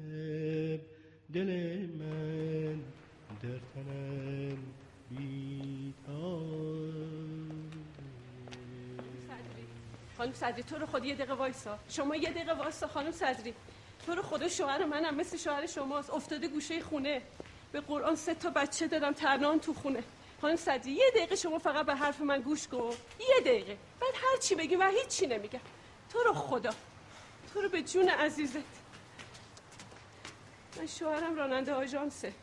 شب 0.07 0.81
دل 1.33 1.49
من 1.99 2.79
در 3.41 3.59
تنم 3.73 4.57
خانم 10.17 10.33
صدری 10.33 10.63
تو 10.63 10.77
رو 10.77 10.85
خود 10.85 11.05
یه 11.05 11.15
دقیقه 11.15 11.33
وایسا. 11.33 11.79
شما 11.89 12.15
یه 12.15 12.29
دقیقه 12.29 12.53
وایسا 12.53 12.87
خانم 12.87 13.11
صدری. 13.11 13.53
تو 14.05 14.15
رو 14.15 14.21
خدا 14.21 14.47
شوهر 14.47 14.85
منم 14.85 15.15
مثل 15.15 15.37
شوهر 15.37 15.67
شماست. 15.67 16.09
افتاده 16.09 16.47
گوشه 16.47 16.81
خونه. 16.81 17.21
به 17.71 17.81
قرآن 17.81 18.15
سه 18.15 18.33
تا 18.33 18.49
بچه 18.49 18.87
دارم 18.87 19.13
ترنان 19.13 19.59
تو 19.59 19.73
خونه. 19.73 20.03
خانم 20.41 20.55
صدری 20.55 20.91
یه 20.91 21.11
دقیقه 21.15 21.35
شما 21.35 21.59
فقط 21.59 21.85
به 21.85 21.95
حرف 21.95 22.21
من 22.21 22.41
گوش 22.41 22.67
کن. 22.67 22.91
یه 23.19 23.39
دقیقه. 23.41 23.77
بعد 24.01 24.13
هر 24.13 24.37
چی 24.41 24.55
بگی 24.55 24.75
من 24.75 24.91
هیچی 24.91 25.27
نمیگم. 25.27 25.59
تو 26.09 26.19
رو 26.19 26.33
خدا. 26.33 26.69
تو 27.57 27.63
رو 27.63 27.69
به 27.69 27.81
جون 27.81 28.09
عزیزت. 28.09 28.83
من 30.77 30.85
شوهرم 30.85 31.35
راننده 31.35 31.73
آژانسه. 31.73 32.33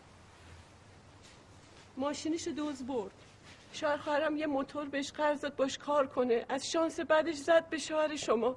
ماشینش 1.96 2.48
دوز 2.48 2.86
برد. 2.86 3.12
شوهر 3.72 3.96
خواهرم 3.96 4.36
یه 4.36 4.46
موتور 4.46 4.88
بهش 4.88 5.12
قرض 5.12 5.40
داد 5.40 5.56
باش 5.56 5.78
کار 5.78 6.06
کنه. 6.06 6.46
از 6.48 6.70
شانس 6.70 7.00
بعدش 7.00 7.34
زد 7.34 7.68
به 7.68 7.78
شوهر 7.78 8.16
شما. 8.16 8.56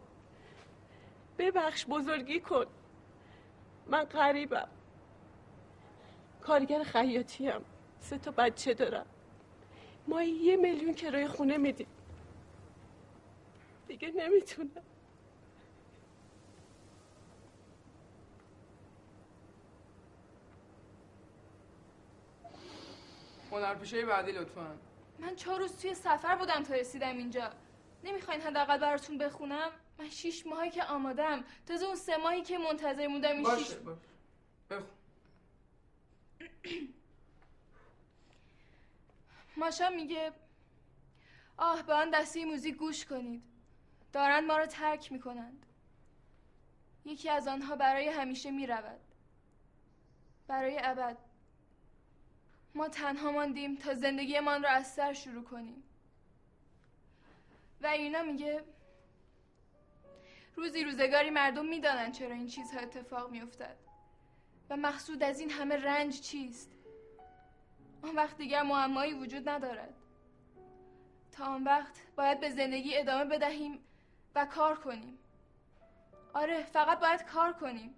ببخش 1.38 1.86
بزرگی 1.86 2.40
کن. 2.40 2.66
من 3.88 4.04
غریبم. 4.04 4.70
کارگر 6.42 6.84
خیاطی 6.84 7.48
هم 7.48 7.62
سه 8.00 8.18
تا 8.18 8.32
بچه 8.32 8.74
دارم. 8.74 9.06
ما 10.08 10.24
یه 10.24 10.56
میلیون 10.56 10.94
کرایه 10.94 11.28
خونه 11.28 11.58
میدیم. 11.58 11.88
دیگه 13.88 14.12
نمی‌تونم. 14.12 14.84
هنرپیشه 23.58 24.06
بعدی 24.06 24.32
لطفا. 24.32 24.78
من 25.20 25.36
چهار 25.36 25.60
روز 25.60 25.82
توی 25.82 25.94
سفر 25.94 26.36
بودم 26.36 26.64
تا 26.64 26.74
رسیدم 26.74 27.18
اینجا. 27.18 27.54
نمی‌خواین 28.04 28.42
حداقل 28.42 28.78
براتون 28.78 29.18
بخونم؟ 29.18 29.72
من 30.00 30.10
شیش 30.10 30.46
ماهی 30.48 30.70
که 30.70 30.84
آمادم 30.84 31.44
تازه 31.66 31.86
اون 31.86 31.96
سه 31.96 32.18
ماهی 32.18 32.42
که 32.42 32.58
منتظر 32.58 33.08
موندم 33.08 33.32
این 33.32 33.44
باشه 33.44 33.64
شیش 33.64 33.76
باشه. 33.76 34.00
بخون. 34.70 34.98
ماشا 39.58 39.90
میگه 39.90 40.32
آه 41.58 41.82
به 41.84 41.94
آن 41.94 42.10
دسته 42.10 42.46
موزیک 42.46 42.76
گوش 42.76 43.06
کنید. 43.06 43.44
دارند 44.14 44.44
ما 44.44 44.58
را 44.58 44.66
ترک 44.66 45.12
می‌کنند. 45.12 45.66
یکی 47.06 47.30
از 47.30 47.48
آنها 47.48 47.76
برای 47.76 48.08
همیشه 48.10 48.52
می‌رود. 48.52 49.02
برای 50.48 50.80
ابد. 50.84 51.18
ما 52.78 52.90
تنها 52.90 53.32
ماندیم 53.32 53.76
تا 53.76 53.94
زندگیمان 53.94 54.64
را 54.64 54.70
از 54.70 54.88
سر 54.94 55.14
شروع 55.14 55.44
کنیم. 55.44 55.84
و 57.82 57.88
اینا 57.88 58.24
میگه 58.24 58.64
روزی 60.56 60.84
روزگاری 60.84 61.30
مردم 61.30 61.66
می‌دانند 61.66 62.14
چرا 62.14 62.36
این 62.36 62.48
چیزها 62.48 62.80
اتفاق 62.80 63.32
میافتد. 63.32 63.76
و 64.70 64.78
مقصود 64.78 65.24
از 65.24 65.40
این 65.40 65.52
همه 65.52 65.76
رنج 65.76 66.22
چیست؟ 66.22 66.72
آن 68.02 68.16
وقت 68.16 68.38
دیگر 68.38 68.64
معمایی 68.64 69.14
وجود 69.14 69.50
ندارد. 69.50 69.94
تا 71.32 71.46
آن 71.46 71.64
وقت 71.64 72.02
باید 72.16 72.40
به 72.40 72.50
زندگی 72.50 72.98
ادامه 72.98 73.26
بدهیم 73.26 73.80
و 74.36 74.46
کار 74.46 74.80
کنیم. 74.80 75.20
آره 76.34 76.64
فقط 76.64 77.00
باید 77.00 77.24
کار 77.24 77.54
کنیم. 77.54 77.96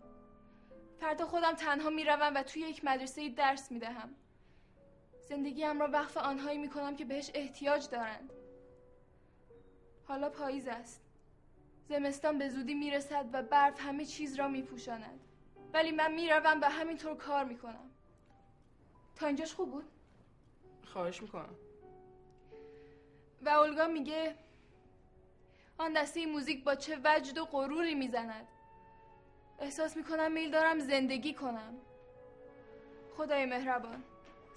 فردا 0.99 1.25
خودم 1.25 1.53
تنها 1.53 1.89
می‌روم 1.89 2.35
و 2.35 2.43
توی 2.43 2.61
یک 2.61 2.85
مدرسه 2.85 3.29
درس 3.29 3.71
می‌دهم. 3.71 4.15
زندگیم 5.29 5.79
را 5.79 5.87
وقف 5.87 6.17
آنهایی 6.17 6.57
می‌کنم 6.57 6.95
که 6.95 7.05
بهش 7.05 7.31
احتیاج 7.33 7.89
دارند. 7.89 8.33
حالا 10.07 10.29
پاییز 10.29 10.67
است. 10.67 11.01
زمستان 11.89 12.37
به 12.37 12.49
زودی 12.49 12.73
می‌رسد 12.73 13.25
و 13.33 13.43
برف 13.43 13.79
همه 13.79 14.05
چیز 14.05 14.35
را 14.35 14.47
میپوشاند. 14.47 15.19
ولی 15.73 15.91
من 15.91 16.13
می‌روم 16.13 16.61
و 16.61 16.69
همینطور 16.69 17.15
کار 17.15 17.43
می‌کنم. 17.43 17.89
تا 19.15 19.27
اینجاش 19.27 19.53
خوب 19.53 19.71
بود؟ 19.71 19.85
خواهش 20.83 21.21
می‌کنم. 21.21 21.55
و 23.41 23.49
اولگا 23.49 23.87
میگه 23.87 24.35
آن 25.77 25.93
دسته 25.93 26.25
موزیک 26.25 26.63
با 26.63 26.75
چه 26.75 26.99
وجد 27.03 27.37
و 27.37 27.45
غروری 27.45 27.95
می‌زند. 27.95 28.47
احساس 29.59 29.97
می‌کنم 29.97 30.31
میل 30.31 30.51
دارم 30.51 30.79
زندگی 30.79 31.33
کنم. 31.33 31.73
خدای 33.17 33.45
مهربان. 33.45 34.03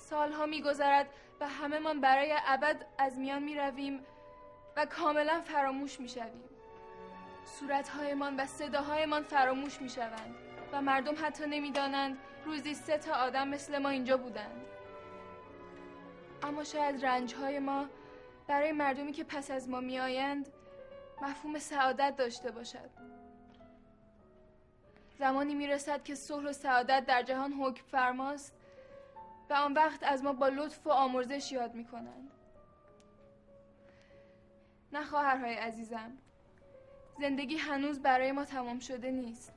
سالها 0.03 0.47
میگذرد 0.47 1.07
و 1.41 1.49
همه 1.49 1.79
من 1.79 2.01
برای 2.01 2.35
ابد 2.47 2.87
از 2.99 3.19
میان 3.19 3.43
می‌رویم 3.43 4.07
و 4.77 4.87
کاملا 4.87 5.41
فراموش 5.41 6.01
می‌شویم. 6.01 6.45
صورتهایمان 7.45 8.37
و 8.41 8.47
صداهایمان 8.47 9.23
فراموش 9.23 9.81
می‌شوند 9.81 10.35
و 10.73 10.83
مردم 10.83 11.15
حتی 11.23 11.47
نمی‌دانند 11.47 12.19
روزی 12.45 12.75
سه 12.75 12.99
تا 12.99 13.13
آدم 13.13 13.49
مثل 13.49 13.79
ما 13.79 13.89
اینجا 13.89 14.17
بودند. 14.17 14.67
اما 16.43 16.65
شاید 16.65 17.07
رنجهای 17.07 17.59
ما 17.59 17.87
برای 18.47 18.73
مردمی 18.73 19.13
که 19.13 19.25
پس 19.25 19.51
از 19.51 19.69
ما 19.69 19.81
میآیند 19.81 20.49
مفهوم 21.23 21.59
سعادت 21.59 22.17
داشته 22.17 22.51
باشد. 22.51 22.91
زمانی 25.19 25.55
می‌رسد 25.55 26.03
که 26.03 26.15
صلح 26.15 26.49
و 26.49 26.53
سعادت 26.53 27.07
در 27.07 27.23
جهان 27.23 27.53
حکم 27.53 27.85
فرماست 27.87 28.55
و 29.53 29.55
آن 29.55 29.73
وقت 29.73 30.03
از 30.03 30.25
ما 30.25 30.33
با 30.33 30.49
لطف 30.49 30.87
و 30.87 30.91
آمرزش 30.91 31.53
یاد 31.53 31.75
می‌کنند. 31.75 32.31
نه 34.93 35.05
خواهرهای 35.05 35.55
عزیزم 35.55 36.19
زندگی 37.21 37.57
هنوز 37.57 38.03
برای 38.03 38.33
ما 38.33 38.45
تمام 38.45 38.79
شده 38.79 39.11
نیست. 39.11 39.53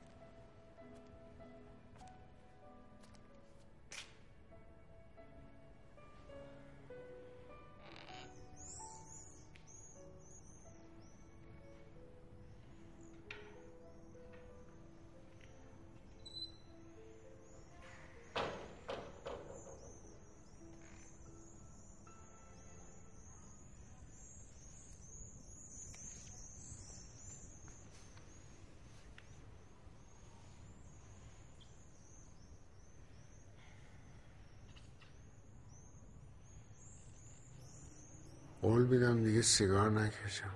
میدم 38.86 39.22
دیگه 39.24 39.42
سیگار 39.42 39.90
نکشم. 39.90 40.50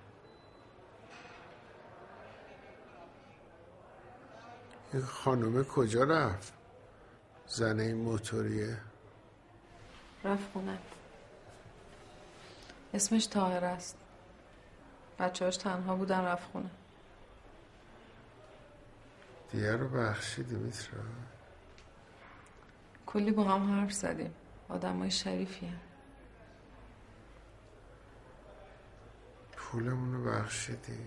این 4.92 5.02
خانومه 5.02 5.64
کجا 5.64 6.04
رفت؟ 6.04 6.52
زنه 7.46 7.82
این 7.82 7.96
موتوریه. 7.96 8.76
رفت 10.24 10.52
خونه 10.52 10.78
اسمش 12.94 13.26
تاهر 13.26 13.64
است. 13.64 13.96
بچه‌هاش 15.18 15.56
تنها 15.56 15.96
بودن 15.96 16.20
رفت 16.20 16.50
خونه. 16.52 16.70
دیگه 19.52 19.76
رو 19.76 19.88
بخشیدی 19.88 20.54
میترا؟ 20.54 21.00
کلی 23.06 23.30
با 23.30 23.44
هم 23.44 23.80
حرف 23.80 23.92
زدیم. 23.92 24.34
آدمای 24.68 25.10
شریفیه 25.10 25.72
پولمون 29.72 30.14
رو 30.14 30.30
بخشیدی. 30.30 30.98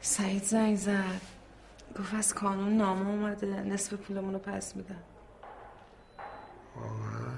سعید 0.00 0.42
زنگ 0.42 0.76
زد. 0.76 1.20
گفت 1.98 2.14
از 2.14 2.34
کانون 2.34 2.76
نامه 2.76 3.08
اومده 3.08 3.46
نصف 3.46 3.94
پولمون 3.94 4.32
رو 4.32 4.38
پس 4.38 4.76
میدن 4.76 5.02
واقعا؟ 6.76 7.34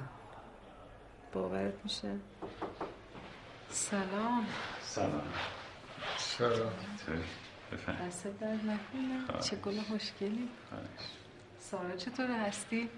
باورت 1.33 1.75
میشه؟ 1.85 2.17
سلام. 3.71 4.47
سلام. 4.83 5.23
سلام. 6.19 6.73
دست 8.07 8.25
درد 8.41 8.61
نکنه. 8.65 9.41
چه 9.41 9.57
گل 9.57 9.81
خوشگلی. 9.81 10.49
سارا 11.61 11.97
چطور 11.97 12.31
هستی؟ 12.31 12.91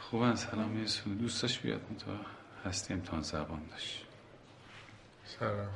خوبن 0.00 0.34
سلام. 0.34 0.82
یسون 0.82 1.14
دوستاش 1.14 1.58
بیاد 1.58 1.80
تو؟ 1.98 2.10
هستی 2.68 2.94
امتحان 2.94 3.22
زبان 3.22 3.66
داشت. 3.70 4.06
سلام. 5.38 5.68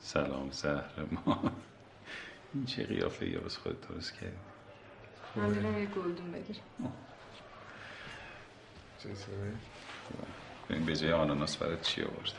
سلام 0.00 0.50
زهر 0.50 1.06
ما. 1.10 1.52
این 2.54 2.66
چه 2.66 2.84
قیافه 2.84 3.28
یا 3.28 3.40
بس 3.40 3.56
خودت 3.56 3.88
درست 3.88 4.14
کردی؟ 4.14 4.36
من 5.36 5.50
میرم 5.50 5.78
یه 5.78 5.86
گلدون 5.86 6.32
بگیرم. 6.32 6.62
چطوری؟ 8.98 9.56
ببین 10.70 10.84
به 10.84 10.96
جای 10.96 11.12
آناناس 11.12 11.56
برات 11.56 11.82
چی 11.82 12.02
آوردن 12.02 12.32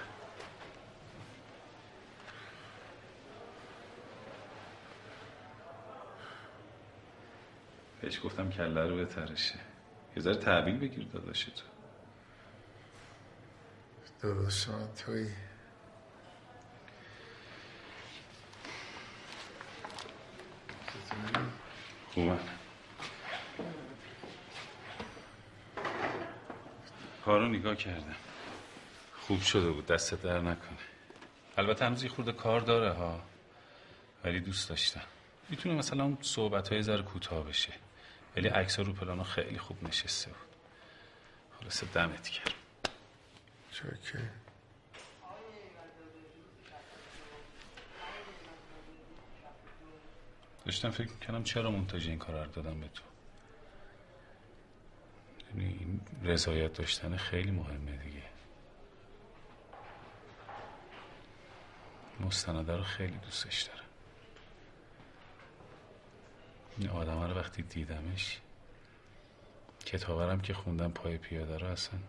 بهش 8.02 8.20
گفتم 8.24 8.50
کله 8.50 8.82
رو 8.88 8.98
بترشه. 8.98 9.60
یه 10.16 10.24
ذره 10.24 10.36
تحویل 10.36 10.78
بگیر 10.78 11.08
داداش 11.08 11.44
تو. 11.44 11.64
داداشم 14.22 14.90
توی 15.06 15.28
خوبه 22.14 22.38
کارو 27.26 27.48
نگاه 27.48 27.76
کردم. 27.76 28.16
خوب 29.20 29.42
شده 29.42 29.70
بود 29.72 29.86
دست 29.86 30.14
در 30.14 30.40
نکنه. 30.40 30.78
البته 31.58 31.86
هنوز 31.86 32.04
یه 32.04 32.10
خورده 32.10 32.32
کار 32.32 32.62
داره 32.62 32.92
ها. 32.92 33.22
ولی 34.24 34.40
دوست 34.40 34.70
داشتم. 34.70 35.02
می‌تونه 35.50 35.76
مثلا 35.76 36.04
اون 36.04 36.18
صحبت 36.22 36.70
های 36.70 36.82
ذره 36.82 37.04
کوتاه 37.04 37.44
بشه. 37.44 37.74
ولی 38.36 38.48
عکس 38.48 38.80
رو 38.80 38.94
پلانو 38.94 39.24
خیلی 39.24 39.58
خوب 39.58 39.84
نشسته 39.84 40.32
بود. 40.32 40.56
خلاصه 41.60 41.86
دمت 41.86 42.28
کرد 42.28 42.54
چکه 43.72 44.43
داشتم 50.66 50.90
فکر 50.90 51.10
می‌کنم 51.10 51.44
چرا 51.44 51.72
منتاج 51.72 52.08
این 52.08 52.20
کار 52.20 52.46
دادم 52.46 52.80
به 52.80 52.88
تو؟ 52.88 53.04
یعنی 55.50 55.78
این 55.80 56.02
رضایت 56.24 56.74
داشتن 56.74 57.18
خیلی 57.18 57.52
مهمه 57.52 57.98
دیگه. 57.98 58.24
مستنده 62.20 62.76
رو 62.78 62.84
خیلی 62.84 63.18
دوستش 63.18 63.62
دارم. 63.62 63.80
این 66.78 66.90
آدم 66.90 67.22
رو 67.22 67.34
وقتی 67.34 67.62
دیدمش 67.62 68.42
کتابرم 69.86 70.42
که 70.42 70.54
خوندم 70.54 70.92
پای 70.92 71.18
پیاده 71.18 71.58
رو 71.58 71.68
اصلا 71.68 72.00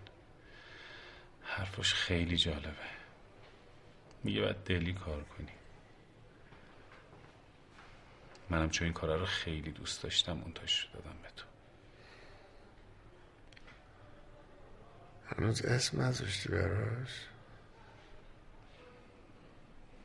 حرفش 1.43 1.95
خیلی 1.95 2.37
جالبه. 2.37 2.95
میگه 4.25 4.41
باید 4.41 4.57
دلی 4.57 4.93
کار 4.93 5.25
کنی. 5.25 5.53
منم 8.51 8.71
چون 8.71 8.85
این 8.85 8.95
کارا 8.95 9.17
رو 9.17 9.27
خیلی 9.27 9.71
دوست 9.71 10.03
داشتم 10.03 10.33
منتاج 10.33 10.87
دادم 10.95 11.17
به 11.23 11.29
تو. 11.37 11.45
هنوز 15.27 15.65
اسم 15.65 16.01
نذاشتی 16.01 16.49
براش؟ 16.49 17.29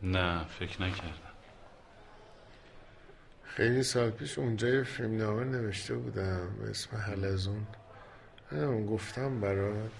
نه 0.01 0.45
فکر 0.47 0.81
نکردم. 0.81 1.13
خیلی 3.43 3.83
سال 3.83 4.09
پیش 4.09 4.39
اونجا 4.39 4.67
یه 4.67 4.83
فیلم 4.83 5.17
نامه 5.17 5.43
نوشته 5.43 5.95
بودم 5.95 6.55
به 6.57 6.69
اسم 6.69 6.97
حلزون. 6.97 7.67
اون 8.51 8.85
گفتم 8.85 9.41
برات. 9.41 9.91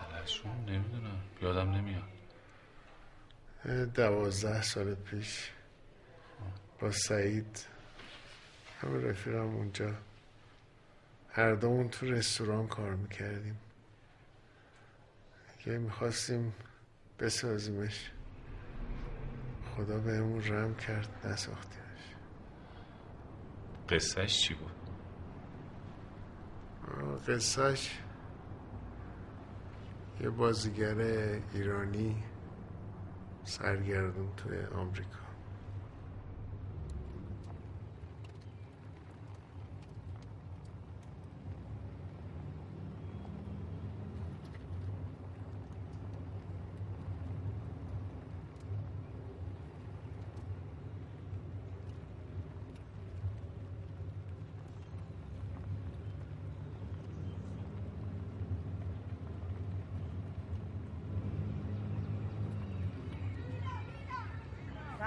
حلشون 0.00 0.64
نمی‌دونم. 0.66 1.20
یادم 1.42 1.70
نمیاد. 1.70 2.11
دوازده 3.94 4.62
سال 4.62 4.94
پیش 4.94 5.50
با 6.80 6.90
سعید. 6.90 7.66
همه 8.80 9.08
رفیقم 9.08 9.54
اونجا. 9.54 9.94
هر 11.30 11.54
دومون 11.54 11.88
تو 11.88 12.06
رستوران 12.06 12.66
کار 12.66 12.94
می‌کردیم. 12.94 13.58
یه 15.66 15.78
می‌خواستیم 15.78 16.54
بسازیمش 17.18 18.10
خدا 19.76 19.98
بهمون 19.98 20.42
رم 20.42 20.74
کرد 20.74 21.26
نساختیمش. 21.26 22.14
قصهش 23.88 24.40
چی 24.40 24.54
بود؟ 24.54 24.72
قصهش 27.28 27.98
یه 30.20 30.30
بازیگر 30.30 30.98
ایرانی 31.54 32.24
سرگردون 33.44 34.28
توی 34.36 34.58
آمریکا. 34.64 35.21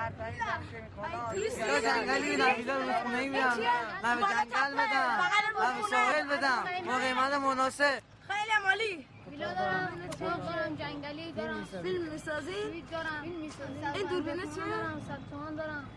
یا 0.06 1.82
جنگلی 1.82 2.38
نبیده 2.38 2.74
رو 2.74 2.94
خونه 2.94 3.18
ای 3.18 3.30
میرم 3.30 3.58
من 4.04 4.16
به 4.16 4.22
جنگل 4.22 4.74
بدم 4.74 5.18
من 5.60 5.82
به 5.82 5.88
ساحل 5.90 6.28
بدم 6.28 6.64
با 6.86 6.98
قیمت 6.98 7.34
مناسب 7.34 8.02
خیلی 8.28 8.58
مالی 8.66 9.08
ویلا 9.32 9.54
دارم 9.54 10.02
اتفاق 10.06 10.38
دارم 10.46 10.76
جنگلی 10.76 11.32
دارم 11.32 11.64
فیلم 11.84 12.12
می‌سازی؟ 12.12 12.84
دارم 12.92 13.24
می‌سازی 13.24 14.00
این 14.00 14.08
دوربینه 14.08 14.44
چیه؟ 14.44 14.66
دارم 14.66 15.02
صد 15.08 15.20
تومن 15.32 15.56
دارم 15.56 15.90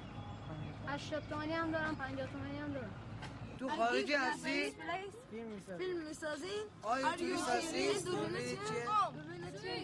هشتاد 0.89 1.23
تومنی 1.31 1.53
هم 1.53 1.71
دارم 1.71 1.97
پنجاه 1.97 2.27
تومنی 2.27 2.59
هم 2.59 2.73
دارم 2.73 2.91
تو 3.59 3.69
خارجی 3.69 4.15
هستی؟ 4.15 4.75
فیلم 5.79 5.99
می‌سازی؟ 6.09 6.47
آیا؟ 6.83 7.09
دوربینه 7.09 7.37
چیه؟ 7.73 8.01
دوربینه 8.01 8.41
چیه؟ 8.41 8.85
دوربینه 9.13 9.53
چیه؟ 9.61 9.79